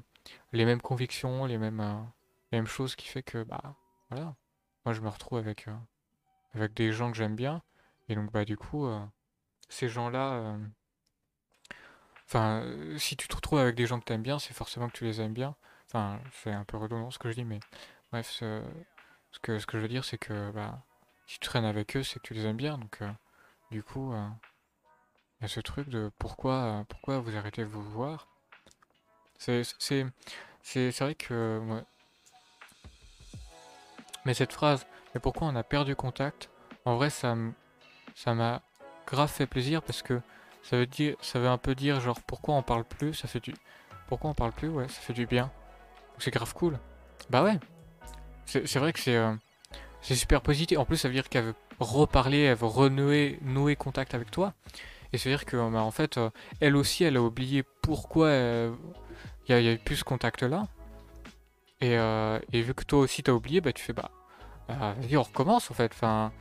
les 0.52 0.64
mêmes 0.64 0.80
convictions, 0.80 1.46
les 1.46 1.58
mêmes, 1.58 1.80
les 2.52 2.58
mêmes 2.58 2.66
choses 2.66 2.96
qui 2.96 3.08
fait 3.08 3.22
que, 3.22 3.44
bah, 3.44 3.76
voilà, 4.10 4.34
moi 4.84 4.94
je 4.94 5.00
me 5.00 5.08
retrouve 5.08 5.38
avec, 5.38 5.66
avec 6.54 6.74
des 6.74 6.92
gens 6.92 7.10
que 7.10 7.16
j'aime 7.16 7.36
bien, 7.36 7.62
et 8.08 8.14
donc, 8.14 8.32
bah, 8.32 8.44
du 8.44 8.56
coup, 8.56 8.88
ces 9.68 9.88
gens-là, 9.88 10.56
enfin, 12.26 12.64
si 12.98 13.16
tu 13.16 13.28
te 13.28 13.36
retrouves 13.36 13.60
avec 13.60 13.76
des 13.76 13.86
gens 13.86 14.00
que 14.00 14.04
tu 14.06 14.12
aimes 14.12 14.22
bien, 14.22 14.38
c'est 14.38 14.54
forcément 14.54 14.88
que 14.88 14.96
tu 14.96 15.04
les 15.04 15.20
aimes 15.20 15.34
bien. 15.34 15.54
Enfin, 15.88 16.20
c'est 16.32 16.52
un 16.52 16.64
peu 16.64 16.76
redondant 16.76 17.10
ce 17.10 17.18
que 17.18 17.30
je 17.30 17.36
dis, 17.36 17.44
mais 17.44 17.60
Bref, 18.16 18.30
ce, 18.30 18.62
que, 19.42 19.58
je 19.58 19.78
veux 19.78 19.88
dire, 19.88 20.02
c'est 20.02 20.16
que 20.16 20.50
bah, 20.52 20.82
si 21.26 21.38
tu 21.38 21.46
traînes 21.46 21.66
avec 21.66 21.98
eux, 21.98 22.02
c'est 22.02 22.18
que 22.18 22.26
tu 22.26 22.32
les 22.32 22.46
aimes 22.46 22.56
bien. 22.56 22.78
Donc, 22.78 23.02
euh, 23.02 23.10
du 23.70 23.82
coup, 23.82 24.14
euh, 24.14 24.26
il 25.38 25.42
y 25.42 25.44
a 25.44 25.48
ce 25.48 25.60
truc 25.60 25.90
de 25.90 26.10
pourquoi, 26.18 26.54
euh, 26.54 26.84
pourquoi 26.88 27.18
vous 27.18 27.36
arrêtez 27.36 27.60
de 27.60 27.68
vous 27.68 27.82
voir? 27.82 28.26
C'est 29.36 29.60
vrai 30.98 31.14
que. 31.14 31.60
Mais 34.24 34.32
cette 34.32 34.54
phrase, 34.54 34.86
mais 35.14 35.20
pourquoi 35.20 35.48
on 35.48 35.54
a 35.54 35.62
perdu 35.62 35.94
contact? 35.94 36.48
En 36.86 36.96
vrai, 36.96 37.10
ça 37.10 37.34
m'a 37.34 38.62
grave 39.06 39.30
fait 39.30 39.46
plaisir 39.46 39.82
parce 39.82 40.00
que 40.00 40.22
ça 40.62 40.78
veut 40.78 40.86
dire 40.86 41.16
ça 41.20 41.38
veut 41.38 41.48
un 41.48 41.58
peu 41.58 41.74
dire 41.74 42.00
genre 42.00 42.22
pourquoi 42.22 42.54
on 42.54 42.62
parle 42.62 42.84
plus 42.84 43.12
ça 43.12 43.28
fait 43.28 43.40
du 43.40 43.52
pourquoi 44.08 44.30
on 44.30 44.34
parle 44.34 44.52
plus? 44.52 44.68
Ouais 44.68 44.88
ça 44.88 45.00
fait 45.00 45.12
du 45.12 45.26
bien 45.26 45.52
c'est 46.18 46.32
grave 46.32 46.52
cool 46.54 46.80
bah 47.30 47.44
ouais 47.44 47.60
c'est 48.46 48.78
vrai 48.78 48.92
que 48.92 49.00
euh, 49.10 49.34
c'est 50.00 50.14
super 50.14 50.40
positif. 50.40 50.78
En 50.78 50.84
plus, 50.84 50.96
ça 50.96 51.08
veut 51.08 51.14
dire 51.14 51.28
qu'elle 51.28 51.44
veut 51.44 51.54
reparler, 51.80 52.40
elle 52.42 52.56
veut 52.56 52.66
renouer 52.66 53.38
nouer 53.42 53.76
contact 53.76 54.14
avec 54.14 54.30
toi. 54.30 54.54
Et 55.12 55.18
ça 55.18 55.28
veut 55.28 55.36
dire 55.36 55.44
que, 55.44 55.56
bah, 55.56 55.82
en 55.82 55.90
fait, 55.90 56.18
euh, 56.18 56.30
elle 56.60 56.76
aussi, 56.76 57.04
elle 57.04 57.16
a 57.16 57.22
oublié 57.22 57.64
pourquoi 57.82 58.28
euh, 58.28 58.74
il 59.48 59.56
y, 59.56 59.68
a 59.68 59.72
eu 59.72 59.78
plus 59.78 59.96
ce 59.96 60.04
contact-là. 60.04 60.66
Et, 61.80 61.92
et, 61.92 62.62
vu 62.62 62.72
que 62.72 62.84
toi 62.84 63.00
aussi 63.00 63.22
t'as 63.22 63.32
oublié, 63.32 63.60
bah 63.60 63.70
tu 63.70 63.84
fais 63.84 63.92
bah, 63.92 64.10
vas-y 64.66 65.16
on 65.16 65.22
recommence 65.22 65.70
en 65.70 65.74
fait. 65.74 65.92
Enfin, 65.92 66.32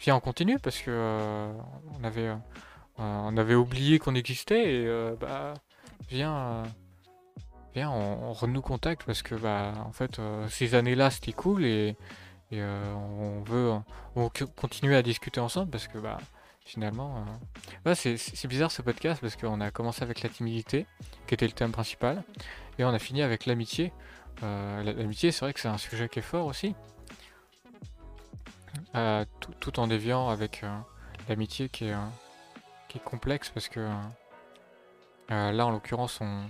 viens 0.00 0.16
on 0.16 0.20
continue 0.20 0.58
parce 0.58 0.80
que 0.80 1.52
on 2.00 2.04
avait 2.04 2.32
on 2.96 3.36
avait 3.36 3.54
oublié 3.54 3.98
qu'on 3.98 4.14
existait 4.14 4.76
et 4.76 5.12
bah 5.20 5.52
viens 6.08 6.62
bien, 7.78 7.90
on, 7.90 8.32
renoue 8.32 8.60
contact 8.60 9.04
parce 9.04 9.22
que, 9.22 9.34
bah, 9.34 9.72
en 9.86 9.92
fait, 9.92 10.20
ces 10.48 10.74
années-là, 10.74 11.10
c'était 11.10 11.32
cool 11.32 11.64
et, 11.64 11.96
on 12.52 13.42
veut 13.44 13.72
on 14.16 14.30
continuer 14.56 14.96
à 14.96 15.02
discuter 15.02 15.40
ensemble 15.40 15.70
parce 15.70 15.86
que, 15.88 15.98
bah, 15.98 16.18
finalement, 16.64 17.24
c'est 17.94 18.46
bizarre 18.46 18.70
ce 18.70 18.82
podcast 18.82 19.20
parce 19.20 19.36
qu'on 19.36 19.60
a 19.60 19.70
commencé 19.70 20.02
avec 20.02 20.22
la 20.22 20.28
timidité, 20.28 20.86
qui 21.26 21.34
était 21.34 21.46
le 21.46 21.52
thème 21.52 21.72
principal, 21.72 22.22
et 22.78 22.84
on 22.84 22.90
a 22.90 22.98
fini 22.98 23.22
avec 23.22 23.46
l'amitié. 23.46 23.92
l'amitié, 24.42 25.32
c'est 25.32 25.44
vrai 25.44 25.52
que 25.52 25.60
c'est 25.60 25.68
un 25.68 25.78
sujet 25.78 26.08
qui 26.08 26.18
est 26.18 26.22
fort 26.22 26.46
aussi. 26.46 26.74
tout, 29.60 29.80
en 29.80 29.86
déviant 29.86 30.28
avec 30.28 30.62
l'amitié 31.28 31.68
qui 31.68 31.86
est 31.86 31.94
qui 32.88 32.98
est 32.98 33.04
complexe 33.04 33.50
parce 33.50 33.68
que 33.68 33.86
euh, 35.30 35.52
là, 35.52 35.66
en 35.66 35.70
l'occurrence, 35.70 36.20
on, 36.20 36.44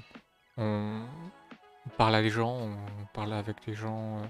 parle 1.98 2.14
à 2.14 2.22
des 2.22 2.30
gens, 2.30 2.56
on 2.56 3.06
parle 3.12 3.32
avec 3.32 3.56
des 3.66 3.74
gens 3.74 4.18
euh, 4.18 4.22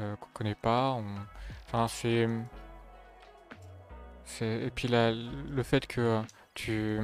euh, 0.00 0.16
qu'on 0.16 0.28
connaît 0.34 0.54
pas. 0.54 0.98
Enfin, 1.66 1.88
c'est. 1.88 2.28
Et 4.42 4.70
puis 4.74 4.88
là, 4.88 5.12
le 5.12 5.62
fait 5.62 5.86
que 5.86 6.22
tu. 6.54 7.00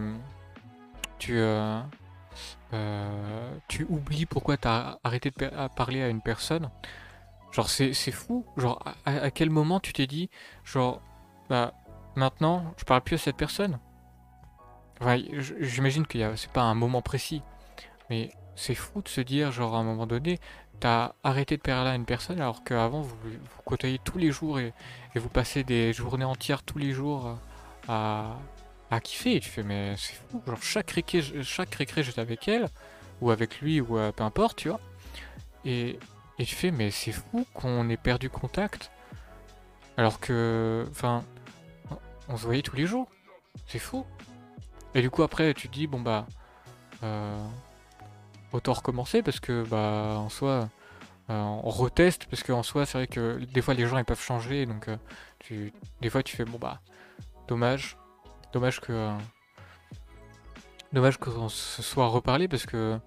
Tu. 1.19 1.41
tu 3.69 3.87
oublies 3.89 4.27
pourquoi 4.27 4.57
tu 4.57 4.69
as 4.69 4.99
arrêté 5.03 5.31
de 5.31 5.69
parler 5.75 6.03
à 6.03 6.09
une 6.09 6.21
personne. 6.21 6.71
Genre, 7.53 7.69
c'est 7.69 7.93
fou. 8.13 8.45
Genre, 8.57 8.83
à, 9.05 9.31
quel 9.31 9.51
moment 9.51 9.81
tu 9.81 9.93
t'es 9.93 10.07
dit, 10.07 10.31
genre, 10.65 11.01
bah, 11.49 11.75
maintenant, 12.17 12.75
je 12.77 12.85
parle 12.85 13.03
plus 13.03 13.15
à 13.15 13.19
cette 13.19 13.37
personne? 13.37 13.79
J'imagine 15.61 16.07
que 16.07 16.37
c'est 16.37 16.53
pas 16.53 16.63
un 16.63 16.75
moment 16.75 17.03
précis, 17.03 17.43
mais 18.09 18.31
c'est 18.57 18.75
fou 18.75 19.03
de 19.03 19.09
se 19.09 19.21
dire, 19.21 19.53
genre 19.53 19.75
à 19.75 19.79
un 19.79 19.85
moment 19.85 20.07
donné, 20.07 20.39
t'as 20.81 21.13
arrêté 21.23 21.57
de 21.57 21.63
parler 21.63 21.91
à 21.91 21.95
une 21.95 22.05
personne 22.05 22.41
alors 22.41 22.65
qu'avant 22.65 23.01
vous, 23.03 23.17
vous 23.25 23.63
côtoyez 23.65 23.99
tous 23.99 24.19
les 24.19 24.33
jours 24.33 24.59
et, 24.59 24.73
vous 25.15 25.29
passez 25.29 25.65
des 25.65 25.93
journées 25.93 26.25
entières 26.25 26.63
tous 26.63 26.79
les 26.79 26.93
jours 26.93 27.39
à, 27.89 28.37
à 28.91 29.01
kiffer. 29.01 29.37
Et 29.37 29.41
tu 29.41 29.49
fais, 29.49 29.63
mais 29.63 29.95
c'est 29.97 30.15
fou, 30.15 30.43
genre 30.47 30.63
chaque 30.63 30.91
récré, 30.91 31.23
chaque 31.43 31.75
récré 31.75 32.03
j'étais 32.03 32.21
avec 32.21 32.49
elle, 32.49 32.69
ou 33.21 33.31
avec 33.31 33.61
lui, 33.61 33.81
ou 33.81 33.99
euh, 33.99 34.13
peu 34.13 34.25
importe, 34.25 34.59
tu 34.59 34.69
vois. 34.69 34.81
Et, 35.65 35.99
et 36.39 36.45
tu 36.45 36.55
fais, 36.55 36.71
mais 36.71 36.91
c'est 36.91 37.13
fou 37.13 37.47
qu'on 37.55 37.89
ait 37.89 37.97
perdu 37.97 38.31
contact 38.31 38.91
alors 39.97 40.21
que, 40.21 40.87
enfin, 40.91 41.23
on 42.29 42.37
se 42.37 42.45
voyait 42.45 42.63
tous 42.63 42.77
les 42.77 42.87
jours. 42.87 43.09
C'est 43.67 43.79
fou. 43.79 44.05
Et 44.95 45.01
du 45.01 45.11
coup 45.11 45.23
après 45.23 45.55
tu 45.55 45.69
te 45.69 45.73
dis 45.73 45.87
bon 45.87 46.01
bah 46.01 46.27
euh, 47.03 47.39
autant 48.53 48.73
recommencer 48.73 49.23
parce 49.23 49.41
que 49.41 49.65
bah 49.65 50.15
en 50.17 50.29
soi 50.29 50.69
euh, 51.31 51.41
on 51.41 51.71
reteste 51.71 52.27
parce 52.27 52.43
qu'en 52.43 52.63
soi 52.63 52.87
c'est 52.87 52.99
vrai 52.99 53.07
que 53.07 53.39
des 53.53 53.63
fois 53.63 53.75
les 53.75 53.87
gens 53.87 53.99
ils 53.99 54.05
peuvent 54.05 54.21
changer. 54.21 54.67
Donc 54.67 54.89
euh, 54.89 54.97
tu 55.39 55.73
des 56.01 56.11
fois 56.11 56.23
tu 56.23 56.37
fais 56.37 56.45
bon 56.45 56.59
bah 56.59 56.81
dommage. 57.49 57.97
Dommage 58.53 58.81
que 58.81 59.11
dommage 60.93 61.17
qu'on 61.19 61.49
se 61.49 61.83
soit 61.83 62.09
reparlé 62.09 62.49
parce 62.49 62.67
que 62.67 62.99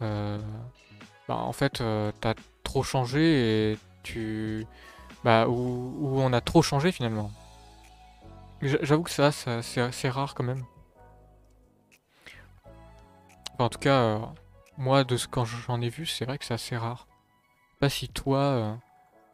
bah, 0.00 0.38
en 1.28 1.52
fait 1.52 1.82
t'as 2.20 2.34
trop 2.64 2.82
changé 2.82 3.72
et 3.72 3.78
tu 4.02 4.66
bah 5.24 5.46
où, 5.48 6.20
on 6.20 6.32
a 6.32 6.40
trop 6.40 6.62
changé 6.62 6.92
finalement. 6.92 7.30
J'avoue 8.62 9.02
que 9.02 9.10
ça, 9.10 9.30
ça 9.30 9.62
c'est 9.62 10.08
rare 10.08 10.34
quand 10.34 10.44
même. 10.44 10.64
En 13.58 13.68
tout 13.68 13.78
cas, 13.78 14.00
euh, 14.00 14.18
moi, 14.78 15.04
de 15.04 15.16
ce 15.16 15.26
quand 15.28 15.44
j'en 15.44 15.80
ai 15.80 15.88
vu, 15.90 16.06
c'est 16.06 16.24
vrai 16.24 16.38
que 16.38 16.44
c'est 16.44 16.54
assez 16.54 16.76
rare. 16.76 17.08
Pas 17.80 17.90
si 17.90 18.08
toi, 18.08 18.38
euh, 18.38 18.74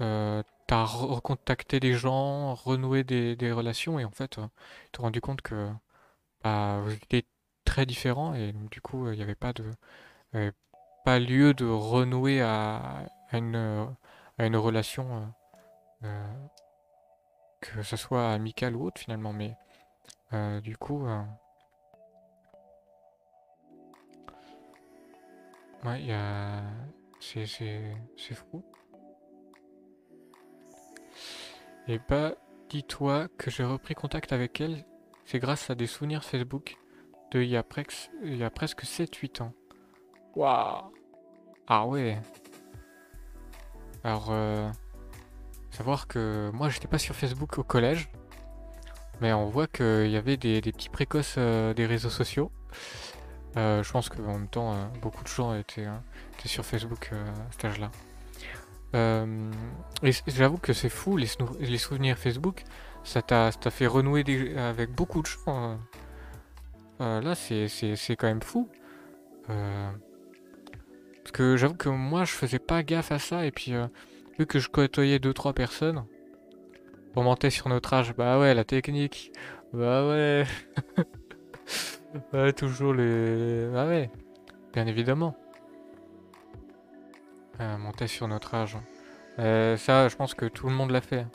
euh, 0.00 0.42
t'as 0.66 0.84
recontacté 0.84 1.80
des 1.80 1.94
gens, 1.94 2.54
renoué 2.54 3.04
des, 3.04 3.52
relations, 3.52 3.98
et 3.98 4.04
en 4.04 4.10
fait, 4.10 4.30
tu 4.30 4.40
t'es 4.92 5.02
rendu 5.02 5.20
compte 5.20 5.42
que 5.42 5.70
bah, 6.42 6.80
vous 6.82 6.92
étiez 6.92 7.26
très 7.64 7.86
différents, 7.86 8.34
et 8.34 8.52
du 8.70 8.80
coup, 8.80 9.10
il 9.10 9.16
n'y 9.16 9.22
avait 9.22 9.34
pas 9.34 9.52
de 9.52 9.64
pas 11.04 11.18
lieu 11.18 11.54
de 11.54 11.66
renouer 11.66 12.42
à, 12.42 13.06
une, 13.32 13.94
à 14.38 14.46
une 14.46 14.56
relation, 14.56 15.32
que 17.60 17.82
ce 17.82 17.96
soit 17.96 18.32
amicale 18.32 18.76
ou 18.76 18.86
autre 18.86 19.00
finalement, 19.00 19.32
mais 19.32 19.56
du 20.62 20.76
coup... 20.76 21.06
Ouais, 25.84 26.00
il 26.00 26.06
y 26.06 26.12
a... 26.12 26.62
C'est 27.20 28.34
fou. 28.34 28.62
Et 31.86 31.98
bah, 32.08 32.34
dis-toi 32.68 33.28
que 33.38 33.50
j'ai 33.50 33.64
repris 33.64 33.94
contact 33.94 34.32
avec 34.32 34.60
elle, 34.60 34.84
c'est 35.24 35.38
grâce 35.38 35.70
à 35.70 35.74
des 35.74 35.86
souvenirs 35.86 36.24
Facebook 36.24 36.76
de 37.30 37.42
il 37.42 37.48
y 37.48 37.56
a, 37.56 37.62
presque, 37.62 38.10
il 38.22 38.36
y 38.36 38.44
a 38.44 38.50
presque 38.50 38.84
7-8 38.84 39.42
ans. 39.42 39.52
Waouh 40.34 40.92
Ah 41.66 41.86
ouais 41.86 42.18
Alors, 44.02 44.28
euh, 44.30 44.68
savoir 45.70 46.06
que 46.06 46.50
moi 46.54 46.68
j'étais 46.68 46.88
pas 46.88 46.98
sur 46.98 47.14
Facebook 47.14 47.58
au 47.58 47.64
collège, 47.64 48.10
mais 49.20 49.32
on 49.32 49.46
voit 49.46 49.66
qu'il 49.66 50.10
y 50.10 50.16
avait 50.16 50.36
des, 50.36 50.60
petits 50.60 50.88
précoces 50.88 51.36
euh, 51.38 51.74
des 51.74 51.86
réseaux 51.86 52.10
sociaux. 52.10 52.50
Euh, 53.56 53.82
je 53.82 53.92
pense 53.92 54.08
qu'en 54.08 54.22
même 54.22 54.48
temps, 54.48 54.72
euh, 54.74 54.84
beaucoup 55.00 55.22
de 55.22 55.28
gens 55.28 55.54
étaient, 55.54 55.84
hein, 55.84 56.02
sur 56.44 56.64
Facebook 56.64 57.10
euh, 57.12 57.24
à 57.24 57.52
cet 57.52 57.64
âge-là. 57.66 57.90
j'avoue 60.26 60.58
que 60.58 60.72
c'est 60.72 60.88
fou, 60.88 61.16
les, 61.16 61.78
souvenirs 61.78 62.18
Facebook, 62.18 62.64
ça 63.04 63.22
t'a 63.22 63.52
fait 63.70 63.86
renouer 63.86 64.24
avec 64.56 64.90
beaucoup 64.90 65.22
de 65.22 65.26
gens. 65.26 65.78
Hein. 67.00 67.20
là, 67.20 67.34
c'est 67.34 67.68
quand 68.18 68.26
même 68.26 68.42
fou. 68.42 68.68
parce 69.46 71.32
que 71.32 71.56
j'avoue 71.56 71.76
que 71.76 71.88
moi, 71.88 72.24
je 72.24 72.32
faisais 72.32 72.58
pas 72.58 72.82
gaffe 72.82 73.12
à 73.12 73.18
ça, 73.18 73.46
et 73.46 73.52
puis 73.52 73.72
vu 74.38 74.46
que 74.46 74.58
je 74.58 74.68
côtoyais 74.68 75.18
2-3 75.18 75.52
personnes, 75.54 76.04
pour 77.12 77.22
monter 77.22 77.50
sur 77.50 77.68
notre 77.68 77.92
âge, 77.94 78.14
bah 78.14 78.40
ouais, 78.40 78.54
la 78.54 78.64
technique, 78.64 79.30
bah 79.72 80.08
ouais. 80.08 80.44
Toujours 82.56 82.94
les... 82.94 83.68
Ah 83.74 83.86
ouais, 83.86 84.10
bien 84.72 84.86
évidemment. 84.86 85.36
Euh, 87.60 87.78
monter 87.78 88.06
sur 88.06 88.28
notre 88.28 88.54
âge. 88.54 88.76
Euh, 89.38 89.76
ça, 89.76 90.08
je 90.08 90.16
pense 90.16 90.34
que 90.34 90.46
tout 90.46 90.68
le 90.68 90.74
monde 90.74 90.90
l'a 90.90 91.00
fait. 91.00 91.26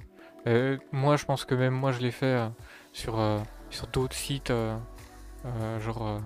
Euh, 0.48 0.78
moi, 0.92 1.16
je 1.16 1.26
pense 1.26 1.46
que 1.46 1.56
même 1.56 1.74
moi, 1.74 1.92
je 1.92 2.00
l'ai 2.00 2.12
fait 2.12 2.50
sur, 2.94 3.20
sur 3.70 3.88
d'autres 3.88 4.16
sites. 4.16 4.54
genre... 5.80 6.22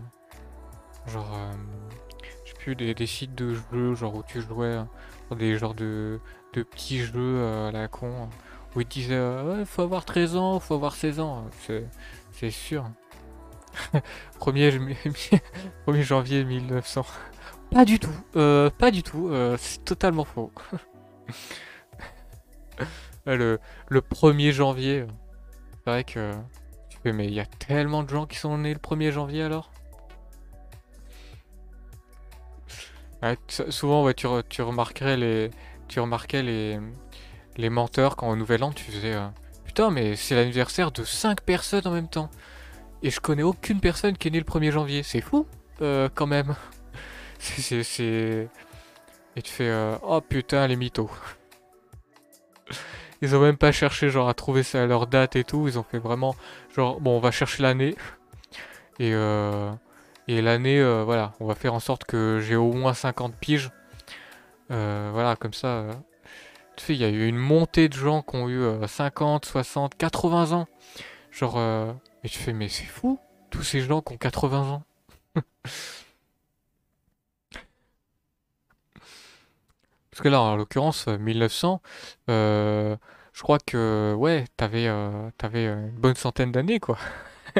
genre... 1.07 1.39
je 2.43 2.49
sais 2.49 2.57
plus, 2.57 2.75
des, 2.75 3.05
sites 3.07 3.35
de 3.35 3.55
jeux, 3.71 3.95
genre 3.95 4.15
où 4.15 4.23
tu 4.23 4.41
jouais 4.41 4.77
des 5.31 5.57
genres 5.57 5.73
de, 5.73 6.19
de 6.53 6.63
petits 6.63 6.99
jeux 6.99 7.43
à 7.67 7.71
la 7.71 7.87
con. 7.87 8.29
Où 8.75 8.81
ils 8.81 8.87
disaient, 8.87 9.19
ouais, 9.19 9.65
faut 9.65 9.83
avoir 9.83 10.05
13 10.05 10.35
ans, 10.35 10.59
faut 10.59 10.73
avoir 10.73 10.95
16 10.95 11.19
ans. 11.19 11.45
C'est 12.31 12.49
sûr. 12.49 12.85
1er, 14.39 16.01
janvier 16.01 16.43
1900. 16.43 17.05
Pas 17.71 17.85
du 17.85 17.99
tout. 17.99 18.13
Euh, 18.35 18.69
pas 18.69 18.91
du 18.91 19.03
tout. 19.03 19.29
Euh, 19.29 19.57
c'est 19.59 19.83
totalement 19.83 20.25
faux. 20.25 20.51
le, 23.25 23.59
le 23.89 24.01
1er 24.01 24.51
janvier. 24.51 25.05
C'est 25.83 25.89
vrai 25.89 26.03
que... 26.03 26.33
Mais 27.05 27.25
il 27.25 27.33
y 27.33 27.41
a 27.41 27.45
tellement 27.45 28.03
de 28.03 28.09
gens 28.09 28.25
qui 28.25 28.37
sont 28.37 28.57
nés 28.57 28.73
le 28.73 28.79
1er 28.79 29.11
janvier 29.11 29.43
alors? 29.43 29.71
Souvent, 33.69 34.03
ouais, 34.03 34.13
tu, 34.13 34.27
tu, 34.49 34.61
remarquerais 34.61 35.17
les, 35.17 35.51
tu 35.87 35.99
remarquais 35.99 36.43
les, 36.43 36.79
les 37.55 37.69
menteurs 37.69 38.15
quand 38.15 38.29
au 38.29 38.35
Nouvel 38.35 38.63
An, 38.63 38.71
tu 38.71 38.83
faisais... 38.83 39.13
Euh, 39.13 39.27
Putain, 39.65 39.89
mais 39.89 40.15
c'est 40.15 40.35
l'anniversaire 40.35 40.91
de 40.91 41.03
5 41.03 41.41
personnes 41.41 41.87
en 41.87 41.91
même 41.91 42.07
temps. 42.07 42.29
Et 43.03 43.09
je 43.09 43.19
connais 43.19 43.43
aucune 43.43 43.81
personne 43.81 44.17
qui 44.17 44.29
est 44.29 44.31
née 44.31 44.39
le 44.39 44.45
1er 44.45 44.71
janvier. 44.71 45.03
C'est 45.03 45.19
fou, 45.19 45.45
euh, 45.81 46.07
quand 46.15 46.25
même. 46.25 46.55
c'est... 47.39 48.49
Et 49.35 49.41
tu 49.41 49.51
fais... 49.51 49.67
Euh, 49.67 49.97
oh 50.03 50.21
putain, 50.21 50.65
les 50.67 50.77
mythos. 50.77 51.11
Ils 53.21 53.35
ont 53.35 53.41
même 53.41 53.57
pas 53.57 53.73
cherché 53.73 54.09
genre 54.09 54.29
à 54.29 54.33
trouver 54.33 54.63
ça 54.63 54.85
leur 54.85 55.07
date 55.07 55.35
et 55.35 55.43
tout. 55.43 55.67
Ils 55.67 55.77
ont 55.77 55.83
fait 55.83 55.97
vraiment 55.97 56.35
genre 56.75 56.99
bon 56.99 57.17
on 57.17 57.19
va 57.19 57.31
chercher 57.31 57.63
l'année. 57.63 57.95
Et, 58.99 59.13
euh, 59.13 59.71
et 60.27 60.41
l'année 60.41 60.83
voilà 61.05 61.33
on 61.39 61.45
va 61.45 61.55
faire 61.55 61.73
en 61.73 61.79
sorte 61.79 62.03
que 62.03 62.41
j'ai 62.41 62.57
au 62.57 62.73
moins 62.73 62.93
50 62.93 63.33
piges. 63.35 63.71
voilà 64.69 65.37
comme 65.37 65.53
ça. 65.53 65.85
tu 66.75 66.85
sais 66.85 66.95
il 66.95 67.01
y 67.01 67.05
a 67.05 67.09
eu 67.09 67.25
une 67.25 67.37
montée 67.37 67.87
de 67.87 67.93
gens 67.93 68.23
qui 68.23 68.35
ont 68.35 68.49
eu 68.49 68.65
50, 68.85 69.45
60, 69.45 69.95
80 69.95 70.51
ans. 70.51 70.67
Genre 71.31 71.57
et 72.23 72.29
tu 72.29 72.39
fais, 72.39 72.53
mais 72.53 72.69
c'est 72.69 72.85
fou, 72.85 73.19
tous 73.49 73.63
ces 73.63 73.81
gens 73.81 74.01
qui 74.01 74.13
ont 74.13 74.17
80 74.17 74.69
ans. 74.69 74.83
Parce 80.11 80.21
que 80.21 80.29
là, 80.29 80.41
en 80.41 80.55
l'occurrence, 80.55 81.07
1900, 81.07 81.81
je 82.27 82.97
crois 83.41 83.57
que, 83.59 84.13
ouais, 84.17 84.45
t'avais 84.57 84.87
avais 84.87 85.65
une 85.65 85.89
bonne 85.91 86.15
centaine 86.15 86.51
d'années, 86.51 86.79
quoi. 86.79 86.97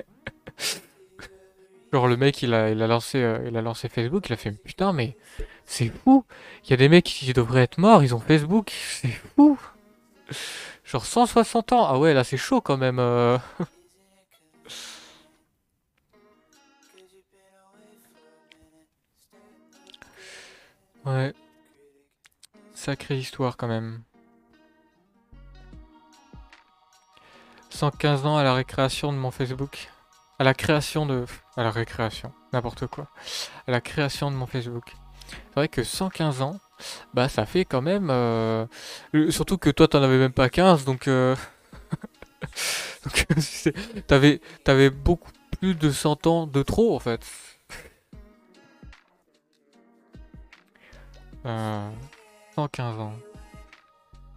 Genre 1.91 2.07
le 2.07 2.18
mec 2.18 2.41
il 2.41 2.55
a, 2.55 2.72
il 2.72 2.82
a 2.82 2.88
lancé 2.88 3.20
il 3.45 3.55
a 3.55 3.61
lancé 3.61 3.88
Facebook, 3.88 4.28
il 4.28 4.34
a 4.34 4.36
fait 4.36 4.49
putain 4.51 4.93
mais 4.93 5.16
c'est 5.66 5.89
fou. 5.89 6.26
Il 6.64 6.72
y 6.72 6.74
a 6.74 6.78
des 6.78 6.89
mecs 6.89 7.05
qui 7.05 7.32
devraient 7.34 7.61
être 7.61 7.78
morts, 7.78 8.03
ils 8.03 8.16
ont 8.16 8.20
Facebook, 8.20 8.72
c'est 8.72 9.09
fou. 9.09 9.59
Genre 10.84 11.05
160 11.05 11.72
ans. 11.74 11.86
Ah 11.88 11.99
ouais, 11.99 12.16
là 12.16 12.24
c'est 12.24 12.38
chaud 12.38 12.61
quand 12.61 12.78
même. 12.78 12.99
ouais. 21.06 21.34
Sacrée 22.74 23.18
histoire 23.18 23.58
quand 23.58 23.68
même. 23.68 24.04
115 27.70 28.26
ans 28.26 28.38
à 28.38 28.43
la 28.43 28.54
récréation 28.54 29.12
de 29.12 29.18
mon 29.18 29.32
Facebook. 29.32 29.89
À 30.39 30.43
la 30.43 30.54
création 30.54 31.06
de... 31.06 31.26
À 31.58 31.64
la 31.64 31.72
récréation. 31.72 32.32
N'importe 32.51 32.88
quoi. 32.88 33.08
À 33.68 33.72
la 33.72 33.82
création 33.82 34.32
de 34.32 34.36
mon 34.36 34.45
Facebook. 34.45 34.95
C'est 35.28 35.56
vrai 35.56 35.68
que 35.68 35.84
115 35.84 36.41
ans, 36.41 36.60
bah 37.14 37.30
ça 37.30 37.45
fait 37.45 37.66
quand 37.66 37.82
même... 37.82 38.10
Euh, 38.10 38.66
surtout 39.30 39.58
que 39.58 39.70
toi 39.70 39.88
t'en 39.88 40.04
avais 40.04 40.18
même 40.18 40.34
pas 40.34 40.49
15, 40.49 40.86
donc... 40.86 41.08
Euh... 41.08 41.36
t'avais, 44.08 44.41
t'avais 44.64 44.89
beaucoup 44.89 45.32
plus 45.60 45.76
de 45.76 45.91
100 45.91 46.28
ans 46.28 46.47
de 46.47 46.64
trop 46.64 46.95
en 46.95 46.99
fait. 46.99 47.26
Euh, 51.46 51.89
115 52.56 53.00
ans. 53.00 53.14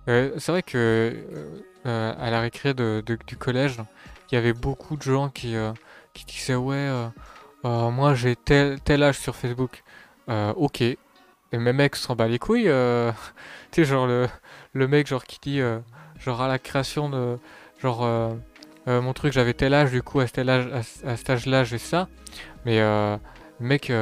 c'est 0.06 0.48
vrai 0.48 0.62
que 0.62 1.14
euh, 1.86 2.14
à 2.18 2.30
la 2.30 2.40
récré 2.40 2.74
de, 2.74 3.02
du 3.26 3.36
collège, 3.36 3.78
il 4.30 4.34
y 4.34 4.38
avait 4.38 4.52
beaucoup 4.52 4.96
de 4.96 5.02
gens 5.02 5.28
qui, 5.28 5.56
euh, 5.56 5.72
qui 6.14 6.24
disaient 6.24 6.54
ouais, 6.54 6.90
moi 7.64 8.14
j'ai 8.14 8.36
tel, 8.36 8.80
tel 8.80 9.02
âge 9.02 9.18
sur 9.18 9.36
Facebook. 9.36 9.82
ok, 10.28 10.82
et 11.52 11.58
mes 11.58 11.72
mecs 11.72 11.96
s'en 11.96 12.16
bat 12.16 12.28
les 12.28 12.38
couilles. 12.38 12.68
Euh, 12.68 13.12
tu 13.70 13.82
sais, 13.82 13.88
genre 13.88 14.06
le, 14.06 14.28
le 14.72 14.88
mec 14.88 15.06
genre 15.06 15.24
qui 15.24 15.38
dit, 15.40 15.60
euh, 15.60 15.78
genre 16.18 16.42
à 16.42 16.48
la 16.48 16.58
création 16.58 17.08
de, 17.08 17.38
genre 17.80 18.00
euh, 18.04 18.34
mon 18.86 19.12
truc, 19.12 19.32
j'avais 19.32 19.54
tel 19.54 19.74
âge, 19.74 19.90
du 19.90 20.02
coup 20.02 20.20
à 20.20 20.26
cet 20.26 20.38
âge, 20.48 20.68
à, 21.04 21.16
cet 21.16 21.30
âge-là, 21.30 21.64
j'ai 21.64 21.78
ça. 21.78 22.08
Mais 22.64 22.80
mec, 23.60 23.92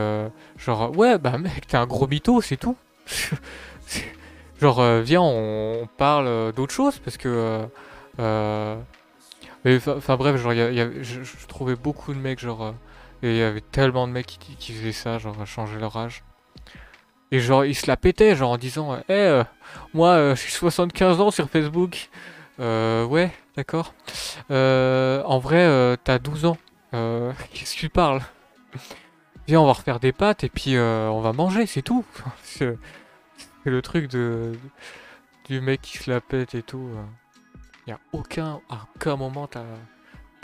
genre 0.58 0.96
ouais, 0.96 1.18
bah 1.18 1.38
mec, 1.38 1.66
t'es 1.66 1.76
un 1.76 1.86
gros 1.86 2.06
mytho, 2.06 2.40
c'est 2.40 2.56
tout. 2.56 2.76
genre 4.60 5.00
viens, 5.00 5.22
on, 5.22 5.88
parle 5.96 6.52
d'autre 6.52 6.72
chose 6.72 6.98
parce 6.98 7.16
que. 7.16 7.66
Enfin 8.18 10.16
bref, 10.16 10.36
genre, 10.36 10.52
y 10.52 11.02
je, 11.02 11.46
trouvais 11.46 11.76
beaucoup 11.76 12.12
de 12.12 12.18
mecs, 12.18 12.40
genre, 12.40 12.74
et 13.22 13.30
il 13.30 13.36
y 13.36 13.42
avait 13.42 13.62
tellement 13.62 14.06
de 14.06 14.12
mecs 14.12 14.38
qui, 14.58 14.72
faisaient 14.72 14.92
ça, 14.92 15.18
genre, 15.18 15.46
changer 15.46 15.78
leur 15.78 15.96
âge. 15.96 16.22
Et 17.30 17.40
genre, 17.40 17.64
il 17.64 17.74
se 17.74 17.86
la 17.86 17.96
pétait, 17.96 18.36
genre 18.36 18.50
en 18.50 18.58
disant 18.58 18.96
Eh, 19.08 19.12
euh, 19.12 19.44
moi, 19.92 20.10
euh, 20.10 20.36
j'ai 20.36 20.50
75 20.50 21.20
ans 21.20 21.30
sur 21.30 21.48
Facebook. 21.48 22.10
Euh, 22.60 23.04
ouais, 23.04 23.32
d'accord. 23.56 23.94
en 24.50 25.38
vrai, 25.38 25.96
t'as 26.04 26.18
12 26.18 26.44
ans. 26.44 26.58
Qu'est-ce 26.92 27.74
que 27.74 27.80
tu 27.80 27.88
parles? 27.88 28.20
Viens, 29.46 29.60
on 29.60 29.66
va 29.66 29.72
refaire 29.72 30.00
des 30.00 30.12
pâtes 30.12 30.44
et 30.44 30.48
puis 30.48 30.78
on 30.78 31.20
va 31.20 31.32
manger, 31.32 31.66
c'est 31.66 31.82
tout. 31.82 32.04
c'est 32.42 32.76
le 33.64 33.82
truc 33.82 34.10
de, 34.10 34.52
du 35.48 35.60
mec 35.60 35.82
qui 35.82 35.98
se 35.98 36.10
la 36.10 36.20
pète 36.20 36.54
et 36.54 36.62
tout. 36.62 36.88
Il 37.86 37.92
a 37.92 38.00
aucun, 38.12 38.60
à 38.70 38.86
aucun 38.94 39.16
moment 39.16 39.46
t'as 39.46 39.64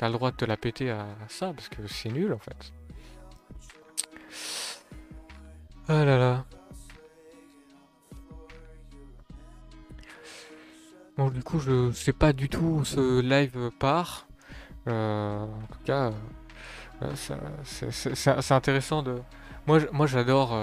as 0.00 0.06
le 0.06 0.12
droit 0.12 0.30
de 0.30 0.36
te 0.36 0.44
la 0.44 0.56
péter 0.56 0.90
à 0.90 1.06
ça 1.28 1.52
parce 1.54 1.68
que 1.68 1.86
c'est 1.86 2.10
nul 2.10 2.32
en 2.32 2.38
fait. 2.38 2.72
Ah 5.88 6.04
là 6.04 6.18
là. 6.18 6.44
Bon, 11.16 11.28
du 11.28 11.42
coup, 11.42 11.58
je 11.58 11.90
sais 11.92 12.12
pas 12.12 12.32
du 12.32 12.48
tout 12.48 12.78
où 12.78 12.84
ce 12.84 13.20
live 13.20 13.70
part. 13.78 14.26
Euh, 14.88 15.42
en 15.42 15.66
tout 15.66 15.84
cas, 15.84 16.04
euh, 16.04 16.10
c'est 17.14 18.52
intéressant 18.52 19.02
de. 19.02 19.20
Moi, 19.66 19.80
moi 19.92 20.06
j'adore 20.06 20.54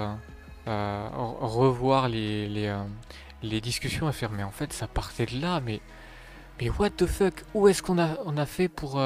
euh, 0.68 1.10
revoir 1.14 2.10
les, 2.10 2.48
les, 3.42 3.62
discussions 3.62 4.10
et 4.10 4.12
faire, 4.12 4.32
mais 4.32 4.44
en 4.44 4.52
fait, 4.52 4.74
ça 4.74 4.88
partait 4.88 5.26
de 5.26 5.42
là, 5.42 5.62
mais. 5.62 5.82
Mais 6.60 6.70
what 6.70 6.92
the 6.92 7.06
fuck? 7.06 7.44
Où 7.54 7.68
est-ce 7.68 7.84
qu'on 7.84 8.00
a, 8.00 8.18
on 8.26 8.36
a 8.38 8.46
fait 8.46 8.68
pour, 8.68 9.00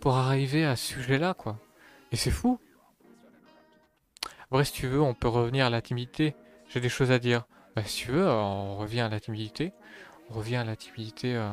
pour 0.00 0.16
arriver 0.16 0.64
à 0.64 0.76
ce 0.76 0.94
sujet-là, 0.94 1.34
quoi? 1.34 1.58
Et 2.12 2.16
c'est 2.16 2.30
fou. 2.30 2.60
Après, 4.50 4.64
si 4.64 4.72
tu 4.72 4.86
veux, 4.86 5.00
on 5.00 5.14
peut 5.14 5.26
revenir 5.26 5.66
à 5.66 5.70
la 5.70 5.82
timidité. 5.82 6.36
J'ai 6.68 6.80
des 6.80 6.88
choses 6.88 7.10
à 7.10 7.18
dire. 7.18 7.46
Bah, 7.74 7.82
si 7.84 8.04
tu 8.04 8.12
veux, 8.12 8.28
on 8.28 8.76
revient 8.76 9.00
à 9.00 9.08
la 9.08 9.18
timidité 9.18 9.72
on 10.30 10.34
revient 10.34 10.56
à 10.56 10.64
la 10.64 10.76
timidité 10.76 11.34
euh, 11.34 11.50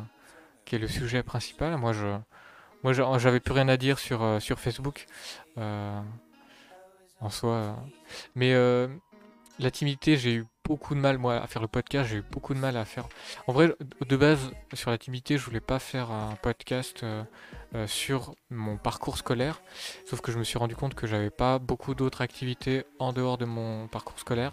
qui 0.66 0.76
est 0.76 0.80
le 0.80 0.88
sujet 0.88 1.24
principal. 1.24 1.78
Moi, 1.78 1.94
je, 1.94 2.18
moi, 2.84 2.94
j'avais 2.94 3.40
plus 3.40 3.54
rien 3.54 3.68
à 3.68 3.78
dire 3.78 4.00
sur, 4.00 4.24
euh, 4.24 4.40
sur 4.40 4.60
Facebook 4.60 5.06
euh, 5.58 6.00
en 7.20 7.30
soi. 7.30 7.76
mais 8.36 8.54
la 9.60 9.70
timidité, 9.70 10.18
j'ai 10.18 10.36
eu 10.36 10.46
beaucoup 10.64 10.96
de 10.96 11.00
mal 11.00 11.18
moi 11.18 11.36
à 11.36 11.46
faire 11.48 11.62
le 11.62 11.68
podcast, 11.68 12.10
j'ai 12.10 12.18
eu 12.18 12.24
beaucoup 12.32 12.54
de 12.54 12.60
mal 12.60 12.78
à 12.78 12.86
faire. 12.86 13.08
En 13.46 13.54
vrai, 13.54 13.76
de 14.08 14.18
base 14.18 14.52
sur 14.74 14.90
la 14.90 14.98
timidité, 14.98 15.38
je 15.38 15.46
voulais 15.46 15.60
pas 15.60 15.78
faire 15.78 16.10
un 16.10 16.36
podcast 16.42 17.06
sur 17.86 18.34
mon 18.50 18.78
parcours 18.78 19.18
scolaire, 19.18 19.62
sauf 20.06 20.22
que 20.22 20.32
je 20.32 20.40
me 20.40 20.44
suis 20.44 20.58
rendu 20.58 20.76
compte 20.76 20.96
que 20.96 21.06
j'avais 21.06 21.30
pas 21.30 21.60
beaucoup 21.60 21.94
d'autres 21.94 22.22
activités 22.22 22.86
en 22.98 23.14
dehors 23.14 23.38
de 23.38 23.46
mon 23.46 23.88
parcours 23.88 24.20
scolaire 24.20 24.52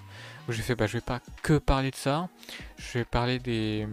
j'ai 0.53 0.63
fait 0.63 0.75
bah 0.75 0.87
je 0.87 0.95
vais 0.95 1.03
pas 1.03 1.21
que 1.43 1.59
parler 1.59 1.91
de 1.91 1.97
ça, 1.97 2.29
je 2.79 2.99
vais 2.99 3.05
parler 3.05 3.39
des, 3.39 3.87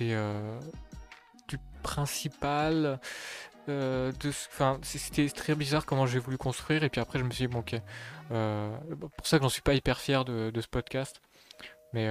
euh, 0.00 0.60
du 1.82 1.82
principal. 1.82 3.00
Euh, 3.68 4.12
c'était 4.82 5.28
très 5.28 5.54
bizarre 5.54 5.86
comment 5.86 6.06
j'ai 6.06 6.18
voulu 6.18 6.36
construire 6.36 6.82
et 6.82 6.88
puis 6.88 7.00
après 7.00 7.20
je 7.20 7.24
me 7.24 7.30
suis 7.30 7.46
dit 7.46 7.52
bon 7.52 7.60
ok, 7.60 7.76
euh, 8.32 8.76
pour 9.16 9.26
ça 9.26 9.38
que 9.38 9.44
j'en 9.44 9.48
suis 9.48 9.62
pas 9.62 9.74
hyper 9.74 10.00
fier 10.00 10.24
de, 10.24 10.60
ce 10.60 10.66
podcast, 10.66 11.22
mais 11.92 12.10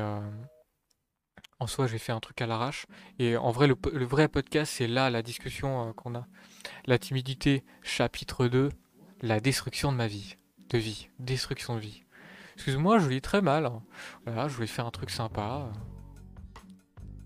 en 1.59 1.67
soi 1.67 1.88
j'ai 1.88 1.97
fait 1.97 2.13
un 2.13 2.22
truc 2.22 2.41
à 2.41 2.47
l'arrache 2.47 2.86
et 3.19 3.36
en 3.36 3.51
vrai 3.51 3.67
le, 3.67 3.76
le 3.91 4.05
vrai 4.05 4.30
podcast 4.30 4.72
c'est 4.78 4.88
là 4.88 5.09
la 5.09 5.22
discussion 5.22 5.91
qu'on 5.91 6.15
a, 6.15 6.26
la 6.86 6.97
timidité 6.97 7.65
chapitre 7.84 8.47
2, 8.47 8.69
la 9.22 9.41
destruction 9.41 9.91
de 9.91 9.97
ma 9.97 10.07
vie, 10.07 10.38
de 10.69 10.78
vie, 10.78 11.09
destruction 11.19 11.76
de 11.76 11.82
vie. 11.82 12.05
Excuse-moi, 12.55 12.99
je 12.99 13.09
lis 13.09 13.22
très 13.22 13.41
mal. 13.41 13.69
Voilà, 14.26 14.47
je 14.47 14.53
voulais 14.53 14.67
faire 14.67 14.86
un 14.86 14.91
truc 14.91 15.09
sympa. 15.09 15.69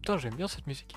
Putain, 0.02 0.18
j'aime 0.18 0.36
bien 0.36 0.48
cette 0.48 0.66
musique. 0.66 0.96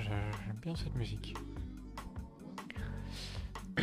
J'aime 0.00 0.56
bien 0.62 0.74
cette 0.74 0.94
musique. 0.94 1.34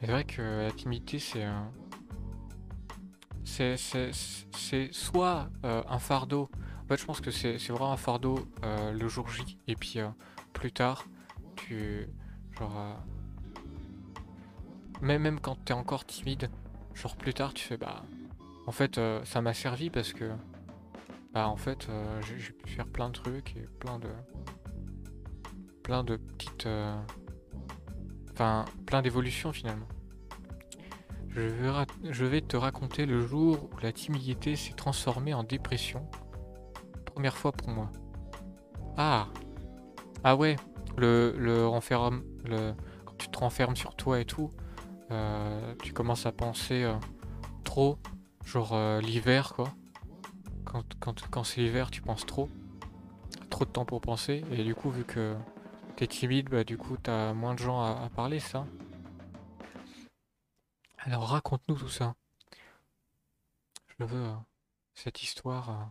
C'est 0.00 0.06
vrai 0.06 0.24
que 0.24 0.64
la 0.64 0.72
timidité, 0.72 1.20
c'est 1.20 1.44
un... 1.44 1.70
C'est 3.44 3.76
soit 4.90 5.48
euh, 5.64 5.82
un 5.88 5.98
fardeau 5.98 6.50
je 6.96 7.04
pense 7.04 7.20
que 7.20 7.30
c'est 7.30 7.56
vraiment 7.68 7.92
un 7.92 7.96
fardeau 7.96 8.46
euh, 8.64 8.92
le 8.92 9.08
jour 9.08 9.28
J. 9.28 9.58
Et 9.68 9.76
puis 9.76 9.94
euh, 9.98 10.08
plus 10.52 10.72
tard, 10.72 11.06
tu. 11.56 12.08
Genre. 12.58 12.98
Même, 15.00 15.22
même 15.22 15.40
quand 15.40 15.56
t'es 15.64 15.72
encore 15.72 16.04
timide, 16.04 16.50
genre 16.94 17.16
plus 17.16 17.34
tard, 17.34 17.54
tu 17.54 17.64
fais 17.64 17.76
bah. 17.76 18.02
En 18.66 18.72
fait, 18.72 19.00
ça 19.24 19.40
m'a 19.40 19.54
servi 19.54 19.90
parce 19.90 20.12
que. 20.12 20.30
Bah, 21.32 21.48
en 21.48 21.56
fait, 21.56 21.88
j'ai 22.20 22.52
pu 22.52 22.70
faire 22.70 22.86
plein 22.86 23.08
de 23.08 23.14
trucs 23.14 23.56
et 23.56 23.66
plein 23.78 23.98
de. 23.98 24.08
Plein 25.82 26.04
de 26.04 26.16
petites. 26.16 26.68
Enfin, 28.32 28.64
plein 28.86 29.02
d'évolutions 29.02 29.52
finalement. 29.52 29.88
Je 31.30 32.24
vais, 32.26 32.42
te 32.42 32.56
raconter 32.58 33.06
le 33.06 33.26
jour 33.26 33.70
où 33.72 33.78
la 33.80 33.92
timidité 33.92 34.54
s'est 34.54 34.74
transformée 34.74 35.32
en 35.32 35.44
dépression 35.44 36.06
première 37.12 37.36
fois 37.36 37.52
pour 37.52 37.68
moi. 37.68 37.90
Ah 38.96 39.28
Ah 40.24 40.34
ouais, 40.34 40.56
le, 40.96 41.34
le 41.38 41.66
renferme, 41.66 42.22
le, 42.44 42.74
quand 43.04 43.14
tu 43.18 43.28
te 43.28 43.38
renfermes 43.38 43.76
sur 43.76 43.94
toi 43.94 44.20
et 44.20 44.24
tout, 44.24 44.50
euh, 45.10 45.74
tu 45.82 45.92
commences 45.92 46.26
à 46.26 46.32
penser 46.32 46.84
euh, 46.84 46.94
trop, 47.64 47.98
genre 48.44 48.72
euh, 48.72 49.00
l'hiver 49.00 49.52
quoi. 49.54 49.68
Quand, 51.00 51.44
c'est 51.44 51.60
l'hiver, 51.60 51.90
tu 51.90 52.00
penses 52.00 52.24
trop. 52.24 52.48
Trop 53.50 53.64
de 53.64 53.70
temps 53.70 53.84
pour 53.84 54.00
penser, 54.00 54.44
et 54.50 54.64
du 54.64 54.74
coup, 54.74 54.90
vu 54.90 55.04
que 55.04 55.36
t'es 55.96 56.06
timide, 56.06 56.48
bah 56.48 56.64
du 56.64 56.78
coup 56.78 56.96
t'as 56.96 57.34
moins 57.34 57.54
de 57.54 57.58
gens 57.58 57.80
à, 57.82 58.08
parler, 58.08 58.40
ça? 58.40 58.66
Alors 60.98 61.28
raconte-nous 61.28 61.76
tout 61.76 61.88
ça. 61.88 62.14
Je 63.98 64.04
veux 64.04 64.24
euh, 64.24 64.34
cette 64.94 65.22
histoire 65.22 65.70
euh, 65.70 65.84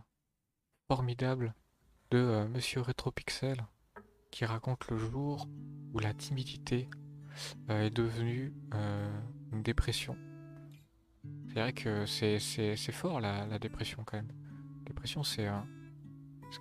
formidable 0.88 1.54
de 2.10 2.18
euh, 2.18 2.48
Monsieur 2.48 2.80
Retropixel 2.80 3.64
qui 4.30 4.44
raconte 4.44 4.88
le 4.90 4.96
jour 4.96 5.46
où 5.92 5.98
la 5.98 6.14
timidité 6.14 6.88
est 7.68 7.90
devenue 7.90 8.54
une 9.52 9.62
dépression. 9.62 10.16
C'est 11.48 11.60
vrai 11.60 11.72
que 11.74 12.06
c'est 12.06 12.92
fort 12.92 13.20
la, 13.20 13.58
dépression 13.58 14.02
quand 14.04 14.16
même. 14.16 14.32
Dépression 14.92 15.24
c'est 15.24 15.48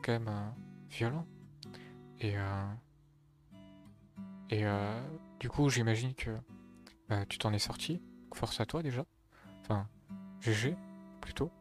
quand 0.02 0.12
même 0.14 0.32
violent. 0.90 1.28
Et, 2.22 2.36
et 4.50 4.64
du 5.40 5.50
coup 5.50 5.70
j'imagine 5.70 6.14
que 6.16 6.32
bah, 7.10 7.26
tu 7.26 7.38
t'en 7.38 7.52
es 7.52 7.60
sorti. 7.60 8.02
Force 8.34 8.62
à 8.62 8.66
toi 8.66 8.82
déjà. 8.82 9.06
Enfin, 9.62 9.86
GG 10.40 10.78
plutôt. 11.20 11.52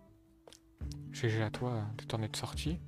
GG 1.10 1.42
à 1.42 1.50
toi 1.50 1.82
de 1.98 2.04
t'en 2.04 2.22
être 2.22 2.36
sorti. 2.36 2.78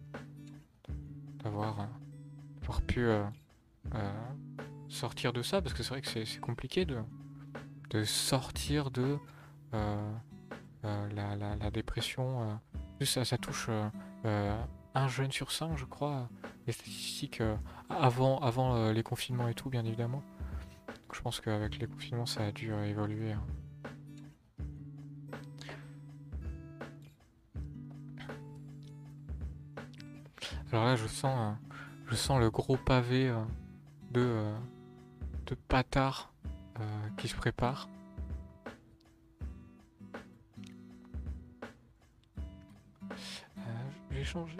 D'avoir 1.42 1.80
euh, 1.80 2.80
pu 2.86 3.00
euh, 3.00 3.24
euh, 3.96 4.12
sortir 4.88 5.32
de 5.32 5.42
ça, 5.42 5.60
parce 5.60 5.74
que 5.74 5.82
c'est 5.82 5.90
vrai 5.90 6.02
que 6.02 6.24
c'est 6.24 6.40
compliqué 6.40 6.86
de, 6.86 8.04
sortir 8.04 8.92
de 8.92 9.18
la, 10.82 11.70
dépression. 11.72 12.60
Ça, 13.06 13.24
touche 13.38 13.68
un 14.24 15.08
jeune 15.08 15.32
sur 15.32 15.52
cinq, 15.52 15.76
je 15.76 15.84
crois, 15.84 16.28
les 16.66 16.72
statistiques 16.72 17.42
avant, 17.88 18.38
avant 18.38 18.90
les 18.90 19.02
confinements 19.02 19.48
et 19.48 19.54
tout, 19.54 19.70
bien 19.70 19.84
évidemment. 19.84 20.22
je 21.12 21.20
pense 21.20 21.40
qu'avec 21.40 21.78
les 21.78 21.86
confinements, 21.86 22.26
ça 22.26 22.44
a 22.44 22.52
dû 22.52 22.72
évoluer. 22.72 23.32
Hein. 23.32 23.42
Alors 30.72 30.86
là, 30.86 30.96
je 30.96 31.06
sens, 31.06 31.38
euh, 31.38 31.76
je 32.06 32.14
sens 32.14 32.40
le 32.40 32.50
gros 32.50 32.78
pavé 32.78 33.28
euh, 33.28 33.44
de, 34.10 34.22
euh, 34.22 34.56
de 35.46 35.56
qui 37.18 37.28
se 37.28 37.34
prépare. 37.34 37.90
J'ai 44.22 44.28
changé. 44.28 44.56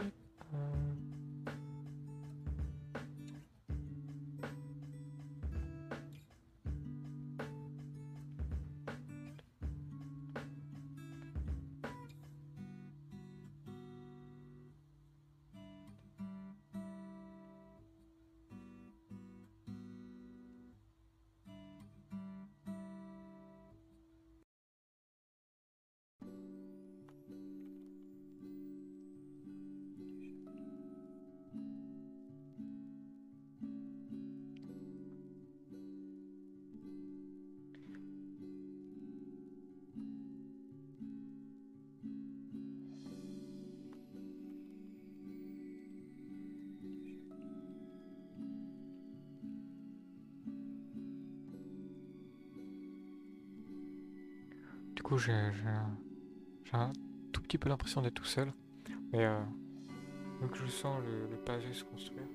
J'ai 55.24 56.72
un, 56.72 56.92
tout 57.32 57.42
petit 57.42 57.58
peu 57.58 57.68
l'impression 57.68 58.02
d'être 58.02 58.14
tout 58.14 58.24
seul. 58.24 58.52
Mais 59.12 59.24
euh, 59.24 59.40
donc 60.40 60.54
je 60.56 60.66
sens 60.66 61.00
le, 61.04 61.28
le 61.30 61.36
pavé 61.36 61.72
se 61.72 61.84
construire. 61.84 62.26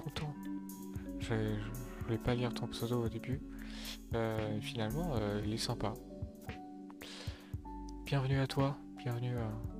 Content. 0.00 0.34
Je, 1.20 1.34
voulais 2.04 2.18
pas 2.18 2.34
lire 2.34 2.52
ton 2.52 2.66
pseudo 2.66 3.04
au 3.04 3.08
début. 3.08 3.40
Euh, 4.14 4.60
finalement, 4.60 5.12
euh, 5.14 5.40
il 5.44 5.52
est 5.52 5.58
sympa. 5.58 5.94
Bienvenue 8.06 8.40
à 8.40 8.46
toi. 8.46 8.76
Bienvenue 8.96 9.36
à, 9.38 9.79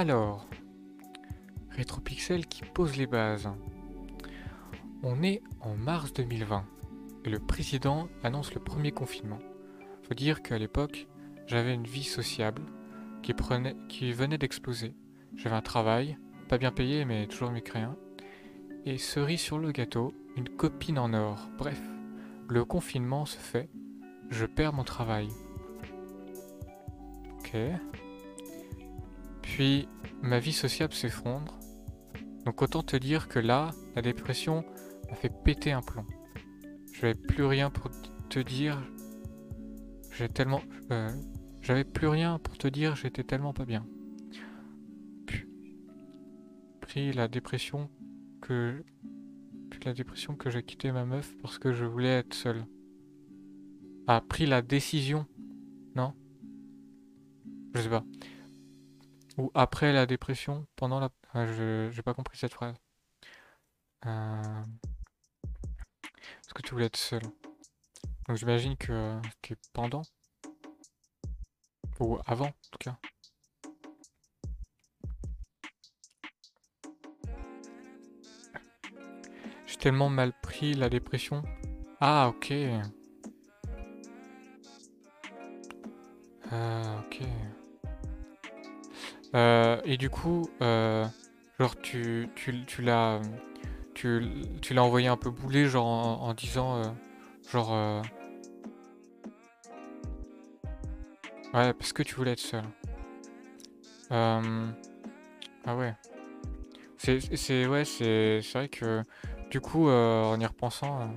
Alors, 0.00 0.46
Retropixel 1.76 2.46
qui 2.46 2.62
pose 2.62 2.96
les 2.96 3.06
bases. 3.06 3.50
On 5.02 5.22
est 5.22 5.42
en 5.60 5.76
mars 5.76 6.14
2020 6.14 6.64
et 7.26 7.28
le 7.28 7.38
président 7.38 8.08
annonce 8.22 8.54
le 8.54 8.62
premier 8.62 8.92
confinement. 8.92 9.40
Faut 10.04 10.14
dire 10.14 10.40
qu'à 10.40 10.56
l'époque, 10.56 11.06
j'avais 11.46 11.74
une 11.74 11.84
vie 11.84 12.04
sociable 12.04 12.62
qui, 13.22 13.34
venait 13.34 14.38
d'exploser. 14.38 14.94
J'avais 15.36 15.56
un 15.56 15.60
travail, 15.60 16.16
pas 16.48 16.56
bien 16.56 16.72
payé 16.72 17.04
mais 17.04 17.26
toujours 17.26 17.50
mécréant. 17.50 17.98
Et 18.86 18.96
cerise 18.96 19.42
sur 19.42 19.58
le 19.58 19.70
gâteau, 19.70 20.14
une 20.34 20.48
copine 20.48 20.98
en 20.98 21.12
or. 21.12 21.50
Bref, 21.58 21.82
le 22.48 22.64
confinement 22.64 23.26
se 23.26 23.36
fait, 23.36 23.68
je 24.30 24.46
perds 24.46 24.72
mon 24.72 24.84
travail. 24.84 25.28
Ok. 27.38 27.54
Puis, 29.50 29.88
ma 30.22 30.38
vie 30.38 30.52
sociable 30.52 30.94
s'effondre. 30.94 31.58
Donc 32.44 32.62
autant 32.62 32.84
te 32.84 32.96
dire 32.96 33.26
que 33.26 33.40
là, 33.40 33.72
la 33.96 34.00
dépression 34.00 34.64
m'a 35.08 35.16
fait 35.16 35.32
péter 35.44 35.72
un 35.72 35.82
plomb. 35.82 36.06
Je 36.92 37.02
n'avais 37.02 37.18
plus 37.18 37.44
rien 37.44 37.68
pour 37.68 37.90
te 38.28 38.38
dire. 38.38 38.80
J'ai 40.12 40.28
tellement... 40.28 40.62
Euh, 40.92 41.10
j'avais 41.62 41.82
plus 41.82 42.06
rien 42.06 42.38
pour 42.38 42.56
te 42.58 42.68
dire, 42.68 42.94
j'étais 42.94 43.24
tellement 43.24 43.52
pas 43.52 43.64
bien. 43.64 43.84
Puis, 46.86 47.12
la 47.12 47.26
dépression 47.26 47.90
que... 48.40 48.84
Puis 49.68 49.80
la 49.84 49.94
dépression 49.94 50.36
que 50.36 50.48
j'ai 50.48 50.62
quitté 50.62 50.92
ma 50.92 51.04
meuf 51.04 51.36
parce 51.42 51.58
que 51.58 51.72
je 51.72 51.84
voulais 51.84 52.18
être 52.18 52.34
seul. 52.34 52.64
A 54.06 54.20
pris 54.20 54.46
la 54.46 54.62
décision. 54.62 55.26
Non? 55.96 56.14
Je 57.74 57.80
sais 57.80 57.88
pas 57.88 58.04
ou 59.38 59.50
après 59.54 59.92
la 59.92 60.06
dépression, 60.06 60.66
pendant 60.76 61.00
la... 61.00 61.10
je 61.46 61.90
j'ai 61.92 62.02
pas 62.02 62.14
compris 62.14 62.36
cette 62.38 62.52
phrase. 62.52 62.76
Euh... 64.06 64.64
Est-ce 66.44 66.54
que 66.54 66.62
tu 66.62 66.72
voulais 66.72 66.86
être 66.86 66.96
seul? 66.96 67.22
Donc 68.28 68.36
j'imagine 68.36 68.76
que 68.76 69.20
tu 69.42 69.52
es 69.54 69.56
pendant. 69.72 70.02
Ou 72.00 72.18
avant, 72.26 72.46
en 72.46 72.70
tout 72.70 72.78
cas. 72.78 72.96
J'ai 79.66 79.76
tellement 79.76 80.08
mal 80.08 80.32
pris 80.40 80.74
la 80.74 80.88
dépression. 80.88 81.42
Ah, 82.00 82.28
ok. 82.28 82.52
Euh, 86.52 86.98
ok. 87.00 87.22
Euh, 89.34 89.80
et 89.84 89.96
du 89.96 90.10
coup, 90.10 90.48
euh, 90.60 91.04
genre 91.58 91.76
tu, 91.80 92.28
tu, 92.34 92.64
tu 92.66 92.82
l'as 92.82 93.20
tu, 93.94 94.22
tu 94.62 94.74
l'as 94.74 94.82
envoyé 94.82 95.08
un 95.08 95.16
peu 95.16 95.30
bouler, 95.30 95.66
genre 95.66 96.22
en, 96.22 96.32
disant, 96.34 96.78
euh, 96.78 96.84
genre, 97.52 98.02
ouais, 101.54 101.72
parce 101.74 101.92
que 101.92 102.02
tu 102.02 102.14
voulais 102.14 102.32
être 102.32 102.38
seul. 102.38 102.64
Ah 104.10 104.40
ouais. 105.76 105.94
C'est, 106.96 107.66
ouais, 107.66 107.84
c'est, 107.84 108.40
vrai 108.54 108.68
que 108.68 109.02
du 109.50 109.60
coup, 109.60 109.88
en 109.88 110.40
y 110.40 110.46
repensant, 110.46 111.12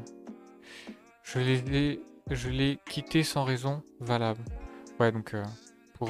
je 1.24 1.40
l'ai, 1.40 2.02
je 2.30 2.50
l'ai 2.50 2.80
quitté 2.86 3.24
sans 3.24 3.44
raison 3.44 3.82
valable. 4.00 4.42
Ouais, 5.00 5.12
donc 5.12 5.36
pour, 5.94 6.10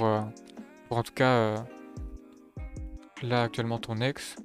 pour 0.87 0.97
en 0.97 1.03
tout 1.03 1.13
cas 1.13 1.63
là 3.23 3.43
actuellement 3.43 3.79
ton 3.79 4.01
ex, 4.01 4.35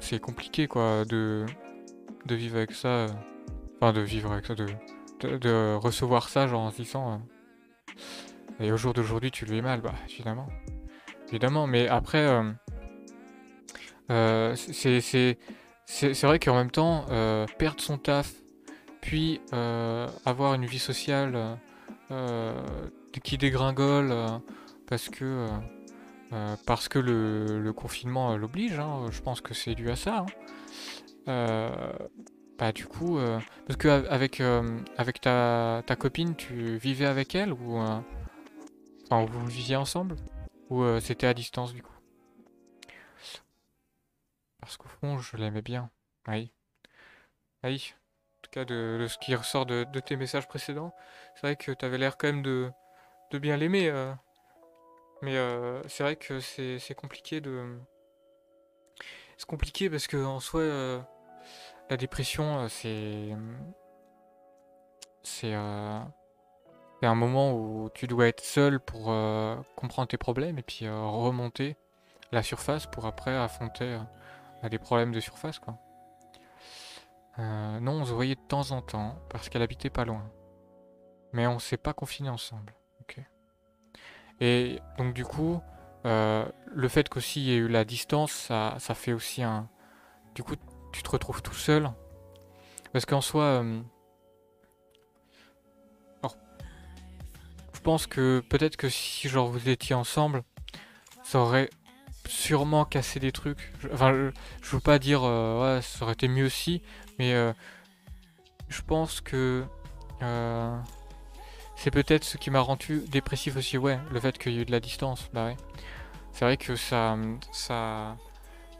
c'est 0.00 0.20
compliqué 0.20 0.66
quoi 0.66 1.04
de, 1.04 1.46
de 2.26 2.34
vivre 2.34 2.56
avec 2.56 2.72
ça. 2.72 2.88
Euh, 2.88 3.08
enfin 3.80 3.92
de 3.92 4.00
vivre 4.00 4.32
avec 4.32 4.46
ça, 4.46 4.54
de, 4.54 5.74
recevoir 5.76 6.28
ça 6.28 6.46
genre 6.46 6.62
en 6.62 6.70
se 6.70 6.76
disant 6.82 7.12
euh, 8.60 8.64
et 8.64 8.72
au 8.72 8.76
jour 8.76 8.92
d'aujourd'hui 8.92 9.30
tu 9.30 9.46
lui 9.46 9.58
es 9.58 9.62
mal, 9.62 9.80
bah 9.80 9.94
évidemment. 10.08 10.48
Évidemment, 11.28 11.66
mais 11.66 11.88
après 11.88 12.26
euh, 14.10 14.54
c'est 14.56 15.36
vrai 16.22 16.38
qu'en 16.38 16.54
même 16.54 16.70
temps 16.70 17.06
perdre 17.58 17.80
son 17.80 17.98
taf 17.98 18.32
puis 19.00 19.40
avoir 19.52 20.54
une 20.54 20.66
vie 20.66 20.78
sociale 20.78 21.58
qui 23.22 23.38
dégringole 23.38 24.14
parce 24.86 25.08
que 25.08 25.48
euh, 26.34 26.56
parce 26.66 26.88
que 26.88 26.98
le, 26.98 27.72
confinement 27.72 28.32
euh, 28.32 28.36
l'oblige, 28.36 28.78
hein, 28.78 29.06
je 29.10 29.20
pense 29.22 29.40
que 29.40 29.54
c'est 29.54 29.74
dû 29.74 29.90
à 29.90 29.96
ça. 29.96 30.18
Hein. 30.18 30.26
Euh, 31.28 31.92
bah 32.58 32.72
du 32.72 32.86
coup, 32.86 33.18
parce 33.66 33.76
que 33.76 33.88
avec, 33.88 34.40
avec 34.96 35.20
ta, 35.20 35.82
copine, 35.98 36.36
tu 36.36 36.76
vivais 36.76 37.06
avec 37.06 37.34
elle 37.34 37.52
ou 37.52 37.80
vous 39.10 39.46
viviez 39.46 39.76
ensemble? 39.76 40.16
Ou 40.70 40.84
c'était 41.00 41.26
à 41.26 41.34
distance 41.34 41.74
du 41.74 41.82
coup? 41.82 41.92
Parce 44.60 44.76
qu'au 44.76 44.88
fond, 44.88 45.18
je 45.18 45.36
l'aimais 45.36 45.62
bien. 45.62 45.90
Oui. 46.28 46.52
Oui. 47.64 47.94
En 48.38 48.40
tout 48.42 48.50
cas, 48.52 48.64
de, 48.64 49.06
ce 49.08 49.18
qui 49.18 49.34
ressort 49.34 49.66
de, 49.66 49.84
tes 49.98 50.14
messages 50.14 50.46
précédents, 50.46 50.94
c'est 51.34 51.42
vrai 51.42 51.56
que 51.56 51.72
tu 51.72 51.84
avais 51.84 51.98
l'air 51.98 52.16
quand 52.16 52.28
même 52.28 52.42
de 52.42 52.72
bien 53.32 53.56
l'aimer. 53.56 53.90
Mais 55.24 55.38
euh, 55.38 55.82
c'est 55.88 56.02
vrai 56.02 56.16
que 56.16 56.38
c'est 56.38 56.94
compliqué 56.94 57.40
de. 57.40 57.78
C'est 59.38 59.46
compliqué 59.46 59.88
parce 59.88 60.06
que 60.06 60.22
en 60.22 60.38
soi, 60.38 60.60
euh, 60.60 61.00
la 61.88 61.96
dépression, 61.96 62.64
euh, 62.64 62.68
c'est. 62.68 63.30
C'est 65.22 65.54
un 65.54 67.14
moment 67.14 67.54
où 67.54 67.88
tu 67.94 68.06
dois 68.06 68.28
être 68.28 68.42
seul 68.42 68.78
pour 68.80 69.04
comprendre 69.76 70.08
tes 70.08 70.18
problèmes 70.18 70.58
et 70.58 70.62
puis 70.62 70.86
remonter 70.88 71.76
la 72.30 72.42
surface 72.42 72.86
pour 72.86 73.06
après 73.06 73.34
affronter 73.34 73.98
des 74.70 74.78
problèmes 74.78 75.12
de 75.12 75.20
surface. 75.20 75.58
Quoi. 75.58 75.78
non, 77.38 77.92
on 77.92 78.04
se 78.04 78.12
voyait 78.12 78.34
de 78.34 78.40
temps 78.48 78.70
en 78.70 78.82
temps 78.82 79.16
parce 79.30 79.48
qu'elle 79.48 79.62
habitait 79.62 79.90
pas 79.90 80.04
loin. 80.04 80.30
Mais 81.32 81.46
on 81.46 81.58
s'est 81.58 81.78
pas 81.78 81.94
confinés 81.94 82.30
ensemble. 82.30 82.74
Et 84.40 84.80
donc 84.98 85.14
du 85.14 85.24
coup, 85.24 85.60
euh, 86.06 86.44
le 86.66 86.88
fait 86.88 87.08
qu'aussi 87.08 87.40
il 87.40 87.46
y 87.46 87.52
ait 87.52 87.56
eu 87.56 87.68
la 87.68 87.84
distance, 87.84 88.32
ça, 88.32 88.76
ça, 88.78 88.94
fait 88.94 89.12
aussi 89.12 89.42
un... 89.42 89.68
Du 90.34 90.42
coup, 90.42 90.54
tu 90.92 91.02
te 91.02 91.10
retrouves 91.10 91.42
tout 91.42 91.54
seul. 91.54 91.90
Parce 92.92 93.06
qu'en 93.06 93.20
soi... 93.20 93.44
Euh, 93.44 93.80
je 97.72 97.80
pense 97.80 98.06
que 98.06 98.42
peut-être 98.48 98.76
que 98.76 98.88
si 98.88 99.28
genre 99.28 99.48
vous 99.48 99.68
étiez 99.68 99.94
ensemble, 99.94 100.42
ça 101.22 101.38
aurait 101.38 101.68
sûrement 102.26 102.86
cassé 102.86 103.20
des 103.20 103.30
trucs. 103.30 103.72
enfin, 103.92 104.32
je, 104.62 104.70
veux 104.70 104.80
pas 104.80 104.98
dire 104.98 105.22
euh, 105.22 105.76
ouais, 105.76 105.82
ça 105.82 106.04
aurait 106.04 106.14
été 106.14 106.26
mieux 106.28 106.46
aussi, 106.46 106.80
mais 107.18 107.34
je 108.68 108.80
pense 108.80 109.20
que 109.20 109.64
c'est 111.76 111.90
peut-être 111.90 112.24
ce 112.24 112.36
qui 112.36 112.50
m'a 112.50 112.60
rendu 112.60 113.02
dépressif 113.08 113.56
aussi, 113.56 113.78
ouais, 113.78 113.98
le 114.10 114.20
fait 114.20 114.38
qu'il 114.38 114.52
y 114.52 114.58
ait 114.58 114.62
eu 114.62 114.64
de 114.64 114.72
la 114.72 114.80
distance, 114.80 115.28
bah 115.32 115.46
ouais. 115.46 115.56
C'est 116.32 116.44
vrai 116.44 116.56
que 116.56 116.74
ça, 116.74 117.16
ça, 117.52 118.16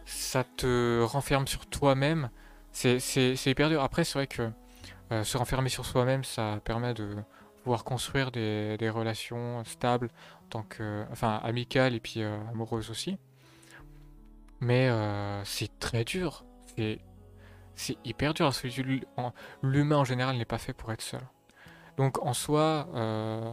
ça 0.06 0.44
te 0.56 1.02
renferme 1.02 1.46
sur 1.46 1.66
toi-même. 1.66 2.30
C'est, 2.72 2.98
hyper 3.46 3.68
dur. 3.68 3.82
Après, 3.82 4.02
c'est 4.02 4.18
vrai 4.18 4.26
que 4.26 4.50
euh, 5.12 5.22
se 5.22 5.36
renfermer 5.36 5.68
sur 5.68 5.86
soi-même, 5.86 6.24
ça 6.24 6.60
permet 6.64 6.94
de 6.94 7.16
pouvoir 7.62 7.84
construire 7.84 8.32
des, 8.32 8.90
relations 8.92 9.62
stables, 9.64 10.10
tant 10.50 10.64
que, 10.64 11.04
enfin, 11.12 11.40
amicales 11.44 11.94
et 11.94 12.00
puis 12.00 12.22
euh, 12.22 12.36
amoureuses 12.50 12.90
aussi. 12.90 13.18
Mais 14.60 14.88
euh, 14.88 15.44
c'est 15.44 15.78
très 15.78 16.04
dur. 16.04 16.44
C'est 17.76 17.96
hyper 18.04 18.34
dur. 18.34 18.50
L'humain 19.62 19.98
en 19.98 20.04
général 20.04 20.36
n'est 20.36 20.44
pas 20.44 20.58
fait 20.58 20.72
pour 20.72 20.90
être 20.92 21.02
seul. 21.02 21.22
Donc 21.96 22.24
en 22.24 22.34
soi, 22.34 22.88
euh, 22.94 23.52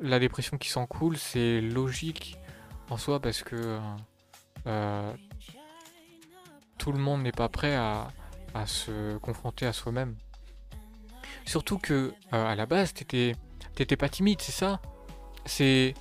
la 0.00 0.18
dépression 0.18 0.58
qui 0.58 0.68
s'en 0.68 0.86
coule, 0.86 1.16
c'est 1.16 1.60
logique 1.60 2.36
en 2.90 2.96
soi 2.96 3.20
parce 3.20 3.42
que 3.42 3.78
euh, 4.66 5.12
tout 6.78 6.92
le 6.92 6.98
monde 6.98 7.22
n'est 7.22 7.32
pas 7.32 7.48
prêt 7.48 7.76
à, 7.76 8.08
se 8.66 9.18
confronter 9.18 9.66
à 9.66 9.72
soi-même. 9.72 10.16
Surtout 11.46 11.78
que 11.78 12.12
euh, 12.32 12.46
à 12.46 12.54
la 12.56 12.66
base, 12.66 12.92
t'étais, 12.92 13.36
pas 13.96 14.08
timide, 14.08 14.40
c'est 14.40 14.52
ça? 14.52 14.80
C'est 15.44 15.94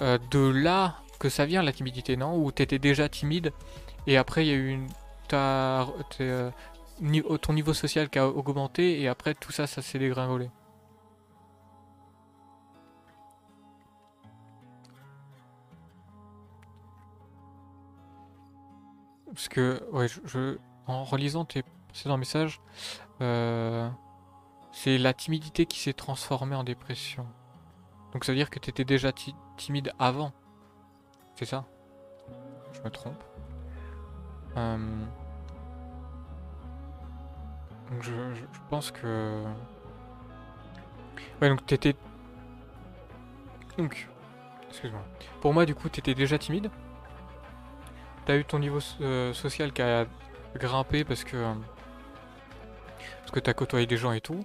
de 0.00 0.50
là 0.50 0.96
que 1.18 1.30
ça 1.30 1.46
vient 1.46 1.62
la 1.62 1.72
timidité, 1.72 2.16
non? 2.16 2.36
Ou 2.36 2.52
t'étais 2.52 2.78
déjà 2.78 3.08
timide 3.08 3.52
et 4.06 4.16
après 4.16 4.46
il 4.46 4.48
y 4.48 4.52
a 4.52 4.56
eu 4.56 4.86
ton 7.40 7.52
niveau 7.52 7.72
social 7.72 8.10
qui 8.10 8.18
a 8.18 8.28
augmenté 8.28 9.00
et 9.00 9.08
après 9.08 9.34
tout 9.34 9.52
ça, 9.52 9.66
ça 9.66 9.80
s'est 9.80 9.98
dégringolé? 9.98 10.50
Parce 19.36 19.48
que, 19.48 19.86
ouais, 19.92 20.06
je, 20.08 20.56
en 20.86 21.04
relisant 21.04 21.44
tes 21.44 21.62
précédents 21.88 22.16
messages, 22.16 22.58
euh, 23.20 23.86
c'est 24.72 24.96
la 24.96 25.12
timidité 25.12 25.66
qui 25.66 25.78
s'est 25.78 25.92
transformée 25.92 26.56
en 26.56 26.64
dépression. 26.64 27.26
Donc 28.14 28.24
ça 28.24 28.32
veut 28.32 28.38
dire 28.38 28.48
que 28.48 28.58
tu 28.58 28.70
étais 28.70 28.86
déjà 28.86 29.12
timide 29.58 29.92
avant. 29.98 30.32
C'est 31.34 31.44
ça? 31.44 31.66
Je 32.72 32.80
me 32.80 32.88
trompe? 32.88 33.22
Euh, 34.56 35.04
donc 37.90 38.02
je, 38.02 38.12
pense 38.70 38.90
que... 38.90 39.44
Ouais, 41.42 41.50
donc 41.50 41.66
t'étais... 41.66 41.94
Donc... 43.76 44.08
Excuse-moi. 44.70 45.04
Pour 45.42 45.52
moi, 45.52 45.66
du 45.66 45.74
coup, 45.74 45.90
t'étais 45.90 46.14
déjà 46.14 46.38
timide? 46.38 46.70
T'as 48.26 48.36
eu 48.36 48.44
ton 48.44 48.58
niveau 48.58 48.80
euh, 49.00 49.32
social 49.32 49.72
qui 49.72 49.80
a 49.82 50.06
grimpé 50.56 51.04
parce 51.04 51.24
que 51.24 51.36
parce 53.20 53.30
que 53.32 53.40
t'as 53.40 53.54
côtoyé 53.54 53.86
des 53.86 53.96
gens 53.96 54.12
et 54.12 54.20
tout. 54.20 54.44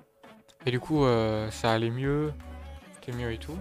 Et 0.66 0.72
du 0.72 0.80
coup, 0.80 1.04
euh, 1.04 1.50
ça 1.52 1.72
allait 1.72 1.90
mieux, 1.90 2.34
c'était 2.94 3.12
mieux 3.18 3.32
et 3.32 3.38
tout. 3.38 3.58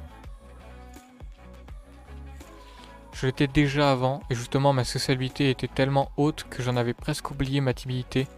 Je 3.13 3.27
l'étais 3.27 3.47
déjà 3.47 3.91
avant, 3.91 4.23
et 4.31 4.35
justement 4.35 4.73
ma 4.73 4.85
sociabilité 4.85 5.51
était 5.51 5.69
tellement 5.69 6.11
haute 6.17 6.47
que 6.49 6.63
j'en 6.63 6.77
avais 6.77 6.95
presque 6.95 7.31
oublié 7.31 7.61
ma 7.61 7.75
timidité. 7.75 8.29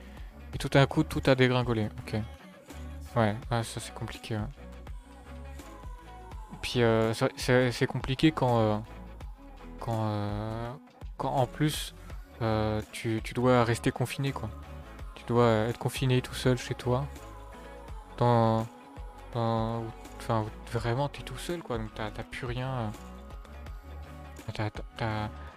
Et 0.55 0.59
tout 0.59 0.69
d'un 0.69 0.87
coup, 0.87 1.03
tout 1.03 1.23
a 1.27 1.35
dégringolé. 1.35 1.89
Ok. 2.01 2.21
Ouais, 3.17 3.37
ça 3.51 3.63
c'est 3.63 3.95
compliqué. 3.95 4.39
Puis 6.63 6.83
euh, 6.83 7.13
c'est 7.37 7.87
compliqué 7.87 8.33
quand, 8.33 8.85
quand, 9.81 10.79
en 11.29 11.47
plus 11.47 11.95
tu, 12.93 13.21
tu 13.23 13.35
dois 13.35 13.63
rester 13.65 13.93
confiné 13.93 14.33
quoi. 14.33 14.51
Tu 15.23 15.29
dois 15.29 15.69
être 15.69 15.79
confiné 15.79 16.21
tout 16.21 16.35
seul 16.35 16.59
chez 16.59 16.75
toi. 16.75 17.07
Dans. 18.19 18.67
dans 19.33 19.85
enfin, 20.19 20.45
vraiment, 20.73 21.09
t'es 21.09 21.23
tout 21.23 21.39
seul 21.39 21.63
quoi. 21.63 21.79
Donc 21.79 21.91
t'as 21.95 22.11
plus 22.11 22.47
rien. 22.47 22.91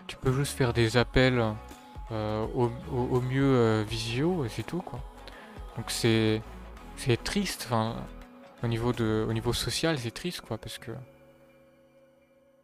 tu 0.08 0.18
peux 0.18 0.32
juste 0.34 0.56
faire 0.56 0.74
des 0.74 0.98
appels 0.98 1.44
euh, 2.12 2.46
au, 2.54 3.22
mieux 3.22 3.44
euh, 3.44 3.84
visio 3.88 4.46
et 4.46 4.50
c'est 4.50 4.64
tout 4.64 4.82
quoi. 4.82 5.00
Donc 5.78 5.90
c'est. 5.90 6.42
C'est 6.98 7.22
triste. 7.24 7.64
Enfin, 7.66 7.96
au 8.64 8.68
niveau, 8.68 8.94
de, 8.94 9.26
au 9.28 9.34
niveau 9.34 9.52
social, 9.52 9.98
c'est 9.98 10.12
triste 10.12 10.42
quoi. 10.42 10.58
Parce 10.60 10.78
que. 10.78 10.92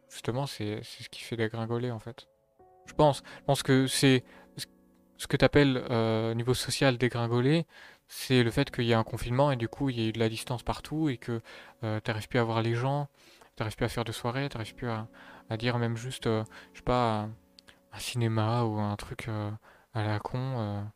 Justement, 0.10 0.46
c'est 0.46 0.84
ce 0.84 1.10
qui 1.10 1.24
fait 1.24 1.38
dégringoler 1.38 1.90
en 1.90 2.00
fait. 2.00 2.28
Je 2.86 2.94
pense. 2.94 3.24
Je 3.40 3.44
pense 3.46 3.64
que 3.64 3.88
c'est 3.88 4.24
ce 5.22 5.28
que 5.28 5.38
tu 5.38 5.46
appelles 5.46 5.78
euh, 5.92 6.34
niveau 6.34 6.56
social 6.56 6.98
dégringolé, 6.98 7.68
c'est 8.08 8.42
le 8.42 8.50
fait 8.50 8.72
qu'il 8.72 8.86
y 8.86 8.94
a 8.94 8.98
un 8.98 9.04
confinement 9.04 9.52
et 9.52 9.56
du 9.56 9.68
coup 9.68 9.92
il 9.92 10.00
y 10.00 10.04
a 10.04 10.08
eu 10.10 10.12
de 10.12 10.18
la 10.18 10.30
distance 10.30 10.64
partout 10.64 11.10
et 11.10 11.18
que 11.18 11.42
euh, 11.84 12.00
tu 12.04 12.10
n'arrives 12.10 12.28
plus 12.28 12.40
à 12.40 12.44
voir 12.44 12.64
les 12.64 12.74
gens, 12.74 13.08
tu 13.56 13.62
n'arrives 13.62 13.76
plus 13.76 13.86
à 13.86 13.90
faire 13.90 14.04
de 14.04 14.12
soirée, 14.12 14.50
tu 14.50 14.58
n'arrives 14.58 14.74
plus 14.74 14.90
à, 14.90 15.08
dire 15.58 15.78
même 15.78 15.96
juste, 15.96 16.26
euh, 16.26 16.44
je 16.74 16.80
sais 16.80 16.84
pas, 16.84 17.30
un, 17.94 18.00
cinéma 18.00 18.64
ou 18.64 18.80
un 18.80 18.96
truc 18.96 19.28
à 19.94 20.04
la 20.04 20.20
con, 20.20 20.88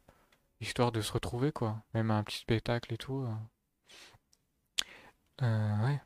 histoire 0.59 0.91
de 0.91 1.01
se 1.01 1.13
retrouver 1.13 1.51
quoi, 1.51 1.83
même 1.93 2.09
un 2.09 2.23
petit 2.23 2.39
spectacle 2.39 2.95
et 2.95 2.97
tout. 2.97 3.27
ouais, 5.39 6.01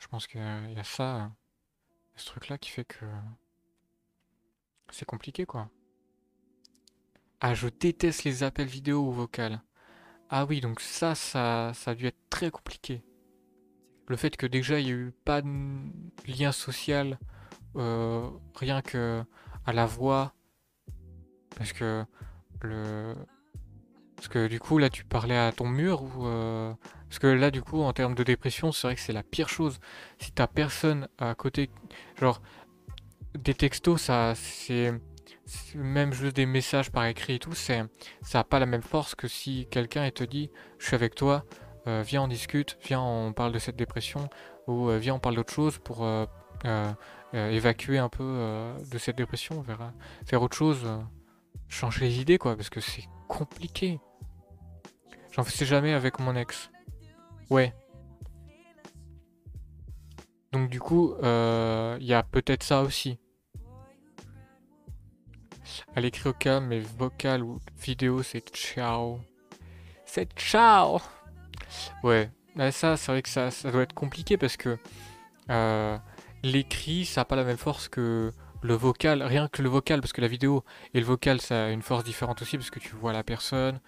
je 0.00 0.08
pense 0.08 0.26
qu'il 0.26 0.40
y 0.40 0.80
a 0.80 0.84
ça, 0.84 1.30
ce 2.14 2.24
truc 2.24 2.48
là 2.48 2.56
qui 2.56 2.70
fait 2.70 2.86
que 2.86 3.04
c'est 4.90 5.04
compliqué 5.04 5.46
quoi. 5.46 5.68
Ah, 7.40 7.54
je 7.54 7.68
déteste 7.68 8.24
les 8.24 8.42
appels 8.42 8.66
vidéo 8.66 9.00
ou 9.06 9.12
vocales. 9.12 9.60
Ah 10.30 10.46
oui, 10.46 10.60
donc 10.60 10.80
ça, 10.80 11.14
ça, 11.14 11.72
ça 11.74 11.92
a 11.92 11.94
dû 11.94 12.06
être 12.06 12.18
très 12.30 12.50
compliqué. 12.50 13.02
Le 14.08 14.16
fait 14.16 14.36
que 14.36 14.46
déjà 14.46 14.80
il 14.80 14.86
n'y 14.86 14.92
a 14.92 14.94
eu 14.94 15.12
pas 15.24 15.42
de 15.42 15.48
lien 16.26 16.52
social, 16.52 17.18
euh, 17.76 18.28
rien 18.54 18.82
que 18.82 19.22
à 19.66 19.72
la 19.72 19.86
voix, 19.86 20.34
parce 21.56 21.72
que 21.72 22.04
le, 22.62 23.14
parce 24.16 24.28
que 24.28 24.46
du 24.46 24.60
coup 24.60 24.78
là 24.78 24.90
tu 24.90 25.04
parlais 25.04 25.36
à 25.36 25.52
ton 25.52 25.68
mur 25.68 26.02
ou 26.02 26.26
euh, 26.26 26.72
parce 27.08 27.18
que 27.18 27.26
là 27.26 27.50
du 27.50 27.62
coup 27.62 27.82
en 27.82 27.92
termes 27.92 28.14
de 28.14 28.22
dépression 28.22 28.72
c'est 28.72 28.86
vrai 28.86 28.94
que 28.94 29.00
c'est 29.00 29.12
la 29.12 29.22
pire 29.22 29.48
chose. 29.48 29.78
Si 30.18 30.32
t'as 30.32 30.46
personne 30.46 31.08
à 31.18 31.34
côté, 31.34 31.70
genre 32.18 32.40
des 33.36 33.54
textos 33.54 34.02
ça 34.02 34.34
c'est 34.34 34.92
même 35.74 36.12
juste 36.12 36.36
des 36.36 36.46
messages 36.46 36.90
par 36.90 37.06
écrit 37.06 37.34
et 37.34 37.38
tout, 37.38 37.54
ça 37.54 37.86
n'a 38.34 38.44
pas 38.44 38.58
la 38.58 38.66
même 38.66 38.82
force 38.82 39.14
que 39.14 39.28
si 39.28 39.66
quelqu'un 39.70 40.10
te 40.10 40.24
dit 40.24 40.50
je 40.78 40.86
suis 40.86 40.94
avec 40.94 41.14
toi, 41.14 41.44
euh, 41.86 42.02
viens 42.04 42.22
on 42.22 42.28
discute, 42.28 42.78
viens 42.84 43.00
on 43.00 43.32
parle 43.32 43.52
de 43.52 43.58
cette 43.58 43.76
dépression, 43.76 44.28
ou 44.66 44.88
euh, 44.88 44.98
viens 44.98 45.14
on 45.14 45.18
parle 45.20 45.36
d'autre 45.36 45.52
chose 45.52 45.78
pour 45.78 46.04
euh, 46.04 46.26
évacuer 47.32 47.98
un 47.98 48.08
peu 48.08 48.74
de 48.90 48.98
cette 48.98 49.16
dépression, 49.16 49.62
vers, 49.62 49.92
faire 50.24 50.42
autre 50.42 50.56
chose, 50.56 50.84
changer 51.68 52.06
les 52.06 52.20
idées 52.20 52.38
quoi, 52.38 52.56
parce 52.56 52.70
que 52.70 52.80
c'est 52.80 53.04
compliqué. 53.28 54.00
J'en 55.30 55.44
faisais 55.44 55.66
jamais 55.66 55.92
avec 55.92 56.18
mon 56.18 56.34
ex. 56.34 56.70
Ouais. 57.50 57.74
Donc 60.52 60.70
du 60.70 60.80
coup, 60.80 61.14
il 61.20 62.06
y 62.06 62.14
a 62.14 62.22
peut-être 62.24 62.64
ça 62.64 62.82
aussi. 62.82 63.18
À 65.94 66.00
l'écrit 66.00 66.28
au 66.28 66.32
cas, 66.32 66.60
mais 66.60 66.80
vocal 66.80 67.42
ou 67.42 67.60
vidéo, 67.80 68.22
c'est 68.22 68.48
ciao. 68.54 69.20
C'est 70.04 70.32
ciao 70.36 71.00
Ouais, 72.02 72.30
ça, 72.70 72.96
c'est 72.96 73.12
vrai 73.12 73.22
que 73.22 73.28
ça, 73.28 73.50
ça 73.50 73.70
doit 73.70 73.82
être 73.82 73.92
compliqué 73.92 74.36
parce 74.36 74.56
que 74.56 74.78
euh, 75.50 75.98
l'écrit, 76.42 77.04
ça 77.04 77.22
n'a 77.22 77.24
pas 77.24 77.36
la 77.36 77.44
même 77.44 77.56
force 77.56 77.88
que 77.88 78.32
le 78.62 78.74
vocal, 78.74 79.22
rien 79.22 79.48
que 79.48 79.62
le 79.62 79.68
vocal, 79.68 80.00
parce 80.00 80.12
que 80.12 80.20
la 80.20 80.28
vidéo 80.28 80.64
et 80.94 81.00
le 81.00 81.06
vocal, 81.06 81.40
ça 81.40 81.66
a 81.66 81.68
une 81.70 81.82
force 81.82 82.04
différente 82.04 82.42
aussi, 82.42 82.56
parce 82.56 82.70
que 82.70 82.80
tu 82.80 82.94
vois 82.94 83.12
la 83.12 83.22
personne, 83.22 83.80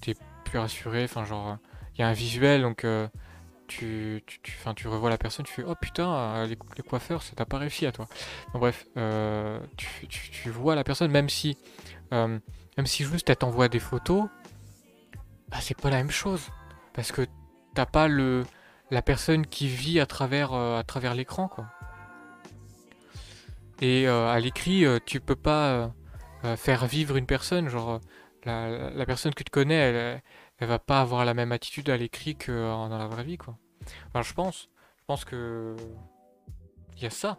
tu 0.00 0.10
es 0.10 0.16
plus 0.44 0.58
rassuré, 0.58 1.04
enfin 1.04 1.24
genre, 1.24 1.58
il 1.94 2.00
y 2.00 2.04
a 2.04 2.08
un 2.08 2.12
visuel, 2.12 2.62
donc 2.62 2.84
euh, 2.84 3.08
tu, 3.66 4.22
tu, 4.42 4.88
revois 4.88 5.10
la 5.10 5.18
personne, 5.18 5.44
tu 5.44 5.52
fais 5.52 5.64
oh 5.66 5.74
putain, 5.80 6.08
euh, 6.08 6.46
les, 6.46 6.82
coiffeurs, 6.82 7.22
ça 7.22 7.34
t'a 7.34 7.44
pas 7.44 7.58
réussi 7.58 7.86
à 7.86 7.92
toi. 7.92 8.06
Bref, 8.54 8.86
euh, 8.96 9.58
tu, 9.76 10.50
vois 10.50 10.74
la 10.74 10.84
personne, 10.84 11.10
même 11.10 11.28
si, 11.28 11.56
euh, 12.12 12.38
même 12.76 12.86
si 12.86 13.04
juste 13.04 13.28
elle 13.30 13.36
t'envoie 13.36 13.68
des 13.68 13.78
photos, 13.78 14.28
bah, 15.48 15.58
c'est 15.60 15.76
pas 15.80 15.90
la 15.90 15.96
même 15.96 16.10
chose. 16.10 16.48
Parce 16.92 17.12
que 17.12 17.26
t'as 17.74 17.86
pas 17.86 18.08
le, 18.08 18.44
la 18.90 19.02
personne 19.02 19.46
qui 19.46 19.68
vit 19.68 20.00
à 20.00 20.06
travers, 20.06 20.52
travers 20.86 21.14
l'écran. 21.14 21.50
Et 23.82 24.06
à 24.06 24.38
l'écrit, 24.40 24.84
tu 25.04 25.20
peux 25.20 25.36
pas 25.36 25.92
faire 26.56 26.86
vivre 26.86 27.16
une 27.16 27.26
personne, 27.26 27.68
genre 27.68 28.00
la, 28.44 28.90
la 28.90 29.06
personne 29.06 29.34
que 29.34 29.42
tu 29.42 29.50
connais, 29.50 29.74
elle, 29.74 30.22
elle 30.58 30.68
va 30.68 30.78
pas 30.78 31.00
avoir 31.00 31.24
la 31.24 31.34
même 31.34 31.52
attitude 31.52 31.90
à 31.90 31.96
l'écrit 31.96 32.36
que 32.36 32.52
dans 32.52 32.98
la 32.98 33.06
vraie 33.06 33.24
vie, 33.24 33.38
quoi. 33.38 33.58
Je 34.14 34.32
pense. 34.32 34.68
Je 34.98 35.04
pense 35.06 35.24
que... 35.24 35.76
Il 36.96 37.02
y 37.02 37.06
a 37.06 37.10
ça. 37.10 37.38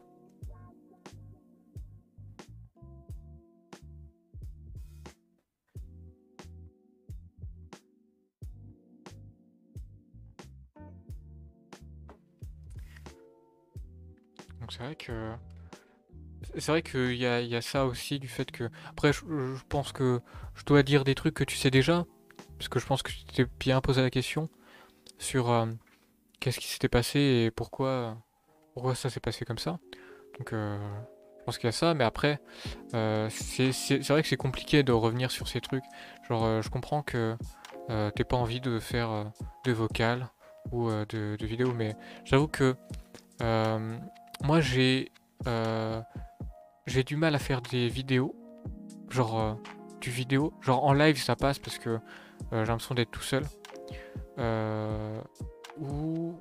Donc 14.59 14.71
c'est 14.71 14.83
vrai 14.83 14.95
que... 14.95 15.33
C'est 16.59 16.71
vrai 16.71 16.81
qu'il 16.81 17.15
y 17.15 17.25
a, 17.25 17.61
ça 17.61 17.85
aussi 17.85 18.19
du 18.19 18.27
fait 18.27 18.51
que... 18.51 18.69
Après, 18.89 19.11
je 19.11 19.63
pense 19.69 19.91
que 19.91 20.21
je 20.55 20.63
dois 20.65 20.83
dire 20.83 21.03
des 21.03 21.15
trucs 21.15 21.33
que 21.33 21.43
tu 21.43 21.55
sais 21.55 21.71
déjà 21.71 22.05
parce 22.57 22.69
que 22.69 22.79
je 22.79 22.85
pense 22.85 23.03
que 23.03 23.11
tu 23.11 23.23
t'es 23.25 23.45
bien 23.59 23.81
posé 23.81 24.01
la 24.01 24.09
question 24.09 24.49
sur 25.17 25.49
euh, 25.49 25.65
qu'est-ce 26.39 26.59
qui 26.59 26.67
s'était 26.67 26.89
passé 26.89 27.19
et 27.19 27.51
pourquoi, 27.51 28.17
pourquoi 28.73 28.95
ça 28.95 29.09
s'est 29.09 29.19
passé 29.19 29.45
comme 29.45 29.57
ça. 29.57 29.79
Donc 30.37 30.53
euh, 30.53 30.77
je 31.39 31.43
pense 31.43 31.57
qu'il 31.57 31.67
y 31.67 31.69
a 31.69 31.73
ça, 31.73 31.93
mais 31.93 32.03
après, 32.03 32.39
euh, 32.93 33.29
c'est 33.29 33.71
vrai 34.09 34.21
que 34.21 34.27
c'est 34.27 34.37
compliqué 34.37 34.83
de 34.83 34.91
revenir 34.91 35.31
sur 35.31 35.47
ces 35.47 35.61
trucs. 35.61 35.83
Genre, 36.27 36.61
je 36.61 36.69
comprends 36.69 37.03
que 37.03 37.35
t'es 38.15 38.25
pas 38.25 38.35
envie 38.35 38.59
de 38.59 38.79
faire 38.79 39.31
de 39.63 39.71
vocal 39.71 40.27
ou 40.73 40.89
de, 40.89 41.37
de 41.37 41.45
vidéo, 41.45 41.71
mais 41.73 41.95
j'avoue 42.25 42.49
que 42.49 42.75
moi 44.43 44.59
j'ai 44.59 45.09
j'ai 46.85 47.03
du 47.05 47.15
mal 47.15 47.33
à 47.33 47.39
faire 47.39 47.61
des 47.61 47.87
vidéos, 47.87 48.35
genre 49.09 49.57
du 50.01 50.09
vidéo, 50.09 50.53
genre 50.59 50.83
en 50.83 50.91
live 50.91 51.17
ça 51.17 51.37
passe 51.37 51.59
parce 51.59 51.77
que 51.77 51.99
j'ai 52.51 52.57
l'impression 52.57 52.95
d'être 52.95 53.11
tout 53.11 53.21
seul. 53.21 53.43
Euh, 54.39 55.21
ou 55.79 56.39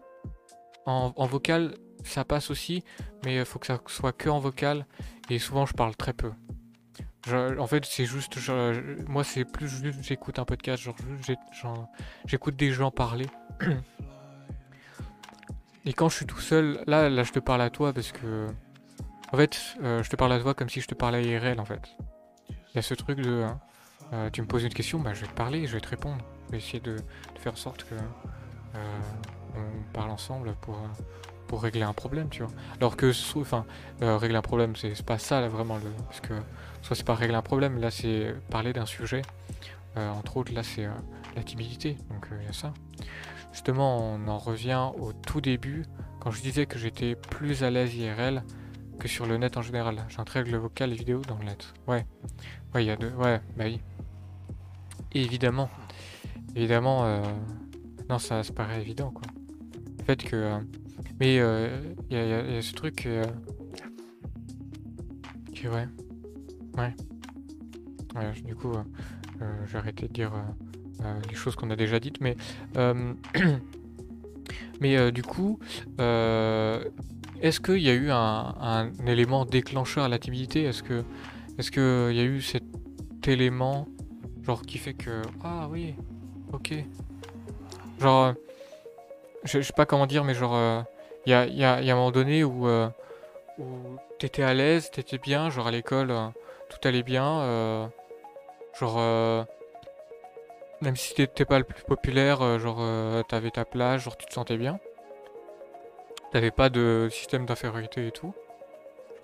en, 0.84 1.26
vocal, 1.26 1.74
ça 2.04 2.24
passe 2.24 2.50
aussi, 2.50 2.84
mais 3.24 3.36
il 3.36 3.44
faut 3.44 3.58
que 3.58 3.66
ça 3.66 3.80
soit 3.86 4.12
que 4.12 4.28
en 4.28 4.38
vocal. 4.38 4.86
Et 5.30 5.38
souvent, 5.38 5.66
je 5.66 5.74
parle 5.74 5.96
très 5.96 6.12
peu. 6.12 6.32
en 7.32 7.66
fait, 7.66 7.84
c'est 7.84 8.06
juste, 8.06 8.38
moi, 9.08 9.24
c'est 9.24 9.44
plus 9.44 9.68
juste, 9.68 10.02
j'écoute 10.02 10.38
un 10.38 10.44
podcast, 10.44 10.82
genre, 10.82 11.88
j'écoute 12.26 12.56
des 12.56 12.72
gens 12.72 12.90
parler. 12.90 13.26
Et 15.86 15.92
quand 15.92 16.08
je 16.08 16.16
suis 16.16 16.26
tout 16.26 16.40
seul, 16.40 16.82
là, 16.88 17.08
là, 17.08 17.22
je 17.22 17.32
te 17.32 17.38
parle 17.38 17.62
à 17.62 17.70
toi 17.70 17.92
parce 17.92 18.10
que, 18.10 18.48
en 19.32 19.36
fait, 19.36 19.56
euh, 19.82 20.02
je 20.02 20.10
te 20.10 20.16
parle 20.16 20.32
à 20.32 20.40
toi 20.40 20.52
comme 20.52 20.68
si 20.68 20.80
je 20.80 20.88
te 20.88 20.94
parlais 20.94 21.18
à 21.18 21.22
IRL, 21.22 21.60
en 21.60 21.64
fait. 21.64 21.96
Il 22.50 22.74
y 22.74 22.78
a 22.78 22.82
ce 22.82 22.94
truc 22.94 23.20
de, 23.20 23.42
hein, 23.42 23.60
euh, 24.12 24.30
tu 24.30 24.42
me 24.42 24.46
poses 24.46 24.64
une 24.64 24.72
question, 24.72 24.98
bah, 24.98 25.14
je 25.14 25.22
vais 25.22 25.26
te 25.26 25.34
parler, 25.34 25.66
je 25.66 25.74
vais 25.74 25.80
te 25.80 25.88
répondre. 25.88 26.18
Je 26.46 26.52
vais 26.52 26.58
essayer 26.58 26.80
de, 26.80 26.96
faire 27.38 27.52
en 27.52 27.56
sorte 27.56 27.84
que 27.84 27.94
euh, 27.94 29.00
on 29.56 29.92
parle 29.92 30.10
ensemble 30.10 30.54
pour, 30.60 30.78
pour 31.48 31.62
régler 31.62 31.82
un 31.82 31.92
problème, 31.92 32.28
tu 32.28 32.42
vois. 32.42 32.52
Alors 32.80 32.96
que, 32.96 33.12
enfin, 33.38 33.66
euh, 34.02 34.16
régler 34.16 34.36
un 34.36 34.42
problème, 34.42 34.76
c'est 34.76 35.02
pas 35.04 35.18
ça 35.18 35.40
là 35.40 35.48
vraiment, 35.48 35.78
parce 36.06 36.20
que 36.20 36.34
soit 36.82 36.94
c'est 36.94 37.06
pas 37.06 37.14
régler 37.14 37.34
un 37.34 37.42
problème, 37.42 37.80
là 37.80 37.90
c'est 37.90 38.34
parler 38.50 38.72
d'un 38.72 38.86
sujet. 38.86 39.22
entre 39.96 40.36
autres, 40.36 40.52
là 40.52 40.62
c'est 40.62 40.86
la 41.34 41.42
timidité, 41.42 41.96
donc 42.10 42.28
il 42.40 42.46
y 42.46 42.48
a 42.48 42.52
ça. 42.52 42.72
Justement, 43.52 43.98
on 43.98 44.28
en 44.28 44.38
revient 44.38 44.90
au 44.98 45.12
tout 45.12 45.40
début, 45.40 45.84
quand 46.20 46.30
je 46.30 46.42
disais 46.42 46.66
que 46.66 46.78
j'étais 46.78 47.16
plus 47.16 47.64
à 47.64 47.70
l'aise 47.70 47.94
IRL 47.94 48.44
que 48.98 49.08
sur 49.08 49.26
le 49.26 49.36
net 49.36 49.56
en 49.56 49.62
général. 49.62 50.04
J'intègre 50.08 50.50
le 50.50 50.58
vocal 50.58 50.92
et 50.92 50.96
vidéo 50.96 51.22
dans 51.26 51.38
le 51.38 51.44
net. 51.44 51.72
Ouais, 51.86 52.06
ouais, 52.74 52.84
il 52.84 52.86
y 52.86 52.90
a 52.90 52.96
deux. 52.96 53.10
Ouais, 53.10 53.40
bah 53.56 53.64
oui 53.64 53.80
évidemment, 55.12 55.70
évidemment, 56.54 57.04
euh, 57.04 57.22
non, 58.08 58.18
ça, 58.18 58.42
ça 58.42 58.52
paraît 58.52 58.80
évident, 58.80 59.10
quoi. 59.10 59.22
Le 59.98 60.04
fait 60.04 60.22
que. 60.22 60.36
Euh, 60.36 60.58
mais 61.20 61.36
il 61.36 61.40
euh, 61.40 61.80
y, 62.10 62.16
a 62.16 62.62
ce 62.62 62.72
truc. 62.72 63.08
qui, 65.54 65.68
ouais. 65.68 65.88
Ouais. 66.76 66.94
Ouais, 68.14 68.32
du 68.44 68.54
coup, 68.54 68.72
j'ai 69.66 69.78
arrêté 69.78 70.08
de 70.08 70.12
dire 70.12 70.32
les 71.28 71.34
choses 71.34 71.56
qu'on 71.56 71.70
a 71.70 71.76
déjà 71.76 72.00
dites, 72.00 72.20
mais 72.20 72.36
mais 74.80 75.12
du 75.12 75.22
coup, 75.22 75.58
est-ce 75.98 77.60
qu'il 77.60 77.82
y 77.82 77.88
a 77.88 77.94
eu 77.94 78.10
un, 78.10 78.54
un, 78.60 78.90
élément 79.06 79.44
déclencheur 79.44 80.04
à 80.04 80.08
la 80.08 80.18
timidité? 80.18 80.64
Est-ce 80.64 80.82
que 80.82 81.04
est-ce 81.58 81.70
qu'il 81.70 82.16
y 82.16 82.20
a 82.20 82.24
eu 82.24 82.40
cet 82.42 82.64
élément 83.26 83.88
genre 84.46 84.62
qui 84.62 84.78
fait 84.78 84.94
que 84.94 85.22
ah 85.44 85.66
oui, 85.70 85.94
ok, 86.52 86.72
genre 88.00 88.34
je, 89.44 89.60
sais 89.60 89.72
pas 89.72 89.86
comment 89.86 90.06
dire, 90.06 90.24
mais 90.24 90.34
genre 90.34 90.84
il 91.26 91.30
y 91.30 91.34
a, 91.34 91.46
y, 91.46 91.64
a, 91.64 91.82
y, 91.82 91.90
un 91.90 91.96
moment 91.96 92.12
donné 92.12 92.44
où 92.44 92.66
où 93.58 93.64
t'étais 94.18 94.42
à 94.42 94.54
l'aise, 94.54 94.90
t'étais 94.90 95.18
bien, 95.18 95.50
genre 95.50 95.66
à 95.66 95.70
l'école 95.70 96.14
tout 96.68 96.78
allait 96.88 97.02
bien, 97.02 97.90
genre 98.78 99.46
même 100.80 100.96
si 100.96 101.14
t'étais 101.14 101.44
pas 101.44 101.58
le 101.58 101.64
plus 101.64 101.82
populaire, 101.82 102.58
genre 102.58 102.80
t'avais 103.26 103.50
ta 103.50 103.64
place, 103.64 104.02
genre 104.02 104.16
tu 104.16 104.26
te 104.26 104.32
sentais 104.32 104.56
bien. 104.56 104.78
T'avais 106.32 106.50
pas 106.50 106.68
de 106.68 107.08
système 107.10 107.46
d'infériorité 107.46 108.08
et 108.08 108.10
tout. 108.10 108.34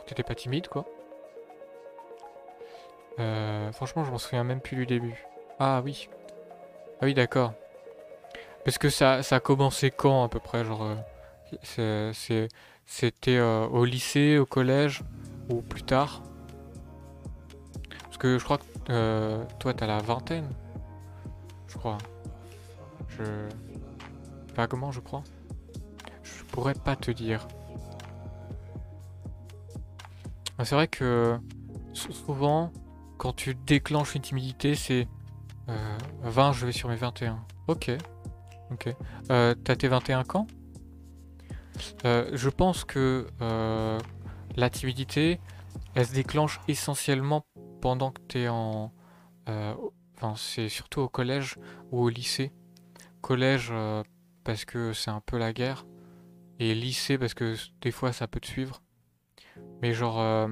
T'étais 0.07 0.23
pas 0.23 0.35
timide, 0.35 0.69
quoi. 0.69 0.87
Euh, 3.19 3.73
franchement, 3.73 4.05
je 4.05 4.11
m'en 4.11 4.19
souviens 4.19 4.45
même 4.45 4.61
plus 4.61 4.77
du 4.77 4.87
début. 4.87 5.27
Ah 5.59 5.83
oui. 5.85 6.09
Ah 7.01 7.05
oui, 7.05 7.15
d'accord. 7.15 7.53
Parce 8.65 8.79
que 8.79 8.89
ça, 8.91 9.23
ça 9.23 9.37
a 9.37 9.41
commencé 9.41 9.91
quand, 9.91 10.25
à 10.25 10.29
peu 10.29 10.39
près 10.39 10.65
Genre, 10.65 10.97
euh, 11.79 12.13
c'était 12.87 13.37
euh, 13.37 13.67
au 13.67 13.85
lycée, 13.85 14.39
au 14.39 14.47
collège, 14.47 15.03
ou 15.51 15.63
plus 15.63 15.83
tard? 15.83 16.23
Parce 18.05 18.19
que 18.19 18.39
je 18.39 18.45
crois 18.45 18.59
que 18.59 19.45
toi, 19.59 19.75
t'as 19.75 19.87
la 19.87 19.99
vingtaine. 19.99 20.49
Je 21.67 21.77
crois. 21.77 21.99
Je... 23.09 23.49
Vaguement, 24.55 24.93
je 24.93 25.01
crois? 25.01 25.23
Pourrais 26.53 26.75
pas 26.75 26.97
te 26.97 27.11
dire. 27.11 27.49
Ah, 30.59 30.67
c'est 30.67 30.75
vrai 30.75 30.87
que 30.87 31.39
souvent, 31.95 32.71
quand 33.23 33.33
tu 33.33 33.55
déclenches 33.55 34.17
une 34.17 34.23
timidité, 34.23 34.75
c'est 34.75 35.07
20, 35.69 36.49
euh, 36.51 36.53
je 36.53 36.67
vais 36.67 36.73
sur 36.73 36.89
mes 36.89 36.97
21. 36.97 37.39
Ok. 37.69 37.93
Ok. 38.73 38.89
Euh, 39.31 39.55
T'as 39.63 39.77
tes 39.77 39.87
21 39.87 40.25
quand? 40.25 40.49
Euh, 42.05 42.29
Je 42.33 42.49
pense 42.49 42.85
que 42.85 43.29
euh, 43.41 44.01
la 44.57 44.71
timidité, 44.71 45.39
elle 45.95 46.05
se 46.05 46.15
déclenche 46.15 46.61
essentiellement 46.67 47.47
pendant 47.81 48.11
que 48.11 48.21
tu 48.27 48.41
es 48.41 48.49
en... 48.49 48.93
Enfin, 49.47 50.35
c'est 50.37 50.69
surtout 50.69 51.03
au 51.03 51.09
collège 51.09 51.59
ou 51.93 52.03
au 52.03 52.09
lycée. 52.09 52.51
Collège, 53.21 53.73
parce 54.43 54.65
que 54.65 54.93
c'est 54.93 55.13
un 55.13 55.21
peu 55.21 55.39
la 55.39 55.53
guerre 55.53 55.87
et 56.59 56.75
lycée 56.75 57.19
parce 57.19 57.35
que 57.35 57.55
des 57.83 57.93
fois 57.93 58.13
ça 58.13 58.27
peut 58.27 58.41
te 58.41 58.49
suivre. 58.49 58.83
Mais 59.81 59.95
genre 59.95 60.21
euh, 60.21 60.49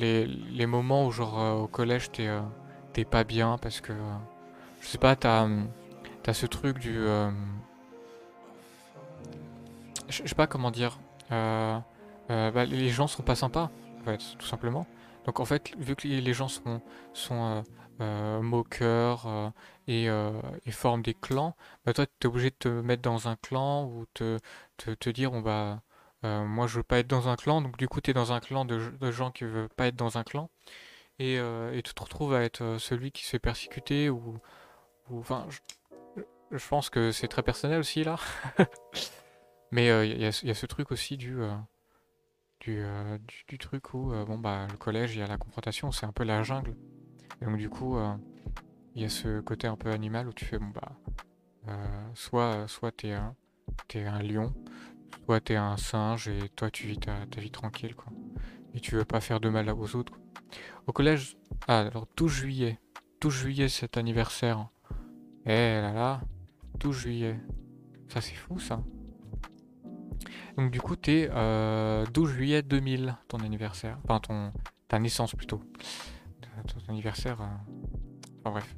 les, 0.00 0.26
les, 0.26 0.66
moments 0.66 1.06
où 1.06 1.12
genre 1.12 1.40
euh, 1.40 1.52
au 1.54 1.66
collège 1.66 2.10
t'es 2.10 2.26
euh, 2.26 2.40
t'es 2.92 3.04
pas 3.04 3.24
bien 3.24 3.58
parce 3.58 3.80
que 3.80 3.92
je 4.80 4.86
sais 4.86 4.98
pas 4.98 5.16
t'as 5.16 5.46
as 6.26 6.34
ce 6.34 6.46
truc 6.46 6.78
du 6.78 6.94
je 10.08 10.26
sais 10.26 10.34
pas 10.34 10.46
comment 10.46 10.70
dire 10.70 10.98
bah, 11.30 11.84
les 12.64 12.88
gens 12.88 13.06
sont 13.06 13.22
pas 13.22 13.34
sympas 13.34 13.70
tout 14.38 14.46
simplement. 14.46 14.86
Donc 15.26 15.40
en 15.40 15.44
fait 15.44 15.72
vu 15.78 15.94
que 15.94 16.08
les 16.08 16.34
gens 16.34 16.48
sont 16.48 16.80
sont 17.12 17.64
moqueurs 18.42 19.52
et, 19.86 20.08
forment 20.70 21.02
des 21.02 21.14
clans, 21.14 21.54
bah 21.84 21.92
toi 21.92 22.06
tu 22.06 22.26
es 22.26 22.26
obligé 22.26 22.50
de 22.50 22.56
te 22.58 22.68
mettre 22.68 23.02
dans 23.02 23.28
un 23.28 23.36
clan 23.36 23.84
ou 23.86 24.06
te, 24.14 24.38
te, 24.76 25.10
dire 25.10 25.32
on 25.32 25.42
va 25.42 25.82
euh, 26.24 26.44
moi 26.44 26.66
je 26.66 26.76
veux 26.76 26.82
pas 26.82 26.98
être 26.98 27.06
dans 27.06 27.28
un 27.28 27.36
clan 27.36 27.62
donc 27.62 27.78
du 27.78 27.88
coup 27.88 28.00
tu 28.00 28.10
es 28.10 28.14
dans 28.14 28.32
un 28.32 28.40
clan 28.40 28.66
de, 28.66 29.10
gens 29.10 29.30
qui 29.30 29.44
veulent 29.44 29.68
pas 29.70 29.86
être 29.86 29.96
dans 29.96 30.18
un 30.18 30.24
clan. 30.24 30.50
Et, 31.18 31.38
euh, 31.38 31.72
et 31.74 31.82
tu 31.82 31.92
te 31.94 32.02
retrouves 32.02 32.34
à 32.34 32.42
être 32.42 32.62
euh, 32.62 32.78
celui 32.78 33.12
qui 33.12 33.24
se 33.24 33.30
fait 33.30 33.38
persécuter 33.38 34.08
ou 34.08 34.38
enfin 35.10 35.46
je, 36.50 36.68
pense 36.68 36.88
que 36.90 37.12
c'est 37.12 37.28
très 37.28 37.42
personnel 37.42 37.78
aussi 37.80 38.04
là. 38.04 38.16
Mais 39.72 39.86
il 40.08 40.20
y, 40.20 40.26
a 40.26 40.32
ce 40.32 40.66
truc 40.66 40.90
aussi 40.90 41.16
du 41.16 41.38
du, 42.60 42.84
du, 43.46 43.58
truc 43.58 43.94
où 43.94 44.12
bon 44.26 44.36
bah 44.36 44.66
le 44.68 44.76
collège 44.76 45.14
il 45.14 45.20
y 45.20 45.22
a 45.22 45.26
la 45.28 45.38
confrontation 45.38 45.92
c'est 45.92 46.06
un 46.06 46.12
peu 46.12 46.24
la 46.24 46.42
jungle. 46.42 46.76
Et 47.40 47.44
donc 47.44 47.56
du 47.56 47.70
coup 47.70 47.98
il 48.94 49.02
y 49.02 49.04
a 49.04 49.08
ce 49.08 49.40
côté 49.40 49.68
un 49.68 49.76
peu 49.76 49.90
animal 49.90 50.28
où 50.28 50.32
tu 50.32 50.44
fais 50.44 50.58
bon 50.58 50.72
bah 50.74 51.76
soit 52.14 52.66
soit 52.66 52.90
t'es 52.90 53.12
un 53.12 53.36
t'es 53.88 54.04
un 54.04 54.22
lion, 54.22 54.52
toi 55.26 55.40
t'es 55.40 55.56
un 55.56 55.76
singe 55.76 56.28
et 56.28 56.48
toi 56.56 56.70
tu 56.70 56.86
vis 56.86 56.98
ta, 56.98 57.14
vie 57.38 57.50
tranquille 57.50 57.94
quoi. 57.94 58.12
Et 58.74 58.80
tu 58.80 58.94
veux 58.94 59.04
pas 59.04 59.20
faire 59.20 59.40
de 59.40 59.48
mal 59.48 59.68
aux 59.70 59.96
autres. 59.96 60.12
Au 60.86 60.92
collège, 60.92 61.36
ah 61.68 61.80
alors 61.80 62.06
12 62.16 62.32
juillet, 62.32 62.78
12 63.20 63.34
juillet 63.34 63.68
cet 63.68 63.96
anniversaire. 63.96 64.68
Eh 65.46 65.80
là 65.80 65.92
là, 65.92 66.20
12 66.78 66.96
juillet. 66.96 67.40
Ça 68.08 68.20
c'est 68.20 68.34
fou 68.34 68.58
ça. 68.58 68.82
Donc 70.56 70.70
du 70.70 70.80
coup 70.80 70.96
t'es 70.96 71.28
euh, 71.32 72.04
12 72.06 72.30
juillet 72.30 72.62
2000 72.62 73.16
ton 73.28 73.38
anniversaire. 73.38 73.98
Enfin 74.04 74.20
ton 74.20 74.52
ta 74.88 74.98
naissance 74.98 75.34
plutôt. 75.34 75.62
Ton 76.66 76.92
anniversaire. 76.92 77.40
Euh, 77.40 77.46
enfin 78.40 78.50
bref. 78.50 78.76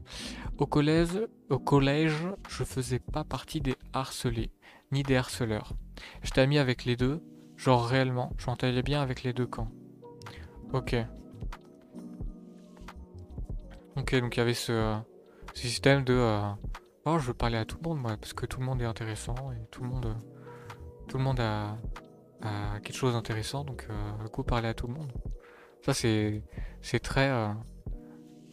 Au 0.58 0.66
collège, 0.66 1.18
au 1.48 1.58
collège, 1.58 2.26
je 2.48 2.62
faisais 2.62 2.98
pas 3.00 3.24
partie 3.24 3.60
des 3.60 3.76
harcelés 3.92 4.52
ni 4.92 5.02
des 5.02 5.16
harceleurs. 5.16 5.72
J'étais 6.22 6.40
ami 6.40 6.58
avec 6.58 6.84
les 6.84 6.96
deux, 6.96 7.22
genre 7.56 7.86
réellement, 7.86 8.32
je 8.38 8.46
m'entendais 8.46 8.82
bien 8.82 9.02
avec 9.02 9.22
les 9.22 9.32
deux 9.32 9.46
camps. 9.46 9.70
Ok. 10.72 10.96
Ok, 13.96 14.14
donc 14.20 14.36
il 14.36 14.38
y 14.38 14.42
avait 14.42 14.54
ce, 14.54 14.96
système 15.54 16.02
de... 16.02 16.14
Euh, 16.14 16.40
oh, 17.04 17.18
je 17.18 17.26
veux 17.26 17.34
parler 17.34 17.58
à 17.58 17.64
tout 17.64 17.76
le 17.82 17.88
monde, 17.88 18.00
moi, 18.00 18.16
parce 18.16 18.32
que 18.32 18.46
tout 18.46 18.58
le 18.60 18.66
monde 18.66 18.80
est 18.80 18.86
intéressant 18.86 19.52
et 19.52 19.66
tout 19.70 19.82
le 19.82 19.88
monde... 19.88 20.16
tout 21.08 21.18
le 21.18 21.24
monde 21.24 21.40
a, 21.40 21.76
quelque 22.82 22.96
chose 22.96 23.12
d'intéressant, 23.12 23.64
donc 23.64 23.86
euh, 23.88 24.24
du 24.24 24.30
coup, 24.30 24.42
parler 24.42 24.68
à 24.68 24.74
tout 24.74 24.86
le 24.86 24.94
monde. 24.94 25.12
Ça, 25.82 25.94
c'est 25.94 26.42
c'est 26.80 27.00
très... 27.00 27.28
Euh, 27.28 27.52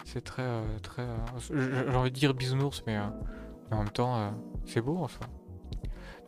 c'est 0.03 0.23
très... 0.23 0.47
très 0.84 1.07
J'ai 1.51 1.95
envie 1.95 2.11
de 2.11 2.15
dire 2.15 2.34
bisounours, 2.34 2.84
mais 2.85 2.97
en 3.71 3.77
même 3.77 3.89
temps, 3.89 4.34
c'est 4.65 4.81
beau 4.81 4.97
en 4.97 5.07
soi. 5.07 5.26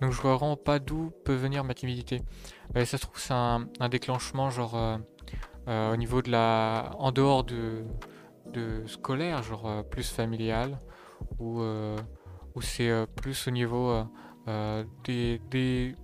Donc 0.02 0.14
je 0.14 0.22
vois 0.22 0.36
vraiment 0.36 0.58
pas 0.58 0.80
d'où 0.80 1.12
peut 1.24 1.36
venir 1.36 1.64
ma 1.64 1.76
timidité. 1.76 2.24
ça 2.74 2.86
se 2.86 2.98
trouve 2.98 3.20
c'est 3.20 3.34
un, 3.34 3.68
déclenchement 3.90 4.50
genre 4.50 4.76
euh, 4.76 4.98
euh, 5.68 5.94
au 5.94 5.96
niveau 5.96 6.24
de 6.24 6.32
la... 6.32 6.92
en 6.98 7.12
dehors 7.12 7.44
de, 7.44 7.86
scolaire, 8.88 9.44
genre 9.44 9.68
euh, 9.68 9.84
plus 9.84 10.10
familial, 10.10 10.80
ou, 11.40 11.62
c'est 12.62 12.92
plus 13.16 13.48
au 13.48 13.52
niveau 13.52 14.04
des... 15.04 15.40
des... 15.52 15.96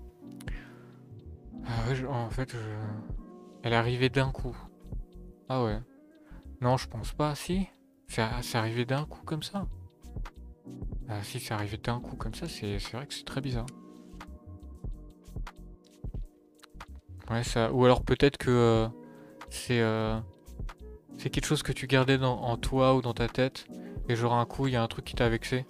En 2.07 2.29
fait, 2.29 2.55
elle 3.63 3.73
est 3.73 3.75
arrivée 3.75 4.09
d'un 4.09 4.31
coup. 4.31 4.55
Ah 5.49 5.63
ouais. 5.63 5.79
Non, 6.61 6.77
je 6.77 6.87
pense 6.87 7.11
pas. 7.13 7.35
Si 7.35 7.67
C'est 8.07 8.21
arrivé 8.55 8.85
d'un 8.85 9.05
coup 9.05 9.23
comme 9.25 9.43
ça. 9.43 9.67
Ah 11.09 11.23
si, 11.23 11.39
c'est 11.39 11.53
arrivé 11.53 11.77
d'un 11.77 11.99
coup 11.99 12.15
comme 12.15 12.35
ça, 12.35 12.47
c'est 12.47 12.77
vrai 12.93 13.07
que 13.07 13.13
c'est 13.13 13.25
très 13.25 13.41
bizarre. 13.41 13.65
Ouais, 17.29 17.43
ça. 17.43 17.71
Ou 17.73 17.83
alors 17.85 18.03
peut-être 18.03 18.37
que 18.37 18.49
euh, 18.49 18.87
c'est 19.49 19.81
euh, 19.81 20.19
c'est 21.17 21.29
quelque 21.29 21.45
chose 21.45 21.63
que 21.63 21.71
tu 21.71 21.87
gardais 21.87 22.21
en 22.23 22.57
toi 22.57 22.95
ou 22.95 23.01
dans 23.01 23.13
ta 23.13 23.27
tête, 23.27 23.67
et 24.07 24.15
genre 24.15 24.33
un 24.33 24.45
coup 24.45 24.67
il 24.67 24.73
y 24.73 24.75
a 24.75 24.83
un 24.83 24.87
truc 24.87 25.05
qui 25.05 25.15
t'a 25.15 25.27
vexé, 25.29 25.65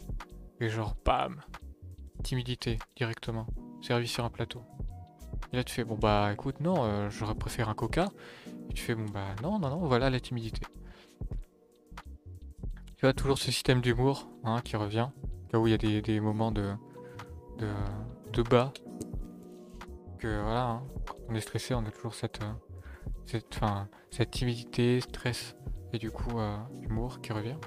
et 0.59 0.69
genre 0.69 0.95
bam, 1.05 1.41
timidité 2.23 2.77
directement, 2.95 3.47
servi 3.81 4.07
sur 4.07 4.23
un 4.25 4.29
plateau. 4.29 4.61
Et 5.53 5.55
là 5.55 5.63
tu 5.63 5.73
fais 5.73 5.83
bon 5.83 5.95
bah 5.95 6.31
écoute 6.33 6.59
non, 6.59 6.75
euh, 6.79 7.09
j'aurais 7.09 7.35
préféré 7.35 7.69
un 7.69 7.73
coca. 7.73 8.05
Et 8.69 8.73
tu 8.73 8.83
fais 8.83 8.95
bon 8.95 9.05
bah 9.05 9.35
non 9.41 9.59
non 9.59 9.69
non 9.69 9.87
voilà 9.87 10.09
la 10.09 10.19
timidité. 10.19 10.61
Tu 12.97 13.01
vois 13.01 13.13
toujours 13.13 13.37
ce 13.37 13.51
système 13.51 13.79
d'humour 13.79 14.27
hein, 14.43 14.59
qui 14.63 14.75
revient, 14.75 15.09
là 15.53 15.59
où 15.59 15.67
il 15.67 15.71
y 15.71 15.73
a 15.73 15.77
des, 15.77 16.01
des 16.01 16.19
moments 16.19 16.51
de, 16.51 16.71
de, 17.59 17.69
de 18.33 18.41
bas. 18.41 18.73
Donc 20.17 20.25
euh, 20.25 20.41
voilà, 20.41 20.63
hein. 20.63 20.83
on 21.29 21.35
est 21.35 21.41
stressé, 21.41 21.75
on 21.75 21.85
a 21.85 21.91
toujours 21.91 22.15
cette, 22.15 22.41
euh, 22.41 22.51
cette, 23.27 23.53
fin, 23.53 23.87
cette 24.09 24.31
timidité, 24.31 24.99
stress 24.99 25.55
et 25.93 25.99
du 25.99 26.09
coup 26.09 26.39
euh, 26.39 26.57
humour 26.81 27.21
qui 27.21 27.33
revient. 27.33 27.57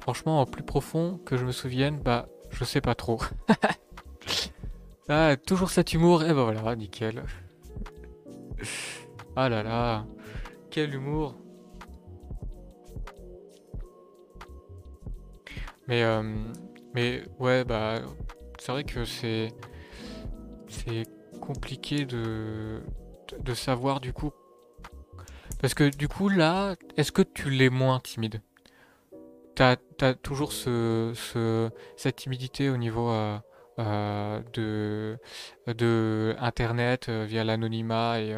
Franchement, 0.00 0.42
au 0.42 0.46
plus 0.46 0.64
profond 0.64 1.20
que 1.24 1.36
je 1.36 1.44
me 1.44 1.52
souvienne, 1.52 2.00
bah 2.00 2.28
je 2.50 2.64
sais 2.64 2.80
pas 2.80 2.96
trop. 2.96 3.20
Ah, 5.08 5.36
toujours 5.36 5.70
cet 5.70 5.92
humour, 5.92 6.22
et 6.22 6.32
bah 6.32 6.44
voilà, 6.44 6.76
nickel. 6.76 7.24
Ah 9.34 9.48
là 9.48 9.64
là, 9.64 10.06
quel 10.70 10.94
humour. 10.94 11.34
Mais, 15.88 16.04
euh, 16.04 16.22
mais 16.94 17.22
ouais, 17.40 17.64
bah, 17.64 18.02
c'est 18.58 18.70
vrai 18.70 18.84
que. 18.84 19.04
C'est 19.04 19.52
compliqué 21.40 22.04
de, 22.04 22.82
savoir 23.54 24.00
du 24.00 24.12
coup. 24.12 24.30
Parce 25.60 25.74
que 25.74 25.94
du 25.94 26.08
coup, 26.08 26.28
là, 26.28 26.76
est-ce 26.96 27.12
que 27.12 27.22
tu 27.22 27.50
l'es 27.50 27.70
moins 27.70 28.00
timide? 28.00 28.40
T'as 29.54 29.76
as 30.00 30.14
toujours 30.14 30.52
ce, 30.52 31.12
ce, 31.14 31.70
cette 31.96 32.16
timidité 32.16 32.70
au 32.70 32.76
niveau 32.76 33.10
euh, 33.10 33.38
euh, 33.78 34.40
de, 34.54 35.18
de 35.66 36.34
Internet 36.38 37.08
euh, 37.08 37.24
via 37.26 37.44
l'anonymat 37.44 38.20
et, 38.20 38.34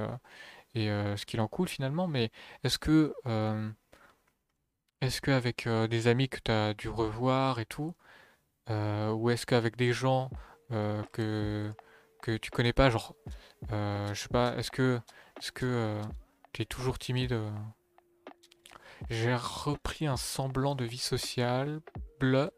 ce 0.74 1.26
qu'il 1.26 1.40
en 1.40 1.48
coule 1.48 1.68
finalement, 1.68 2.08
mais 2.08 2.30
est-ce 2.64 2.78
que 2.78 3.12
est-ce 5.00 5.86
des 5.86 6.06
amis 6.08 6.28
que 6.28 6.38
tu 6.42 6.50
as 6.50 6.74
dû 6.74 6.88
revoir 6.88 7.58
et 7.60 7.66
tout, 7.66 7.94
ou 8.70 9.30
est-ce 9.30 9.44
qu'avec 9.46 9.76
des 9.76 9.92
gens 9.92 10.30
que 11.12 11.70
que 12.22 12.36
tu 12.38 12.50
connais 12.50 12.72
pas, 12.72 12.88
genre, 12.88 13.14
euh, 13.72 14.06
je 14.14 14.22
sais 14.22 14.28
pas, 14.28 14.56
est-ce 14.56 14.70
que, 14.70 14.98
que 15.54 15.66
euh, 15.66 16.02
tu 16.54 16.62
es 16.62 16.64
toujours 16.64 16.98
timide 16.98 17.32
euh? 17.32 17.50
J'ai 19.10 19.34
repris 19.34 20.06
un 20.06 20.16
semblant 20.16 20.76
de 20.76 20.84
vie 20.84 20.96
sociale, 20.96 21.80
bleu, 22.20 22.50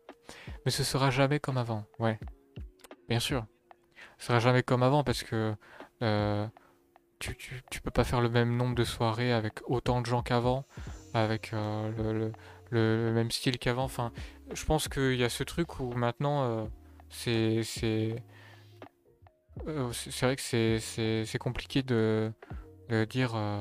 mais 0.64 0.70
ce 0.70 0.84
sera 0.84 1.10
jamais 1.10 1.40
comme 1.40 1.56
avant, 1.56 1.86
ouais. 1.98 2.20
Bien 3.08 3.18
sûr. 3.18 3.46
Ce 4.18 4.26
sera 4.26 4.38
jamais 4.38 4.62
comme 4.62 4.82
avant 4.82 5.02
parce 5.04 5.22
que 5.22 5.54
tu, 7.18 7.34
tu, 7.70 7.80
peux 7.80 7.90
pas 7.90 8.04
faire 8.04 8.20
le 8.20 8.28
même 8.28 8.54
nombre 8.56 8.74
de 8.74 8.84
soirées 8.84 9.32
avec 9.32 9.60
autant 9.70 10.02
de 10.02 10.06
gens 10.06 10.22
qu'avant, 10.22 10.66
avec 11.14 11.52
le, 11.52 12.30
le, 12.70 13.12
même 13.14 13.30
style 13.30 13.58
qu'avant. 13.58 13.84
Enfin, 13.84 14.12
je 14.52 14.64
pense 14.66 14.88
qu'il 14.88 15.16
y 15.16 15.24
a 15.24 15.30
ce 15.30 15.44
truc 15.44 15.80
où 15.80 15.92
maintenant, 15.92 16.68
c'est 17.08 17.62
euh, 19.66 19.92
c'est 19.92 20.26
vrai 20.26 20.36
que 20.36 20.42
c'est 20.42 21.38
compliqué 21.38 21.82
de, 21.82 22.32
dire 23.08 23.32
euh, 23.34 23.60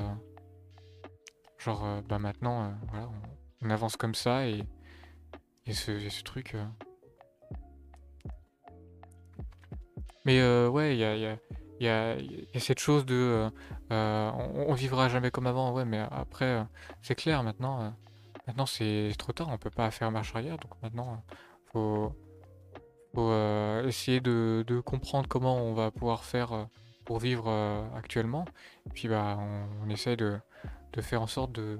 genre 1.58 1.84
euh, 1.84 2.00
bah 2.08 2.18
maintenant 2.18 2.74
voilà, 2.90 3.10
on, 3.62 3.70
avance 3.70 3.96
comme 3.96 4.14
ça 4.14 4.46
et, 4.46 4.62
et 5.66 5.72
ce, 5.72 6.08
ce 6.08 6.22
truc. 6.22 6.56
Mais 10.24 10.42
ouais, 10.66 10.94
il 10.94 10.98
y 10.98 11.04
a, 11.04 11.36
y, 11.80 11.88
a, 11.88 12.16
cette 12.58 12.80
chose 12.80 13.06
de 13.06 13.50
on, 13.90 14.64
on, 14.68 14.74
vivra 14.74 15.08
jamais 15.08 15.30
comme 15.30 15.46
avant, 15.46 15.72
ouais, 15.72 15.84
mais 15.84 15.98
après 16.10 16.66
c'est 17.02 17.14
clair 17.14 17.42
maintenant. 17.42 17.94
maintenant 18.46 18.66
c'est 18.66 19.12
trop 19.18 19.32
tard, 19.32 19.48
on 19.50 19.58
peut 19.58 19.70
pas 19.70 19.90
faire 19.90 20.10
marche 20.10 20.34
arrière, 20.34 20.58
donc 20.58 20.72
maintenant 20.82 21.22
faut 21.72 22.12
faut 23.14 23.30
euh, 23.30 23.86
essayer 23.86 24.20
de, 24.20 24.82
comprendre 24.84 25.28
comment 25.28 25.56
on 25.56 25.72
va 25.72 25.90
pouvoir 25.90 26.24
faire 26.24 26.52
euh, 26.52 26.64
pour 27.04 27.18
vivre 27.18 27.44
euh, 27.48 27.84
actuellement. 27.96 28.44
Et 28.86 28.90
puis 28.90 29.08
bah 29.08 29.38
on, 29.82 29.88
essaie 29.88 30.16
de, 30.16 30.40
faire 31.00 31.22
en 31.22 31.26
sorte 31.26 31.52
de, 31.52 31.78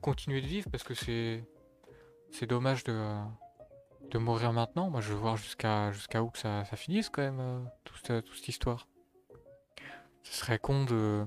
continuer 0.00 0.40
de 0.40 0.46
vivre 0.46 0.70
parce 0.70 0.84
que 0.84 0.94
c'est 0.94 1.44
c'est 2.30 2.46
dommage 2.46 2.82
de, 2.84 3.18
de 4.10 4.18
mourir 4.18 4.52
maintenant. 4.52 4.88
Moi 4.88 5.02
je 5.02 5.12
veux 5.12 5.18
voir 5.18 5.36
jusqu'à 5.36 5.92
jusqu'à 5.92 6.22
où 6.22 6.30
que 6.30 6.38
ça, 6.38 6.64
finisse 6.64 7.10
quand 7.10 7.22
même 7.22 7.68
toute, 7.84 8.06
cette 8.06 8.48
histoire. 8.48 8.88
Ce 10.22 10.32
serait 10.32 10.58
con 10.58 10.84
de, 10.84 11.26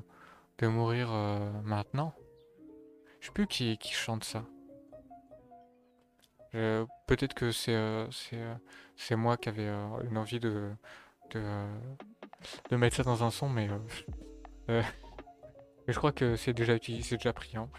de 0.58 0.68
mourir 0.68 1.12
maintenant. 1.64 2.14
Je 3.20 3.28
sais 3.28 3.34
plus 3.34 3.48
qui, 3.48 3.78
qui 3.78 3.94
chante 3.94 4.24
ça. 4.24 4.46
Peut-être 7.08 7.36
que 7.36 7.52
c'est 7.52 7.74
euh, 7.76 8.08
c'est 8.96 9.16
moi 9.16 9.38
qui 9.38 9.50
avais 9.50 9.68
une 10.10 10.18
envie 10.18 10.40
de, 10.40 10.72
de, 11.32 12.76
mettre 12.76 12.96
ça 12.96 13.04
dans 13.04 13.24
un 13.24 13.32
son, 13.32 13.50
mais, 13.50 13.70
mais 14.68 14.84
je 15.88 15.98
crois 15.98 16.12
que 16.12 16.36
c'est 16.36 16.54
déjà 16.54 16.76
utilisé, 16.76 17.04
c'est 17.04 17.18
déjà 17.18 17.34
pris. 17.34 17.58
Hein. 17.58 17.70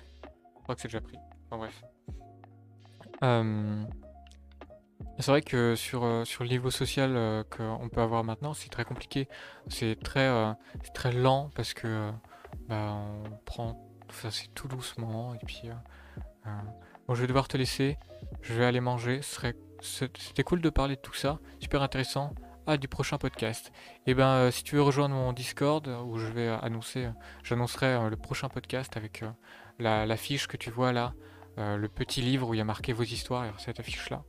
Je 0.59 0.63
crois 0.63 0.75
que 0.75 0.81
c'est 0.81 0.89
déjà 0.89 1.01
pris. 1.01 1.19
Bref. 1.51 1.83
c'est 5.19 5.31
vrai 5.31 5.43
que 5.43 5.75
sur, 5.75 6.27
sur 6.27 6.45
le 6.45 6.51
niveau 6.51 6.71
social 6.71 7.45
qu'on 7.51 7.89
peut 7.89 8.01
avoir 8.01 8.25
maintenant, 8.25 8.53
c'est 8.53 8.69
très 8.69 8.85
compliqué. 8.85 9.29
C'est 9.69 9.99
très, 10.03 10.31
très 10.95 11.13
lent 11.13 11.51
parce 11.55 11.73
que 11.73 12.11
bah, 12.69 12.95
on 12.95 13.31
prend. 13.45 13.89
ça 14.11 14.31
c'est 14.31 14.49
tout 14.55 14.69
doucement 14.69 15.35
et 15.35 15.39
puis. 15.47 15.71
Bon, 17.07 17.15
je 17.15 17.21
vais 17.21 17.29
devoir 17.29 17.47
te 17.47 17.57
laisser. 17.57 17.97
Je 18.43 18.55
vais 18.55 18.65
aller 18.65 18.81
manger. 18.81 19.23
C'était 19.81 20.43
cool 20.43 20.61
de 20.61 20.71
parler 20.71 20.97
de 20.97 21.01
tout 21.01 21.15
ça. 21.15 21.39
Super 21.61 21.83
intéressant. 21.83 22.35
Ah, 22.69 22.77
du 22.77 22.89
prochain 22.89 23.17
podcast. 23.17 23.71
Et 24.07 24.11
eh 24.11 24.15
ben, 24.15 24.27
euh, 24.27 24.51
si 24.51 24.65
tu 24.65 24.75
veux 24.75 24.83
rejoindre 24.83 25.15
mon 25.15 25.33
Discord, 25.33 25.87
où 26.05 26.19
je 26.19 26.27
vais 26.27 26.49
annoncer, 26.49 27.05
euh, 27.05 27.11
j'annoncerai 27.45 27.95
euh, 27.95 28.11
le 28.11 28.17
prochain 28.17 28.49
podcast 28.49 28.97
avec 28.97 29.23
la, 29.79 30.05
que 30.17 30.57
tu 30.57 30.71
vois 30.71 30.93
là, 30.93 31.15
le 31.57 31.87
petit 31.87 32.21
livre 32.23 32.49
où 32.49 32.55
il 32.55 32.59
y 32.59 32.61
a 32.61 32.65
marqué 32.65 32.93
vos 32.93 33.05
histoires, 33.05 33.45
et 33.45 33.53
cette 33.59 33.79
affiche 33.79 34.11
là. 34.11 34.25